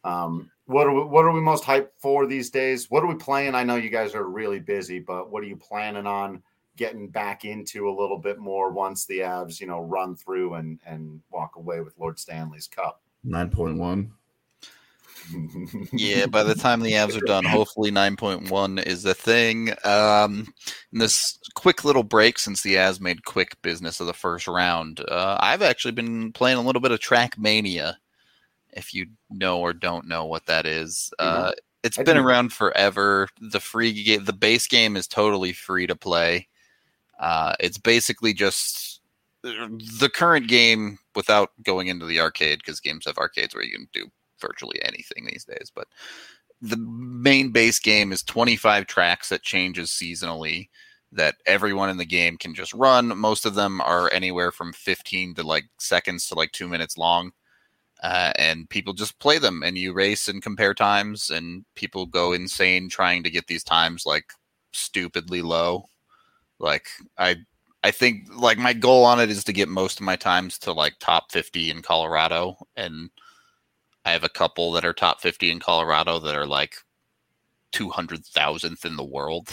Um, 0.04 0.50
what 0.66 0.86
are 0.86 0.92
we, 0.92 1.04
what 1.04 1.24
are 1.24 1.32
we 1.32 1.40
most 1.40 1.64
hyped 1.64 1.88
for 1.98 2.26
these 2.26 2.50
days? 2.50 2.90
What 2.90 3.02
are 3.02 3.08
we 3.08 3.16
playing? 3.16 3.54
I 3.54 3.64
know 3.64 3.76
you 3.76 3.90
guys 3.90 4.14
are 4.14 4.28
really 4.28 4.60
busy, 4.60 5.00
but 5.00 5.30
what 5.30 5.42
are 5.42 5.46
you 5.46 5.56
planning 5.56 6.06
on 6.06 6.42
getting 6.76 7.08
back 7.08 7.44
into 7.44 7.88
a 7.88 7.94
little 7.94 8.18
bit 8.18 8.38
more 8.38 8.70
once 8.70 9.04
the 9.04 9.18
Avs, 9.18 9.60
you 9.60 9.66
know, 9.66 9.80
run 9.80 10.16
through 10.16 10.54
and 10.54 10.80
and 10.86 11.20
walk 11.30 11.56
away 11.56 11.80
with 11.80 11.98
Lord 11.98 12.18
Stanley's 12.18 12.68
Cup? 12.68 13.02
Nine 13.24 13.50
point 13.50 13.78
one. 13.78 14.12
yeah, 15.92 16.26
by 16.26 16.42
the 16.42 16.54
time 16.54 16.80
the 16.80 16.92
Avs 16.92 17.16
are 17.16 17.26
done, 17.26 17.44
hopefully 17.44 17.90
9.1 17.90 18.84
is 18.86 19.02
the 19.02 19.14
thing. 19.14 19.70
Um, 19.84 20.52
in 20.92 20.98
this 20.98 21.38
quick 21.54 21.84
little 21.84 22.02
break 22.02 22.38
since 22.38 22.62
the 22.62 22.76
Avs 22.76 23.00
made 23.00 23.24
quick 23.24 23.60
business 23.62 24.00
of 24.00 24.06
the 24.06 24.12
first 24.12 24.48
round, 24.48 25.00
uh, 25.08 25.36
I've 25.40 25.62
actually 25.62 25.92
been 25.92 26.32
playing 26.32 26.58
a 26.58 26.62
little 26.62 26.80
bit 26.80 26.92
of 26.92 27.00
Trackmania. 27.00 27.96
If 28.72 28.94
you 28.94 29.06
know 29.30 29.60
or 29.60 29.72
don't 29.72 30.08
know 30.08 30.24
what 30.24 30.46
that 30.46 30.66
is, 30.66 31.12
uh, 31.18 31.52
it's 31.82 31.98
I 31.98 32.02
been 32.02 32.16
around 32.16 32.52
forever. 32.52 33.28
The 33.40 33.60
free 33.60 34.04
game, 34.04 34.24
the 34.24 34.32
base 34.32 34.66
game 34.66 34.96
is 34.96 35.06
totally 35.06 35.52
free 35.52 35.86
to 35.86 35.96
play. 35.96 36.48
Uh, 37.18 37.54
it's 37.60 37.78
basically 37.78 38.32
just 38.32 39.00
the 39.42 40.10
current 40.12 40.48
game 40.48 40.98
without 41.14 41.50
going 41.62 41.88
into 41.88 42.06
the 42.06 42.20
arcade 42.20 42.58
because 42.58 42.80
games 42.80 43.06
have 43.06 43.18
arcades 43.18 43.54
where 43.54 43.64
you 43.64 43.72
can 43.72 43.88
do 43.92 44.06
virtually 44.40 44.80
anything 44.82 45.26
these 45.26 45.44
days. 45.44 45.70
But 45.74 45.88
the 46.60 46.76
main 46.76 47.50
base 47.50 47.78
game 47.78 48.12
is 48.12 48.22
25 48.22 48.86
tracks 48.86 49.30
that 49.30 49.42
changes 49.42 49.90
seasonally 49.90 50.68
that 51.12 51.36
everyone 51.46 51.90
in 51.90 51.96
the 51.96 52.04
game 52.04 52.36
can 52.36 52.54
just 52.54 52.72
run. 52.74 53.16
Most 53.18 53.44
of 53.44 53.54
them 53.54 53.80
are 53.80 54.12
anywhere 54.12 54.52
from 54.52 54.72
15 54.72 55.34
to 55.34 55.42
like 55.42 55.64
seconds 55.78 56.26
to 56.26 56.34
like 56.34 56.52
two 56.52 56.68
minutes 56.68 56.96
long. 56.96 57.32
Uh, 58.02 58.32
and 58.36 58.68
people 58.70 58.94
just 58.94 59.18
play 59.18 59.38
them 59.38 59.62
and 59.62 59.76
you 59.76 59.92
race 59.92 60.26
and 60.28 60.42
compare 60.42 60.72
times 60.72 61.28
and 61.28 61.64
people 61.74 62.06
go 62.06 62.32
insane 62.32 62.88
trying 62.88 63.22
to 63.22 63.30
get 63.30 63.46
these 63.46 63.64
times 63.64 64.06
like 64.06 64.32
stupidly 64.72 65.42
low. 65.42 65.84
Like 66.58 66.88
I 67.18 67.36
I 67.82 67.90
think 67.90 68.24
like 68.34 68.56
my 68.56 68.72
goal 68.72 69.04
on 69.04 69.20
it 69.20 69.30
is 69.30 69.44
to 69.44 69.52
get 69.52 69.68
most 69.68 70.00
of 70.00 70.06
my 70.06 70.16
times 70.16 70.58
to 70.60 70.72
like 70.72 70.94
top 70.98 71.30
50 71.30 71.70
in 71.70 71.82
Colorado 71.82 72.56
and 72.74 73.10
I 74.04 74.12
have 74.12 74.24
a 74.24 74.30
couple 74.30 74.72
that 74.72 74.84
are 74.84 74.94
top 74.94 75.20
50 75.20 75.50
in 75.50 75.60
Colorado 75.60 76.18
that 76.20 76.34
are 76.34 76.46
like 76.46 76.76
200,000th 77.72 78.84
in 78.84 78.96
the 78.96 79.04
world. 79.04 79.48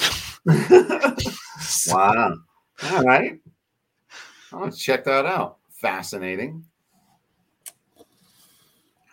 wow. 1.88 2.38
All 2.92 3.04
right. 3.04 3.40
Let's 4.52 4.82
check 4.82 5.04
that 5.04 5.26
out. 5.26 5.58
Fascinating. 5.72 6.64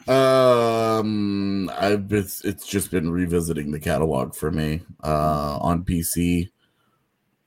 Um, 0.06 1.70
I've 1.74 2.08
been, 2.08 2.26
it's 2.44 2.66
just 2.66 2.90
been 2.90 3.10
revisiting 3.10 3.70
the 3.70 3.80
catalog 3.80 4.34
for 4.34 4.50
me. 4.50 4.82
Uh, 5.02 5.58
on 5.60 5.84
PC, 5.84 6.50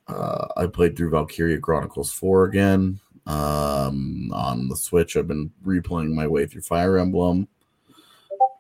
uh, 0.08 0.48
I 0.58 0.67
played 0.67 0.98
through 0.98 1.12
Valkyria 1.12 1.60
Chronicles 1.60 2.12
4 2.13 2.46
again. 2.46 3.00
Um, 3.26 4.32
on 4.34 4.70
the 4.70 4.76
Switch, 4.76 5.17
I've 5.17 5.28
been 5.28 5.52
replaying 5.65 6.13
my 6.13 6.28
way 6.28 6.46
through 6.46 6.62
Fire 6.62 6.98
Emblem. 6.98 7.48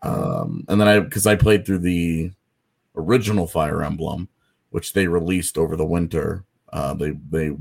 Um, 0.03 0.65
and 0.67 0.79
then 0.79 0.87
I, 0.87 0.99
because 0.99 1.25
I 1.25 1.35
played 1.35 1.65
through 1.65 1.79
the 1.79 2.31
original 2.95 3.47
Fire 3.47 3.81
Emblem, 3.81 4.27
which 4.69 4.93
they 4.93 5.07
released 5.07 5.57
over 5.57 5.75
the 5.75 5.85
winter. 5.85 6.43
Uh, 6.71 6.93
they 6.93 7.11
they 7.29 7.55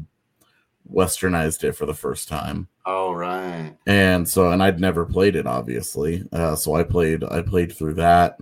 westernized 0.92 1.64
it 1.64 1.72
for 1.72 1.87
the 1.87 1.94
first 1.94 2.29
time. 2.29 2.68
All 2.85 3.14
right. 3.16 3.75
and 3.87 4.29
so 4.29 4.51
and 4.53 4.62
i'd 4.62 4.79
never 4.81 5.05
played 5.05 5.35
it 5.37 5.46
obviously. 5.46 6.22
Uh 6.33 6.55
so 6.55 6.75
i 6.75 6.83
played 6.83 7.25
i 7.25 7.42
played 7.42 7.72
through 7.72 7.94
that. 7.94 8.38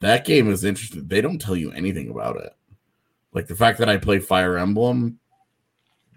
That 0.00 0.24
game 0.24 0.50
is 0.50 0.64
interesting. 0.64 1.06
They 1.06 1.20
don't 1.20 1.40
tell 1.40 1.56
you 1.56 1.72
anything 1.72 2.10
about 2.10 2.36
it. 2.36 2.54
Like 3.32 3.46
the 3.48 3.56
fact 3.56 3.78
that 3.78 3.88
i 3.88 3.96
play 3.96 4.18
fire 4.18 4.56
emblem 4.58 5.18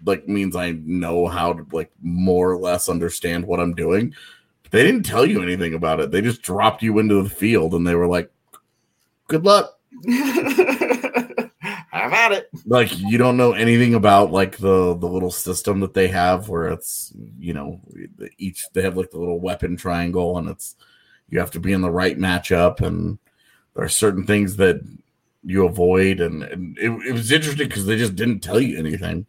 like 0.04 0.28
means 0.28 0.54
i 0.54 0.72
know 0.84 1.26
how 1.26 1.54
to 1.54 1.66
like 1.72 1.90
more 2.02 2.50
or 2.50 2.58
less 2.58 2.88
understand 2.88 3.44
what 3.46 3.60
i'm 3.60 3.74
doing. 3.74 4.14
They 4.70 4.82
didn't 4.84 5.04
tell 5.04 5.24
you 5.24 5.42
anything 5.42 5.74
about 5.74 6.00
it. 6.00 6.10
They 6.10 6.20
just 6.20 6.42
dropped 6.42 6.82
you 6.82 6.98
into 6.98 7.22
the 7.22 7.30
field 7.30 7.74
and 7.74 7.86
they 7.86 7.94
were 7.94 8.06
like 8.08 8.30
good 9.28 9.44
luck 9.44 9.78
Have 11.98 12.12
had 12.12 12.32
it. 12.32 12.50
like 12.66 12.96
you 12.98 13.18
don't 13.18 13.36
know 13.36 13.52
anything 13.52 13.94
about 13.94 14.30
like 14.32 14.56
the 14.58 14.94
the 14.96 15.06
little 15.06 15.30
system 15.30 15.80
that 15.80 15.94
they 15.94 16.08
have 16.08 16.48
where 16.48 16.68
it's 16.68 17.12
you 17.38 17.52
know 17.54 17.80
each 18.38 18.64
they 18.72 18.82
have 18.82 18.96
like 18.96 19.10
the 19.10 19.18
little 19.18 19.40
weapon 19.40 19.76
triangle 19.76 20.38
and 20.38 20.48
it's 20.48 20.76
you 21.28 21.38
have 21.38 21.50
to 21.52 21.60
be 21.60 21.72
in 21.72 21.80
the 21.80 21.90
right 21.90 22.18
matchup 22.18 22.80
and 22.80 23.18
there 23.74 23.84
are 23.84 23.88
certain 23.88 24.26
things 24.26 24.56
that 24.56 24.80
you 25.44 25.64
avoid 25.66 26.20
and, 26.20 26.42
and 26.42 26.76
it, 26.78 26.90
it 27.06 27.12
was 27.12 27.30
interesting 27.32 27.68
because 27.68 27.86
they 27.86 27.96
just 27.96 28.16
didn't 28.16 28.40
tell 28.40 28.60
you 28.60 28.78
anything 28.78 29.24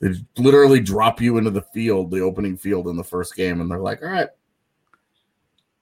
they 0.00 0.10
literally 0.36 0.80
drop 0.80 1.20
you 1.20 1.38
into 1.38 1.50
the 1.50 1.62
field 1.62 2.10
the 2.10 2.20
opening 2.20 2.56
field 2.56 2.88
in 2.88 2.96
the 2.96 3.04
first 3.04 3.34
game 3.34 3.60
and 3.60 3.70
they're 3.70 3.78
like 3.78 4.02
all 4.02 4.08
right 4.10 4.28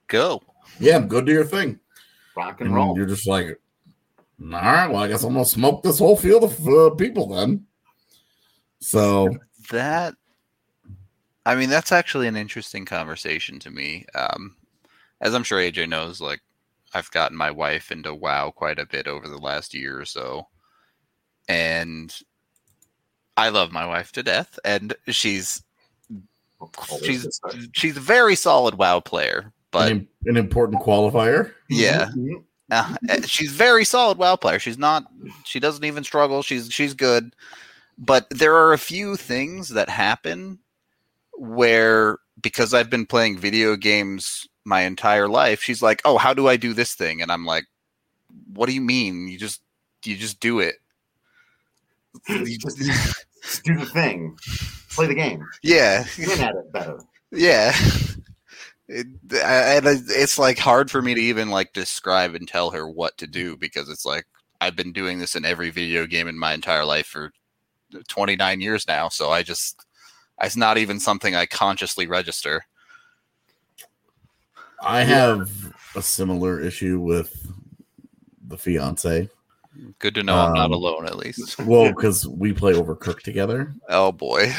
Go. 0.07 0.41
yeah 0.79 0.99
go 0.99 1.19
do 1.21 1.31
your 1.31 1.45
thing 1.45 1.79
Rock 2.37 2.61
and 2.61 2.67
and 2.67 2.75
roll. 2.75 2.95
you're 2.97 3.05
just 3.05 3.27
like 3.27 3.59
all 4.41 4.49
right 4.49 4.87
well 4.87 5.03
i 5.03 5.07
guess 5.07 5.23
i'm 5.23 5.33
gonna 5.33 5.45
smoke 5.45 5.81
this 5.83 5.99
whole 5.99 6.17
field 6.17 6.43
of 6.43 6.67
uh, 6.67 6.89
people 6.91 7.27
then 7.27 7.65
so 8.79 9.35
That 9.71 10.13
I 11.45 11.55
mean 11.55 11.69
that's 11.69 11.91
actually 11.91 12.27
an 12.27 12.35
interesting 12.35 12.85
conversation 12.85 13.57
to 13.59 13.71
me. 13.71 14.05
Um 14.13 14.55
as 15.21 15.33
I'm 15.33 15.43
sure 15.43 15.59
AJ 15.59 15.89
knows 15.89 16.21
like 16.21 16.41
I've 16.93 17.09
gotten 17.11 17.35
my 17.37 17.49
wife 17.49 17.91
into 17.91 18.13
WoW 18.13 18.51
quite 18.51 18.77
a 18.77 18.85
bit 18.85 19.07
over 19.07 19.27
the 19.27 19.37
last 19.39 19.73
year 19.73 19.99
or 19.99 20.05
so. 20.05 20.47
And 21.49 22.15
I 23.37 23.49
love 23.49 23.71
my 23.71 23.85
wife 23.87 24.11
to 24.13 24.23
death 24.23 24.59
and 24.63 24.93
she's 25.07 25.63
she's 26.99 27.39
she's 27.73 27.97
a 27.97 28.01
very 28.01 28.35
solid 28.35 28.75
WoW 28.75 28.99
player, 28.99 29.51
but 29.71 29.91
an, 29.91 30.07
an 30.25 30.37
important 30.37 30.81
qualifier. 30.81 31.53
yeah. 31.69 32.09
Mhm. 32.15 32.43
Uh, 32.71 32.95
she's 33.25 33.51
very 33.51 33.85
solid 33.85 34.17
WoW 34.17 34.35
player. 34.35 34.59
She's 34.59 34.77
not. 34.77 35.05
She 35.43 35.59
doesn't 35.59 35.83
even 35.83 36.03
struggle. 36.03 36.41
She's 36.41 36.71
she's 36.71 36.93
good. 36.93 37.35
But 37.97 38.27
there 38.29 38.55
are 38.55 38.73
a 38.73 38.77
few 38.77 39.15
things 39.15 39.69
that 39.69 39.87
happen 39.89 40.59
where 41.37 42.17
because 42.41 42.73
I've 42.73 42.89
been 42.89 43.05
playing 43.05 43.37
video 43.37 43.75
games 43.75 44.47
my 44.65 44.81
entire 44.81 45.27
life, 45.27 45.61
she's 45.61 45.81
like, 45.81 46.01
"Oh, 46.05 46.17
how 46.17 46.33
do 46.33 46.47
I 46.47 46.57
do 46.57 46.73
this 46.73 46.95
thing?" 46.95 47.21
And 47.21 47.31
I'm 47.31 47.45
like, 47.45 47.65
"What 48.53 48.67
do 48.67 48.73
you 48.73 48.81
mean? 48.81 49.27
You 49.27 49.37
just 49.37 49.61
you 50.03 50.15
just 50.15 50.39
do 50.39 50.59
it." 50.59 50.75
You 52.29 52.57
Just, 52.57 52.77
just 52.79 53.63
do 53.63 53.77
the 53.77 53.85
thing. 53.85 54.37
Play 54.91 55.07
the 55.07 55.13
game. 55.15 55.45
yeah, 55.61 56.05
at 56.39 56.55
it 56.55 56.71
better. 56.71 56.99
yeah. 57.31 57.73
It, 58.87 59.07
I- 59.33 59.81
it's 59.83 60.37
like 60.37 60.59
hard 60.59 60.91
for 60.91 61.01
me 61.01 61.13
to 61.15 61.21
even 61.21 61.49
like 61.49 61.73
describe 61.73 62.35
and 62.35 62.47
tell 62.47 62.69
her 62.71 62.87
what 62.87 63.17
to 63.17 63.27
do 63.27 63.57
because 63.57 63.89
it's 63.89 64.05
like 64.05 64.25
I've 64.61 64.75
been 64.75 64.93
doing 64.93 65.19
this 65.19 65.35
in 65.35 65.43
every 65.45 65.69
video 65.69 66.05
game 66.05 66.27
in 66.27 66.37
my 66.39 66.53
entire 66.53 66.85
life 66.85 67.07
for 67.07 67.31
29 68.07 68.61
years 68.61 68.87
now. 68.87 69.09
So 69.09 69.29
I 69.31 69.43
just, 69.43 69.85
it's 70.41 70.55
not 70.55 70.77
even 70.77 70.99
something 70.99 71.35
I 71.35 71.45
consciously 71.45 72.07
register. 72.07 72.63
I 74.81 75.03
have 75.03 75.49
a 75.95 76.01
similar 76.01 76.59
issue 76.61 76.99
with 76.99 77.33
the 78.47 78.57
fiance. 78.57 79.29
Good 79.99 80.15
to 80.15 80.23
know 80.23 80.35
I'm 80.35 80.53
not 80.53 80.65
Um, 80.67 80.73
alone 80.73 81.05
at 81.05 81.17
least. 81.17 81.59
Well, 81.65 81.91
because 81.91 82.27
we 82.27 82.53
play 82.53 82.73
Overcooked 82.73 83.21
together, 83.23 83.73
Oh 83.89 84.11
boy. 84.11 84.53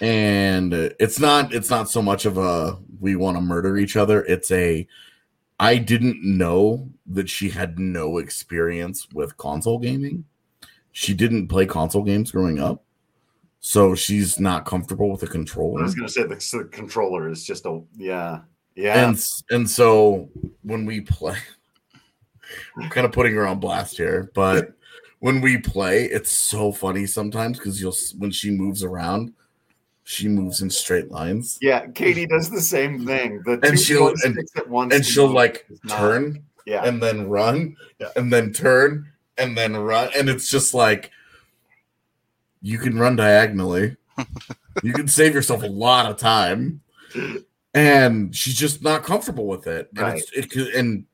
and 0.00 0.72
it's 0.74 1.20
not 1.20 1.54
it's 1.54 1.70
not 1.70 1.88
so 1.90 2.02
much 2.02 2.24
of 2.26 2.36
a 2.38 2.76
we 3.00 3.16
want 3.16 3.36
to 3.36 3.40
murder 3.40 3.76
each 3.76 3.96
other. 3.96 4.24
It's 4.24 4.50
a 4.50 4.86
I 5.58 5.78
didn't 5.78 6.22
know 6.22 6.90
that 7.06 7.30
she 7.30 7.48
had 7.48 7.78
no 7.78 8.18
experience 8.18 9.08
with 9.12 9.36
console 9.36 9.78
gaming. 9.78 10.24
She 10.92 11.14
didn't 11.14 11.48
play 11.48 11.66
console 11.66 12.02
games 12.02 12.30
growing 12.30 12.58
up, 12.58 12.84
so 13.60 13.94
she's 13.94 14.38
not 14.38 14.66
comfortable 14.66 15.10
with 15.10 15.20
the 15.20 15.26
controller. 15.26 15.80
I 15.80 15.84
was 15.84 15.94
going 15.94 16.06
to 16.06 16.12
say 16.12 16.22
the, 16.22 16.58
the 16.58 16.68
controller 16.70 17.28
is 17.28 17.44
just 17.44 17.66
a 17.66 17.80
yeah 17.96 18.40
yeah. 18.76 19.08
and 19.08 19.26
and 19.50 19.68
so 19.68 20.28
when 20.62 20.86
we 20.86 21.00
play 21.00 21.36
i'm 22.78 22.88
kind 22.90 23.04
of 23.04 23.12
putting 23.12 23.34
her 23.34 23.46
on 23.46 23.58
blast 23.58 23.96
here 23.96 24.30
but 24.34 24.74
when 25.18 25.40
we 25.40 25.58
play 25.58 26.04
it's 26.04 26.30
so 26.30 26.70
funny 26.70 27.06
sometimes 27.06 27.58
because 27.58 27.80
you'll 27.80 27.96
when 28.18 28.30
she 28.30 28.50
moves 28.50 28.84
around 28.84 29.32
she 30.08 30.28
moves 30.28 30.62
in 30.62 30.70
straight 30.70 31.10
lines. 31.10 31.58
Yeah, 31.60 31.86
Katie 31.88 32.26
does 32.26 32.48
the 32.48 32.60
same 32.60 33.04
thing. 33.04 33.42
The 33.44 33.54
And 33.54 33.62
two 33.72 33.76
she'll- 33.76 34.14
and- 34.24 34.38
at 34.56 34.68
once 34.68 34.94
and 34.94 35.04
she'll 35.04 35.26
move 35.26 35.34
like 35.34 35.66
is 35.68 35.80
not- 35.84 35.98
turn 35.98 36.44
Yeah, 36.64 36.84
and 36.84 37.02
then 37.02 37.28
run 37.28 37.76
Yeah. 37.98 38.08
and 38.14 38.32
then 38.32 38.52
turn 38.52 39.08
and 39.36 39.58
then 39.58 39.76
run. 39.76 40.10
And 40.16 40.28
it's 40.28 40.48
just 40.48 40.74
like 40.74 41.10
you 42.62 42.78
can 42.78 42.98
run 42.98 43.16
diagonally. 43.16 43.96
You 44.82 44.92
can 44.92 45.08
save 45.08 45.34
yourself 45.34 45.62
a 45.62 45.66
lot 45.66 46.10
of 46.10 46.16
time. 46.16 46.80
And 47.74 48.34
she's 48.34 48.54
just 48.56 48.82
not 48.82 49.02
comfortable 49.04 49.46
with 49.46 49.66
it. 49.66 49.88
And 49.96 49.98
Right. 50.02 50.18
it's, 50.18 50.30
it 50.32 50.50
could- 50.50 50.74
and 50.74 51.04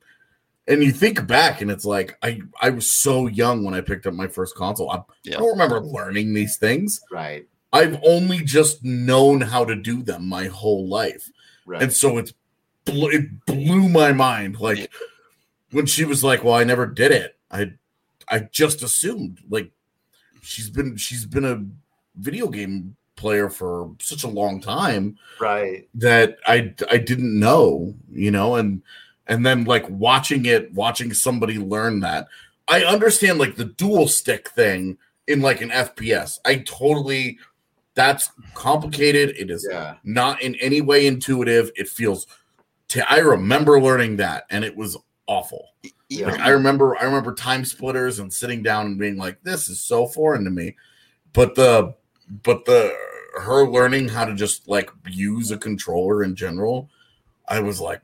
and 0.68 0.84
you 0.84 0.93
think 0.93 1.26
back 1.26 1.61
and 1.61 1.72
it's 1.72 1.84
like 1.84 2.16
i 2.22 2.40
i 2.61 2.70
was 2.70 2.93
so 3.03 3.26
young 3.26 3.64
when 3.64 3.74
i 3.74 3.80
picked 3.80 4.07
up 4.07 4.14
my 4.14 4.28
first 4.28 4.55
console. 4.55 4.90
I, 4.90 5.01
Yeah. 5.24 5.36
I 5.36 5.40
don't 5.40 5.51
remember 5.51 5.80
learning 5.80 6.34
these 6.34 6.57
things. 6.59 7.01
Right, 7.11 7.47
i've 7.73 7.99
only 8.05 8.39
just 8.39 8.85
known 8.85 9.41
how 9.41 9.64
to 9.64 9.75
do 9.77 10.03
them 10.03 10.29
my 10.29 10.47
whole 10.47 10.87
life 10.89 11.31
right. 11.66 11.83
and 11.83 11.93
so 11.93 12.18
it's 12.18 12.33
it 12.87 13.45
blew 13.47 13.89
my 13.89 14.12
mind 14.12 14.59
like 14.59 14.91
when 15.70 15.87
she 15.87 16.05
was 16.05 16.25
like 16.25 16.43
well 16.43 16.55
i 16.55 16.64
never 16.64 16.87
did 16.87 17.11
it 17.12 17.39
i 17.51 17.70
i 18.29 18.41
just 18.51 18.83
assumed 18.83 19.39
like 19.49 19.70
she's 20.43 20.68
been 20.68 20.97
she's 20.97 21.25
been 21.25 21.45
a 21.45 21.64
video 22.16 22.49
game 22.49 22.97
player 23.16 23.49
for 23.49 23.91
such 24.01 24.25
a 24.25 24.29
long 24.29 24.61
time 24.61 25.16
right. 25.41 25.89
that 25.95 26.39
i 26.47 26.75
i 26.91 26.97
didn't 26.97 27.39
know 27.39 27.95
you 28.11 28.31
know 28.31 28.57
and 28.57 28.83
and 29.29 29.47
then 29.47 29.64
like 29.64 29.89
watching 29.89 30.47
it 30.47 30.73
watching 30.73 31.12
somebody 31.14 31.59
learn 31.59 32.01
that 32.01 32.27
i 32.68 32.83
understand 32.85 33.39
like 33.39 33.55
the 33.55 33.66
dual 33.66 34.09
stick 34.09 34.49
thing 34.49 34.97
in 35.29 35.41
like 35.41 35.61
an 35.61 35.70
fps 35.70 36.39
i 36.45 36.57
totally 36.57 37.39
that's 37.95 38.30
complicated 38.55 39.30
it 39.38 39.51
is 39.51 39.66
Yeah, 39.70 39.97
not 40.05 40.43
in 40.43 40.55
any 40.57 40.80
way 40.80 41.07
intuitive. 41.07 41.70
It 41.76 41.88
feels. 41.88 42.26
T- 42.88 43.03
I 43.09 43.18
remember 43.18 43.80
learning 43.80 44.16
that, 44.16 44.45
and 44.51 44.64
it 44.64 44.76
was 44.76 44.97
awful. 45.26 45.68
Yeah. 46.09 46.30
Like 46.30 46.40
I 46.40 46.51
remember, 46.51 46.97
I 46.99 47.05
remember 47.05 47.34
TimeSplitters 47.34 48.20
and 48.20 48.32
sitting 48.32 48.62
down 48.62 48.86
and 48.86 48.99
being 48.99 49.16
like, 49.16 49.43
"This 49.43 49.68
is 49.68 49.80
so 49.80 50.07
foreign 50.07 50.45
to 50.45 50.51
me." 50.51 50.76
But 51.32 51.55
the, 51.55 51.95
but 52.43 52.64
the 52.66 52.95
her 53.40 53.66
learning 53.66 54.09
how 54.09 54.26
to 54.26 54.34
just 54.34 54.68
like 54.68 54.90
use 55.09 55.51
a 55.51 55.57
controller 55.57 56.22
in 56.22 56.36
general, 56.36 56.90
I 57.49 57.61
was 57.61 57.80
like, 57.80 58.03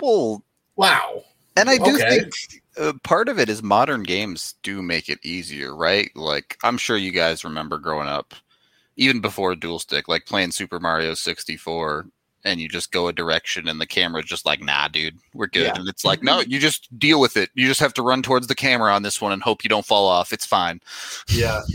Well, 0.00 0.44
"Wow." 0.76 1.24
And 1.56 1.70
I 1.70 1.78
do 1.78 1.94
Okay. 1.94 2.18
think 2.20 2.34
uh, 2.78 2.92
part 3.02 3.30
of 3.30 3.38
it 3.38 3.48
is 3.48 3.62
modern 3.62 4.02
games 4.02 4.54
do 4.62 4.82
make 4.82 5.08
it 5.08 5.18
easier, 5.24 5.74
right? 5.74 6.10
Like 6.14 6.58
I'm 6.62 6.76
sure 6.76 6.98
you 6.98 7.10
guys 7.12 7.44
remember 7.44 7.78
growing 7.78 8.08
up, 8.08 8.34
even 8.96 9.20
before 9.20 9.54
dual 9.54 9.78
stick, 9.78 10.08
like 10.08 10.26
playing 10.26 10.52
Super 10.52 10.80
Mario 10.80 11.14
64, 11.14 12.06
and 12.44 12.60
you 12.60 12.68
just 12.68 12.92
go 12.92 13.08
a 13.08 13.12
direction, 13.12 13.68
and 13.68 13.80
the 13.80 13.86
camera's 13.86 14.26
just 14.26 14.46
like, 14.46 14.62
"Nah, 14.62 14.88
dude, 14.88 15.18
we're 15.34 15.46
good." 15.46 15.66
Yeah. 15.66 15.74
And 15.76 15.88
it's 15.88 16.04
like, 16.04 16.20
mm-hmm. 16.20 16.26
"No, 16.26 16.40
you 16.40 16.58
just 16.58 16.96
deal 16.98 17.20
with 17.20 17.36
it. 17.36 17.50
You 17.54 17.66
just 17.66 17.80
have 17.80 17.94
to 17.94 18.02
run 18.02 18.22
towards 18.22 18.46
the 18.46 18.54
camera 18.54 18.92
on 18.92 19.02
this 19.02 19.20
one 19.20 19.32
and 19.32 19.42
hope 19.42 19.64
you 19.64 19.68
don't 19.68 19.86
fall 19.86 20.06
off. 20.06 20.32
It's 20.32 20.46
fine." 20.46 20.80
yeah. 21.28 21.62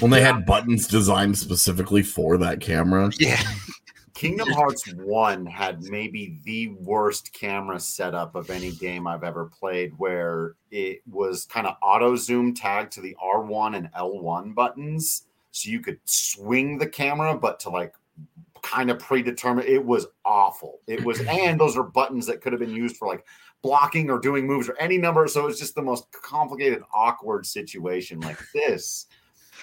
When 0.00 0.10
they 0.10 0.22
had 0.22 0.46
buttons 0.46 0.86
designed 0.86 1.36
specifically 1.36 2.02
for 2.02 2.38
that 2.38 2.60
camera, 2.60 3.10
Yeah, 3.18 3.42
Kingdom 4.14 4.50
Hearts 4.52 4.92
1 4.94 5.46
had 5.46 5.82
maybe 5.82 6.38
the 6.44 6.68
worst 6.68 7.32
camera 7.32 7.80
setup 7.80 8.34
of 8.34 8.50
any 8.50 8.70
game 8.70 9.06
I've 9.06 9.24
ever 9.24 9.46
played, 9.46 9.94
where 9.98 10.54
it 10.70 11.02
was 11.10 11.44
kind 11.44 11.66
of 11.66 11.76
auto 11.82 12.14
zoom 12.16 12.54
tagged 12.54 12.92
to 12.92 13.00
the 13.00 13.16
R1 13.22 13.76
and 13.76 13.90
L1 13.92 14.54
buttons. 14.54 15.24
So 15.52 15.70
you 15.70 15.80
could 15.80 16.00
swing 16.04 16.78
the 16.78 16.88
camera, 16.88 17.36
but 17.36 17.60
to 17.60 17.70
like 17.70 17.94
kind 18.62 18.90
of 18.90 18.98
predetermine 18.98 19.66
it 19.66 19.84
was 19.84 20.06
awful. 20.24 20.80
It 20.86 21.04
was, 21.04 21.20
and 21.28 21.60
those 21.60 21.76
are 21.76 21.82
buttons 21.82 22.26
that 22.26 22.40
could 22.40 22.52
have 22.52 22.60
been 22.60 22.74
used 22.74 22.96
for 22.96 23.06
like 23.06 23.24
blocking 23.62 24.10
or 24.10 24.18
doing 24.18 24.46
moves 24.46 24.68
or 24.68 24.76
any 24.78 24.98
number. 24.98 25.28
So 25.28 25.46
it's 25.46 25.58
just 25.58 25.74
the 25.74 25.82
most 25.82 26.10
complicated, 26.12 26.82
awkward 26.92 27.46
situation. 27.46 28.20
Like 28.20 28.38
this 28.54 29.06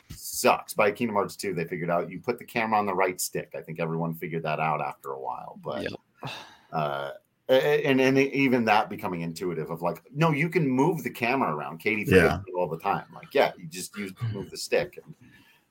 sucks. 0.10 0.74
By 0.74 0.92
Kingdom 0.92 1.16
Hearts 1.16 1.36
2, 1.36 1.54
they 1.54 1.66
figured 1.66 1.90
out 1.90 2.10
you 2.10 2.20
put 2.20 2.38
the 2.38 2.46
camera 2.46 2.80
on 2.80 2.86
the 2.86 2.94
right 2.94 3.20
stick. 3.20 3.54
I 3.58 3.62
think 3.62 3.80
everyone 3.80 4.14
figured 4.14 4.44
that 4.44 4.60
out 4.60 4.82
after 4.82 5.12
a 5.12 5.20
while. 5.20 5.60
But 5.64 5.84
Yep. 5.84 6.32
uh 6.72 7.12
and 7.50 8.00
and 8.00 8.18
even 8.20 8.64
that 8.66 8.92
becoming 8.92 9.22
intuitive 9.22 9.72
of 9.72 9.82
like, 9.82 10.04
no, 10.14 10.30
you 10.32 10.50
can 10.50 10.68
move 10.70 11.04
the 11.04 11.10
camera 11.10 11.54
around. 11.56 11.80
Katie 11.80 12.06
Yeah. 12.08 12.42
it 12.46 12.54
all 12.56 12.68
the 12.70 12.78
time. 12.78 13.06
Like, 13.14 13.34
yeah, 13.34 13.54
you 13.58 13.66
just 13.68 13.98
use 13.98 14.14
move 14.32 14.52
the 14.52 14.58
stick. 14.58 15.00
And 15.04 15.16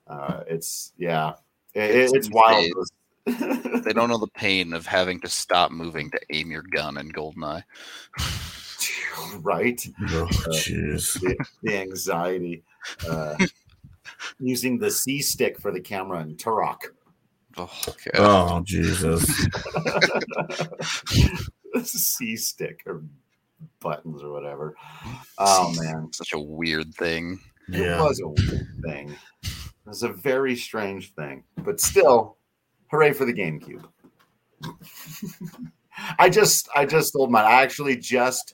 uh 0.09 0.43
it's 0.47 0.93
yeah, 0.97 1.33
it, 1.73 1.91
it- 1.91 2.11
it's 2.13 2.29
wild. 2.31 2.65
they 3.25 3.93
don't 3.93 4.09
know 4.09 4.17
the 4.17 4.27
pain 4.33 4.73
of 4.73 4.85
having 4.87 5.19
to 5.21 5.29
stop 5.29 5.71
moving 5.71 6.09
to 6.11 6.19
aim 6.31 6.51
your 6.51 6.63
gun 6.63 6.97
in 6.97 7.11
Goldeneye. 7.11 7.63
right? 9.41 9.85
oh 10.01 10.27
jeez, 10.51 11.19
The, 11.19 11.35
the 11.63 11.77
anxiety. 11.77 12.63
Uh 13.07 13.35
using 14.39 14.79
the 14.79 14.89
C 14.89 15.21
stick 15.21 15.59
for 15.59 15.71
the 15.71 15.81
camera 15.81 16.21
in 16.21 16.35
Turok. 16.35 16.79
Oh, 17.57 17.69
okay. 17.89 18.11
oh 18.15 18.61
Jesus, 18.63 19.25
C 21.83 22.35
stick 22.35 22.83
or 22.85 23.03
buttons 23.79 24.23
or 24.23 24.31
whatever. 24.31 24.75
Oh 25.37 25.73
man, 25.81 26.11
such 26.13 26.33
a 26.33 26.39
weird 26.39 26.93
thing. 26.95 27.39
it 27.67 27.99
was 27.99 28.19
a 28.21 28.27
weird 28.27 28.67
thing. 28.83 29.15
It 29.89 29.97
was 29.97 30.03
a 30.03 30.09
very 30.09 30.55
strange 30.55 31.15
thing, 31.15 31.43
but 31.63 31.79
still, 31.79 32.37
hooray 32.91 33.11
for 33.11 33.25
the 33.25 33.33
GameCube. 33.33 33.83
I 36.19 36.29
just, 36.29 36.69
I 36.75 36.85
just 36.85 37.11
told 37.11 37.31
my, 37.31 37.41
I 37.41 37.63
actually 37.63 37.97
just 37.97 38.53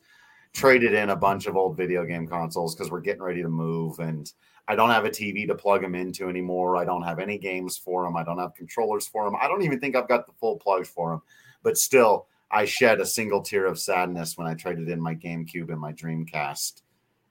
traded 0.54 0.94
in 0.94 1.10
a 1.10 1.16
bunch 1.18 1.46
of 1.46 1.58
old 1.58 1.76
video 1.76 2.06
game 2.06 2.26
consoles 2.26 2.74
because 2.74 2.90
we're 2.90 3.02
getting 3.02 3.22
ready 3.22 3.42
to 3.42 3.50
move, 3.50 4.00
and 4.00 4.32
I 4.70 4.78
don't 4.78 4.92
have 4.92 5.04
a 5.04 5.10
TV 5.10 5.46
to 5.48 5.56
plug 5.56 5.82
them 5.82 5.94
into 5.94 6.30
anymore. 6.30 6.78
I 6.78 6.86
don't 6.86 7.02
have 7.02 7.20
any 7.20 7.38
games 7.38 7.78
for 7.78 8.06
them. 8.06 8.16
I 8.16 8.24
don't 8.24 8.40
have 8.40 8.56
controllers 8.56 9.06
for 9.06 9.26
them. 9.26 9.36
I 9.38 9.50
don't 9.50 9.64
even 9.64 9.82
think 9.82 9.98
I've 9.98 10.08
got 10.08 10.28
the 10.28 10.34
full 10.40 10.56
plugs 10.56 10.88
for 10.88 11.10
them, 11.10 11.22
but 11.64 11.76
still, 11.76 12.28
I 12.50 12.64
shed 12.64 13.02
a 13.02 13.06
single 13.06 13.42
tear 13.42 13.66
of 13.66 13.78
sadness 13.78 14.38
when 14.38 14.48
I 14.48 14.54
traded 14.54 14.88
in 14.88 15.02
my 15.02 15.16
GameCube 15.16 15.70
and 15.70 15.82
my 15.82 15.92
Dreamcast 15.92 16.82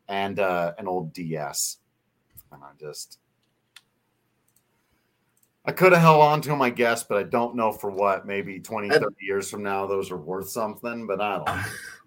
and 0.08 0.40
uh, 0.40 0.74
an 0.76 0.88
old 0.88 1.14
DS. 1.14 1.78
And 2.52 2.62
I 2.62 2.72
just, 2.78 3.18
I 5.64 5.72
could 5.72 5.92
have 5.92 6.02
held 6.02 6.20
on 6.22 6.40
to 6.42 6.50
them, 6.50 6.60
I 6.60 6.70
guess, 6.70 7.04
but 7.04 7.18
I 7.18 7.22
don't 7.22 7.54
know 7.56 7.72
for 7.72 7.90
what. 7.90 8.26
Maybe 8.26 8.60
20, 8.60 8.90
30 8.90 9.04
years 9.20 9.50
from 9.50 9.62
now, 9.62 9.86
those 9.86 10.10
are 10.10 10.16
worth 10.16 10.48
something, 10.48 11.06
but 11.06 11.20
I 11.20 11.36
don't 11.36 11.46
know. 11.46 11.62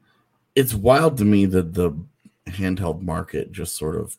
it's 0.56 0.74
wild 0.74 1.18
to 1.18 1.26
me 1.26 1.46
that 1.48 1.74
the 1.74 1.92
handheld 2.48 3.02
market 3.02 3.52
just 3.52 3.76
sort 3.76 3.96
of 3.96 4.18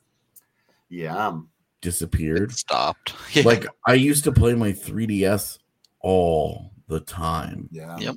Yeah. 0.88 1.38
disappeared. 1.80 2.50
It 2.50 2.58
stopped. 2.58 3.14
Like 3.44 3.66
I 3.86 3.94
used 3.94 4.24
to 4.24 4.32
play 4.32 4.54
my 4.54 4.72
3DS 4.72 5.58
all 6.00 6.72
the 6.88 7.00
time. 7.00 7.68
Yeah. 7.70 7.98
Yep. 7.98 8.16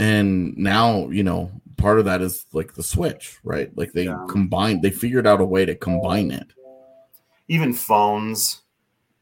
And 0.00 0.56
now, 0.56 1.08
you 1.10 1.22
know, 1.22 1.50
part 1.76 1.98
of 1.98 2.04
that 2.06 2.20
is 2.20 2.46
like 2.52 2.74
the 2.74 2.82
Switch, 2.82 3.38
right? 3.44 3.70
Like 3.76 3.92
they 3.92 4.04
Yeah. 4.04 4.26
combined 4.28 4.82
they 4.82 4.90
figured 4.90 5.26
out 5.26 5.40
a 5.40 5.44
way 5.44 5.64
to 5.64 5.74
combine 5.74 6.30
it. 6.30 6.48
Even 7.48 7.72
phones, 7.72 8.62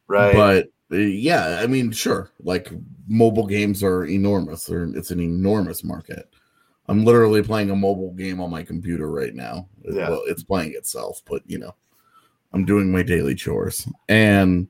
right? 0.08 0.34
But 0.34 0.68
uh, 0.92 1.00
yeah, 1.00 1.60
I 1.60 1.66
mean, 1.66 1.90
sure. 1.92 2.30
Like 2.42 2.70
mobile 3.08 3.46
games 3.46 3.82
are 3.82 4.04
enormous. 4.04 4.66
They're, 4.66 4.84
it's 4.84 5.10
an 5.10 5.20
enormous 5.20 5.84
market. 5.84 6.28
I'm 6.88 7.04
literally 7.04 7.42
playing 7.42 7.70
a 7.70 7.76
mobile 7.76 8.12
game 8.12 8.40
on 8.40 8.50
my 8.50 8.62
computer 8.62 9.10
right 9.10 9.34
now. 9.34 9.68
Yeah. 9.84 10.10
Well, 10.10 10.22
it's 10.26 10.42
playing 10.42 10.74
itself, 10.74 11.22
but 11.26 11.42
you 11.46 11.58
know, 11.58 11.74
I'm 12.52 12.64
doing 12.64 12.90
my 12.90 13.02
daily 13.02 13.34
chores, 13.34 13.88
and 14.08 14.68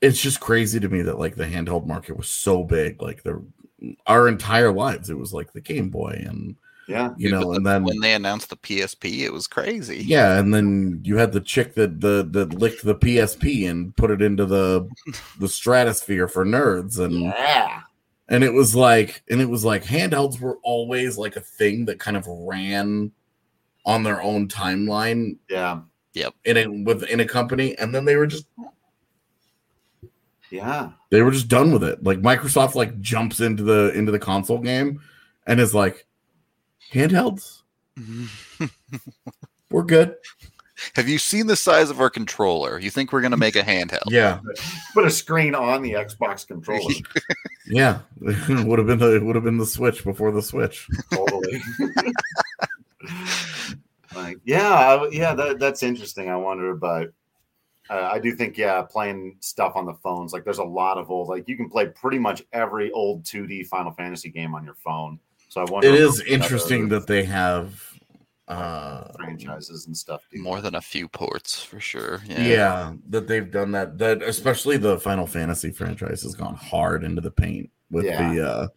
it's 0.00 0.20
just 0.20 0.40
crazy 0.40 0.80
to 0.80 0.88
me 0.88 1.02
that 1.02 1.18
like 1.18 1.36
the 1.36 1.46
handheld 1.46 1.86
market 1.86 2.16
was 2.16 2.28
so 2.28 2.64
big. 2.64 3.00
Like 3.00 3.22
the 3.22 3.42
our 4.06 4.28
entire 4.28 4.72
lives, 4.72 5.08
it 5.08 5.18
was 5.18 5.32
like 5.32 5.52
the 5.52 5.60
Game 5.60 5.88
Boy, 5.88 6.22
and 6.26 6.56
yeah. 6.88 7.14
you 7.16 7.30
know, 7.30 7.48
but 7.48 7.56
and 7.56 7.66
then 7.66 7.84
when 7.84 8.00
they 8.00 8.14
announced 8.14 8.50
the 8.50 8.56
PSP, 8.56 9.20
it 9.20 9.32
was 9.32 9.46
crazy. 9.46 10.02
yeah, 10.04 10.38
and 10.38 10.52
then 10.54 11.00
you 11.04 11.16
had 11.16 11.32
the 11.32 11.40
chick 11.40 11.74
that 11.74 12.00
the 12.00 12.26
that 12.32 12.54
licked 12.54 12.84
the 12.84 12.94
PSP 12.94 13.68
and 13.70 13.96
put 13.96 14.10
it 14.10 14.20
into 14.22 14.44
the 14.46 14.88
the 15.38 15.48
stratosphere 15.48 16.28
for 16.28 16.44
nerds, 16.44 16.98
and 16.98 17.14
Yeah. 17.14 17.80
and 18.28 18.44
it 18.44 18.52
was 18.52 18.74
like 18.74 19.22
and 19.30 19.40
it 19.40 19.48
was 19.48 19.64
like 19.64 19.84
handhelds 19.84 20.40
were 20.40 20.58
always 20.62 21.16
like 21.18 21.36
a 21.36 21.40
thing 21.40 21.84
that 21.86 21.98
kind 22.00 22.16
of 22.16 22.26
ran 22.28 23.12
on 23.86 24.02
their 24.02 24.22
own 24.22 24.48
timeline 24.48 25.36
Yeah. 25.48 25.80
Yep. 26.14 26.34
In 26.44 26.56
a 26.56 26.66
within 26.84 27.20
a 27.20 27.26
company, 27.26 27.76
and 27.78 27.94
then 27.94 28.04
they 28.04 28.16
were 28.16 28.26
just 28.26 28.46
Yeah. 30.50 30.90
they 31.10 31.22
were 31.22 31.30
just 31.32 31.48
done 31.48 31.72
with 31.72 31.82
it. 31.82 32.02
Like 32.04 32.20
Microsoft 32.20 32.74
like 32.74 33.00
jumps 33.00 33.40
into 33.40 33.62
the 33.62 33.92
into 33.94 34.12
the 34.12 34.18
console 34.18 34.58
game 34.58 35.00
and 35.46 35.58
is 35.60 35.74
like 35.74 36.06
handhelds, 36.94 37.62
we're 39.70 39.82
good. 39.82 40.16
Have 40.96 41.08
you 41.08 41.18
seen 41.18 41.46
the 41.46 41.56
size 41.56 41.90
of 41.90 42.00
our 42.00 42.10
controller? 42.10 42.78
You 42.78 42.90
think 42.90 43.12
we're 43.12 43.20
gonna 43.20 43.36
make 43.36 43.56
a 43.56 43.62
handheld? 43.62 44.08
Yeah, 44.08 44.40
Put 44.92 45.06
a 45.06 45.10
screen 45.10 45.54
on 45.54 45.82
the 45.82 45.92
Xbox 45.92 46.46
controller. 46.46 46.94
yeah. 47.66 48.00
would 48.20 48.78
have 48.78 48.86
been 48.86 48.98
the 48.98 49.20
would 49.22 49.34
have 49.34 49.44
been 49.44 49.58
the 49.58 49.66
Switch 49.66 50.04
before 50.04 50.32
the 50.32 50.42
Switch. 50.42 50.88
totally. 51.12 51.62
like, 54.14 54.38
yeah, 54.44 55.06
yeah, 55.10 55.34
that, 55.34 55.58
that's 55.58 55.82
interesting. 55.82 56.28
I 56.28 56.36
wonder, 56.36 56.74
but 56.74 57.12
uh, 57.90 58.10
I 58.12 58.18
do 58.18 58.34
think, 58.34 58.56
yeah, 58.56 58.82
playing 58.82 59.36
stuff 59.40 59.76
on 59.76 59.86
the 59.86 59.94
phones, 59.94 60.32
like 60.32 60.44
there's 60.44 60.58
a 60.58 60.64
lot 60.64 60.98
of 60.98 61.10
old, 61.10 61.28
like 61.28 61.48
you 61.48 61.56
can 61.56 61.68
play 61.68 61.86
pretty 61.86 62.18
much 62.18 62.42
every 62.52 62.90
old 62.92 63.24
2D 63.24 63.66
Final 63.66 63.92
Fantasy 63.92 64.30
game 64.30 64.54
on 64.54 64.64
your 64.64 64.74
phone. 64.74 65.18
So 65.54 65.60
I 65.60 65.70
wonder. 65.70 65.86
It 65.86 65.94
if 65.94 66.00
is 66.00 66.20
other 66.20 66.28
interesting 66.30 66.88
that 66.88 67.06
they 67.06 67.22
have 67.22 67.80
uh 68.48 69.04
franchises 69.14 69.86
and 69.86 69.96
stuff. 69.96 70.22
do 70.32 70.42
More 70.42 70.60
than 70.60 70.74
a 70.74 70.80
few 70.80 71.06
ports 71.08 71.62
for 71.62 71.78
sure. 71.78 72.20
Yeah. 72.26 72.42
yeah. 72.42 72.92
that 73.10 73.28
they've 73.28 73.48
done 73.48 73.70
that 73.70 73.96
that 73.98 74.20
especially 74.20 74.78
the 74.78 74.98
final 74.98 75.28
fantasy 75.28 75.70
franchise 75.70 76.22
has 76.22 76.34
gone 76.34 76.56
hard 76.56 77.04
into 77.04 77.20
the 77.22 77.30
paint 77.30 77.70
with 77.92 78.04
Yeah. 78.04 78.34
the 78.34 78.46
uh 78.50 78.68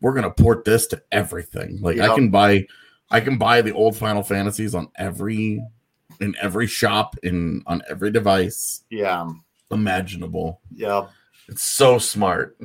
we're 0.00 0.14
gonna 0.14 0.30
port 0.30 0.64
this 0.64 0.86
to 0.86 1.02
everything 1.10 1.80
like 1.82 1.98
i 1.98 2.14
can 2.14 2.30
buy 2.30 2.64
i 3.10 3.18
can 3.20 3.36
buy 3.36 3.60
the 3.60 3.72
old 3.72 3.96
final 3.96 4.22
fantasies 4.22 4.74
on 4.76 4.88
every 4.94 5.60
in 6.20 6.34
every 6.40 6.68
shop 6.68 7.16
in 7.24 7.62
on 7.66 7.82
every 7.90 8.10
device 8.12 8.84
Yeah, 8.88 9.28
imaginable 9.72 10.60
yeah, 10.72 11.08
it's 11.48 11.64
so 11.64 11.98
smart 11.98 12.56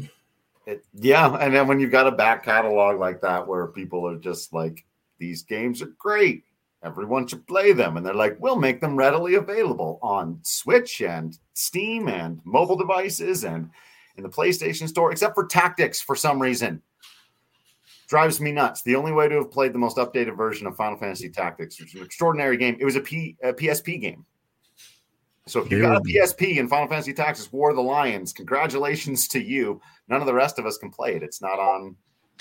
it, 0.66 0.86
yeah. 0.94 1.36
And 1.36 1.54
then 1.54 1.68
when 1.68 1.80
you've 1.80 1.92
got 1.92 2.08
a 2.08 2.12
back 2.12 2.44
catalog 2.44 3.00
like 3.00 3.22
that, 3.22 3.48
where 3.48 3.68
people 3.68 4.08
are 4.08 4.18
just 4.18 4.54
like, 4.54 4.86
these 5.20 5.44
games 5.44 5.82
are 5.82 5.94
great. 5.98 6.44
Everyone 6.84 7.28
should 7.28 7.48
play 7.48 7.72
them. 7.72 7.98
And 7.98 8.06
they're 8.06 8.14
like, 8.14 8.38
we'll 8.40 8.58
make 8.58 8.82
them 8.82 8.96
readily 8.96 9.36
available 9.36 10.00
on 10.02 10.40
Switch 10.44 11.02
and 11.02 11.38
Steam 11.54 12.10
and 12.10 12.42
mobile 12.44 12.76
devices 12.76 13.46
and 13.46 13.70
in 14.18 14.24
the 14.24 14.30
PlayStation 14.30 14.88
Store, 14.88 15.12
except 15.12 15.34
for 15.34 15.46
Tactics 15.46 16.02
for 16.02 16.16
some 16.16 16.42
reason. 16.42 16.82
Drives 18.08 18.40
me 18.40 18.52
nuts. 18.52 18.82
The 18.84 18.96
only 18.96 19.12
way 19.12 19.28
to 19.28 19.36
have 19.36 19.52
played 19.52 19.74
the 19.74 19.80
most 19.80 19.98
updated 19.98 20.38
version 20.38 20.68
of 20.68 20.76
Final 20.76 21.00
Fantasy 21.00 21.30
Tactics, 21.30 21.80
which 21.80 21.96
is 21.96 22.02
an 22.02 22.06
extraordinary 22.06 22.58
game, 22.58 22.78
it 22.80 22.86
was 22.86 22.96
a, 22.96 23.02
P, 23.02 23.38
a 23.42 23.54
PSP 23.54 24.00
game. 24.00 24.26
So 25.46 25.62
if 25.62 25.72
you 25.72 25.82
got 25.82 25.98
a 25.98 26.02
PSP 26.02 26.60
and 26.60 26.70
Final 26.70 26.88
Fantasy 26.88 27.14
Tactics 27.14 27.52
War 27.52 27.72
of 27.72 27.76
the 27.76 27.82
Lions, 27.82 28.32
congratulations 28.32 29.28
to 29.30 29.44
you. 29.44 29.82
None 30.08 30.22
of 30.22 30.28
the 30.28 30.34
rest 30.34 30.58
of 30.58 30.66
us 30.66 30.78
can 30.78 30.90
play 30.90 31.16
it. 31.16 31.24
It's 31.24 31.42
not 31.42 31.60
on 31.60 31.98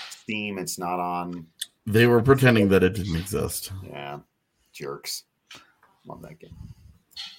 Steam. 0.09 0.57
It's 0.57 0.79
not 0.79 0.99
on 0.99 1.47
they 1.85 2.07
were 2.07 2.21
pretending 2.21 2.69
that 2.69 2.83
it 2.83 2.93
didn't 2.93 3.15
exist 3.15 3.71
yeah, 3.87 4.19
jerks. 4.71 5.23
Love 6.05 6.21
that 6.21 6.39
game. 6.39 6.55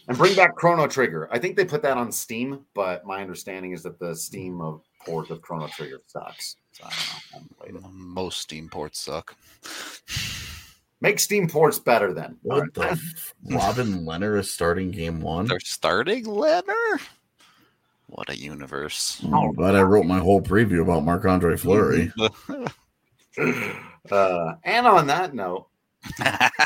And 0.07 0.17
bring 0.17 0.37
back 0.37 0.55
Chrono 0.55 0.87
Trigger. 0.87 1.29
I 1.33 1.39
think 1.39 1.57
they 1.57 1.65
put 1.65 1.83
that 1.83 1.97
on 1.97 2.13
Steam, 2.13 2.65
but 2.75 3.07
my 3.07 3.21
understanding 3.21 3.73
is 3.73 3.83
that 3.83 3.99
the 3.99 4.15
Steam 4.15 4.61
of 4.61 4.83
port 5.05 5.31
of 5.31 5.41
Chrono 5.41 5.67
Trigger 5.69 6.01
sucks. 6.07 6.57
So 6.73 6.85
I 6.85 6.91
don't 6.91 6.99
know. 6.99 7.15
I 7.15 7.35
haven't 7.35 7.59
played 7.59 7.75
it. 7.75 7.91
Most 7.91 8.41
Steam 8.41 8.69
ports 8.69 9.01
suck. 9.01 9.35
Make 11.05 11.21
Steam 11.21 11.51
ports 11.51 11.79
better 11.79 12.15
then. 12.15 12.39
What 12.41 12.61
right. 12.61 12.73
the 12.73 12.91
f- 12.93 13.35
Robin 13.45 14.07
Lehner 14.07 14.39
is 14.39 14.51
starting 14.51 14.91
game 14.91 15.21
one 15.21 15.45
They're 15.45 15.61
starting 15.61 16.25
Lehner. 16.25 16.99
What 18.07 18.31
a 18.31 18.39
universe. 18.39 19.23
I'm 19.31 19.53
glad 19.53 19.75
i 19.75 19.83
wrote 19.83 20.07
my 20.07 20.19
whole 20.19 20.41
preview 20.41 20.81
about 20.81 21.05
marc-andre 21.05 21.59
fleury 21.59 22.11
Uh, 24.11 24.55
and 24.65 24.87
on 24.87 25.07
that 25.09 25.35
note, 25.35 25.67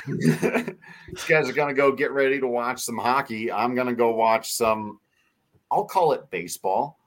these 0.07 1.25
guys 1.27 1.49
are 1.49 1.53
going 1.53 1.69
to 1.69 1.75
go 1.75 1.91
get 1.91 2.13
ready 2.13 2.39
to 2.39 2.47
watch 2.47 2.81
some 2.81 2.97
hockey. 2.97 3.51
I'm 3.51 3.75
going 3.75 3.89
to 3.89 3.95
go 3.95 4.15
watch 4.15 4.53
some, 4.53 5.01
I'll 5.69 5.85
call 5.85 6.13
it 6.13 6.31
baseball. 6.31 7.01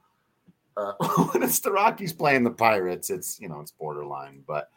Uh, 0.76 0.92
when 1.32 1.42
it's 1.42 1.60
the 1.60 1.72
Rockies 1.72 2.12
playing 2.12 2.44
the 2.44 2.50
Pirates, 2.50 3.08
it's, 3.08 3.40
you 3.40 3.48
know, 3.48 3.60
it's 3.60 3.70
borderline, 3.70 4.42
but 4.46 4.68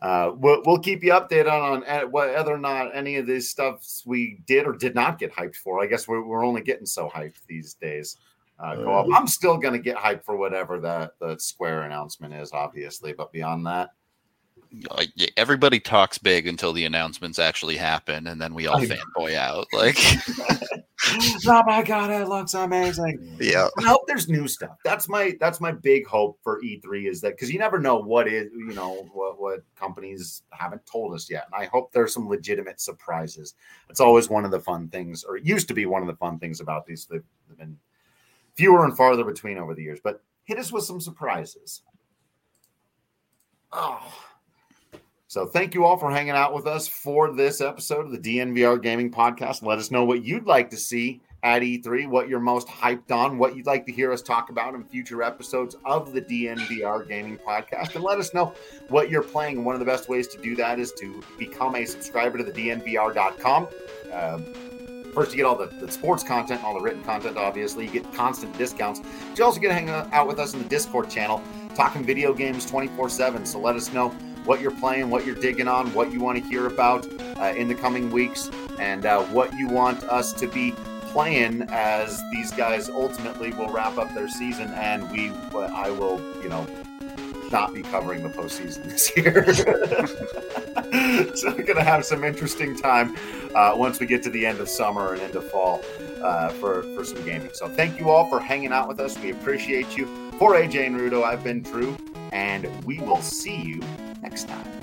uh, 0.00 0.32
we'll, 0.36 0.62
we'll 0.64 0.78
keep 0.78 1.02
you 1.02 1.12
updated 1.12 1.50
on, 1.50 1.82
on 1.82 1.84
uh, 1.84 2.02
whether 2.06 2.52
or 2.52 2.58
not 2.58 2.94
any 2.94 3.16
of 3.16 3.26
these 3.26 3.50
stuffs 3.50 4.04
we 4.06 4.40
did 4.46 4.66
or 4.66 4.72
did 4.72 4.94
not 4.94 5.18
get 5.18 5.32
hyped 5.32 5.56
for. 5.56 5.82
I 5.82 5.86
guess 5.86 6.06
we're, 6.06 6.24
we're 6.24 6.44
only 6.44 6.62
getting 6.62 6.86
so 6.86 7.08
hyped 7.08 7.44
these 7.48 7.74
days. 7.74 8.16
Uh, 8.60 8.74
go 8.76 8.92
up. 8.92 9.06
I'm 9.14 9.26
still 9.26 9.56
going 9.56 9.74
to 9.74 9.78
get 9.78 9.96
hyped 9.96 10.24
for 10.24 10.36
whatever 10.36 10.80
the, 10.80 11.12
the 11.20 11.38
Square 11.38 11.82
announcement 11.82 12.34
is, 12.34 12.52
obviously, 12.52 13.12
but 13.12 13.32
beyond 13.32 13.66
that, 13.66 13.90
Like, 14.90 15.10
everybody 15.36 15.80
talks 15.80 16.18
big 16.18 16.46
until 16.46 16.72
the 16.72 16.84
announcements 16.84 17.38
actually 17.38 17.76
happen, 17.76 18.26
and 18.26 18.40
then 18.40 18.54
we 18.54 18.66
all 18.66 18.76
I- 18.76 18.86
fanboy 18.86 19.34
out. 19.34 19.66
Like, 19.72 19.96
oh 21.46 21.62
my 21.66 21.82
god, 21.82 22.10
it 22.10 22.28
looks 22.28 22.54
amazing. 22.54 23.36
yeah, 23.40 23.68
I 23.78 23.82
hope 23.84 24.06
there's 24.06 24.28
new 24.28 24.46
stuff. 24.46 24.76
That's 24.84 25.08
my 25.08 25.36
that's 25.40 25.60
my 25.60 25.72
big 25.72 26.06
hope 26.06 26.38
for 26.42 26.60
E3 26.60 27.08
is 27.08 27.20
that 27.22 27.30
because 27.34 27.50
you 27.52 27.58
never 27.58 27.78
know 27.78 27.96
what 27.96 28.28
is 28.28 28.50
you 28.52 28.74
know 28.74 29.08
what 29.12 29.40
what 29.40 29.60
companies 29.76 30.42
haven't 30.50 30.84
told 30.86 31.14
us 31.14 31.30
yet, 31.30 31.46
and 31.50 31.62
I 31.62 31.66
hope 31.66 31.92
there's 31.92 32.12
some 32.12 32.28
legitimate 32.28 32.80
surprises. 32.80 33.54
It's 33.88 34.00
always 34.00 34.28
one 34.28 34.44
of 34.44 34.50
the 34.50 34.60
fun 34.60 34.88
things, 34.88 35.24
or 35.24 35.36
it 35.36 35.44
used 35.44 35.68
to 35.68 35.74
be 35.74 35.86
one 35.86 36.02
of 36.02 36.08
the 36.08 36.16
fun 36.16 36.38
things 36.38 36.60
about 36.60 36.84
these. 36.86 37.06
They've, 37.06 37.24
they've 37.48 37.58
been 37.58 37.78
fewer 38.54 38.84
and 38.84 38.96
farther 38.96 39.24
between 39.24 39.56
over 39.56 39.74
the 39.74 39.82
years, 39.82 40.00
but 40.02 40.22
hit 40.44 40.58
us 40.58 40.72
with 40.72 40.84
some 40.84 41.00
surprises. 41.00 41.82
Oh. 43.72 44.02
So 45.30 45.44
thank 45.44 45.74
you 45.74 45.84
all 45.84 45.98
for 45.98 46.10
hanging 46.10 46.30
out 46.30 46.54
with 46.54 46.66
us 46.66 46.88
for 46.88 47.30
this 47.30 47.60
episode 47.60 48.06
of 48.06 48.12
the 48.12 48.18
DNVR 48.18 48.80
Gaming 48.80 49.10
Podcast. 49.10 49.62
Let 49.62 49.78
us 49.78 49.90
know 49.90 50.02
what 50.02 50.24
you'd 50.24 50.46
like 50.46 50.70
to 50.70 50.78
see 50.78 51.20
at 51.42 51.60
E3, 51.60 52.08
what 52.08 52.30
you're 52.30 52.40
most 52.40 52.66
hyped 52.66 53.10
on, 53.10 53.36
what 53.36 53.54
you'd 53.54 53.66
like 53.66 53.84
to 53.84 53.92
hear 53.92 54.10
us 54.10 54.22
talk 54.22 54.48
about 54.48 54.74
in 54.74 54.82
future 54.84 55.22
episodes 55.22 55.76
of 55.84 56.14
the 56.14 56.22
DNVR 56.22 57.06
Gaming 57.06 57.36
Podcast, 57.36 57.94
and 57.94 58.02
let 58.02 58.18
us 58.18 58.32
know 58.32 58.54
what 58.88 59.10
you're 59.10 59.22
playing. 59.22 59.66
One 59.66 59.74
of 59.74 59.80
the 59.80 59.84
best 59.84 60.08
ways 60.08 60.28
to 60.28 60.38
do 60.38 60.56
that 60.56 60.78
is 60.78 60.92
to 60.92 61.22
become 61.38 61.74
a 61.74 61.84
subscriber 61.84 62.38
to 62.38 62.44
the 62.44 62.52
DNVR.com. 62.52 63.68
Um, 64.10 64.46
First, 65.14 65.32
you 65.32 65.38
get 65.38 65.46
all 65.46 65.56
the, 65.56 65.66
the 65.66 65.90
sports 65.90 66.22
content, 66.22 66.62
all 66.62 66.74
the 66.74 66.80
written 66.80 67.02
content, 67.02 67.36
obviously. 67.36 67.86
You 67.86 67.90
get 67.90 68.12
constant 68.12 68.56
discounts. 68.56 69.00
You 69.36 69.44
also 69.44 69.58
get 69.58 69.68
to 69.68 69.74
hang 69.74 69.88
out 69.88 70.28
with 70.28 70.38
us 70.38 70.52
in 70.54 70.62
the 70.62 70.68
Discord 70.68 71.10
channel, 71.10 71.42
talking 71.74 72.04
video 72.04 72.32
games 72.32 72.64
24 72.66 73.08
7. 73.08 73.44
So 73.44 73.58
let 73.58 73.74
us 73.74 73.92
know 73.92 74.14
what 74.48 74.62
you're 74.62 74.70
playing, 74.70 75.10
what 75.10 75.26
you're 75.26 75.34
digging 75.34 75.68
on, 75.68 75.92
what 75.92 76.10
you 76.10 76.20
want 76.20 76.42
to 76.42 76.48
hear 76.48 76.66
about 76.66 77.06
uh, 77.38 77.52
in 77.54 77.68
the 77.68 77.74
coming 77.74 78.10
weeks, 78.10 78.50
and 78.80 79.04
uh, 79.04 79.22
what 79.24 79.52
you 79.52 79.68
want 79.68 80.02
us 80.04 80.32
to 80.32 80.46
be 80.48 80.72
playing 81.02 81.66
as 81.68 82.22
these 82.32 82.50
guys 82.52 82.88
ultimately 82.88 83.52
will 83.52 83.68
wrap 83.68 83.98
up 83.98 84.12
their 84.14 84.28
season 84.28 84.72
and 84.72 85.10
we 85.10 85.30
I 85.54 85.90
will, 85.90 86.18
you 86.42 86.48
know, 86.48 86.66
not 87.52 87.74
be 87.74 87.82
covering 87.82 88.22
the 88.22 88.30
postseason 88.30 88.84
this 88.88 89.14
year. 89.16 89.52
so 91.36 91.50
we're 91.50 91.64
going 91.64 91.76
to 91.76 91.84
have 91.84 92.06
some 92.06 92.24
interesting 92.24 92.74
time 92.74 93.16
uh, 93.54 93.74
once 93.76 94.00
we 94.00 94.06
get 94.06 94.22
to 94.22 94.30
the 94.30 94.46
end 94.46 94.60
of 94.60 94.68
summer 94.68 95.12
and 95.12 95.20
into 95.20 95.42
fall 95.42 95.82
uh, 96.22 96.48
for, 96.50 96.84
for 96.94 97.04
some 97.04 97.22
gaming. 97.26 97.50
So 97.52 97.68
thank 97.68 98.00
you 98.00 98.08
all 98.08 98.28
for 98.30 98.40
hanging 98.40 98.72
out 98.72 98.88
with 98.88 98.98
us. 98.98 99.18
We 99.18 99.30
appreciate 99.30 99.94
you. 99.94 100.06
For 100.38 100.54
AJ 100.54 100.86
and 100.86 100.96
Rudo, 100.96 101.22
I've 101.22 101.44
been 101.44 101.60
Drew, 101.62 101.96
and 102.32 102.66
we 102.84 102.98
will 103.00 103.20
see 103.20 103.56
you 103.56 103.82
next 104.28 104.46
time. 104.46 104.77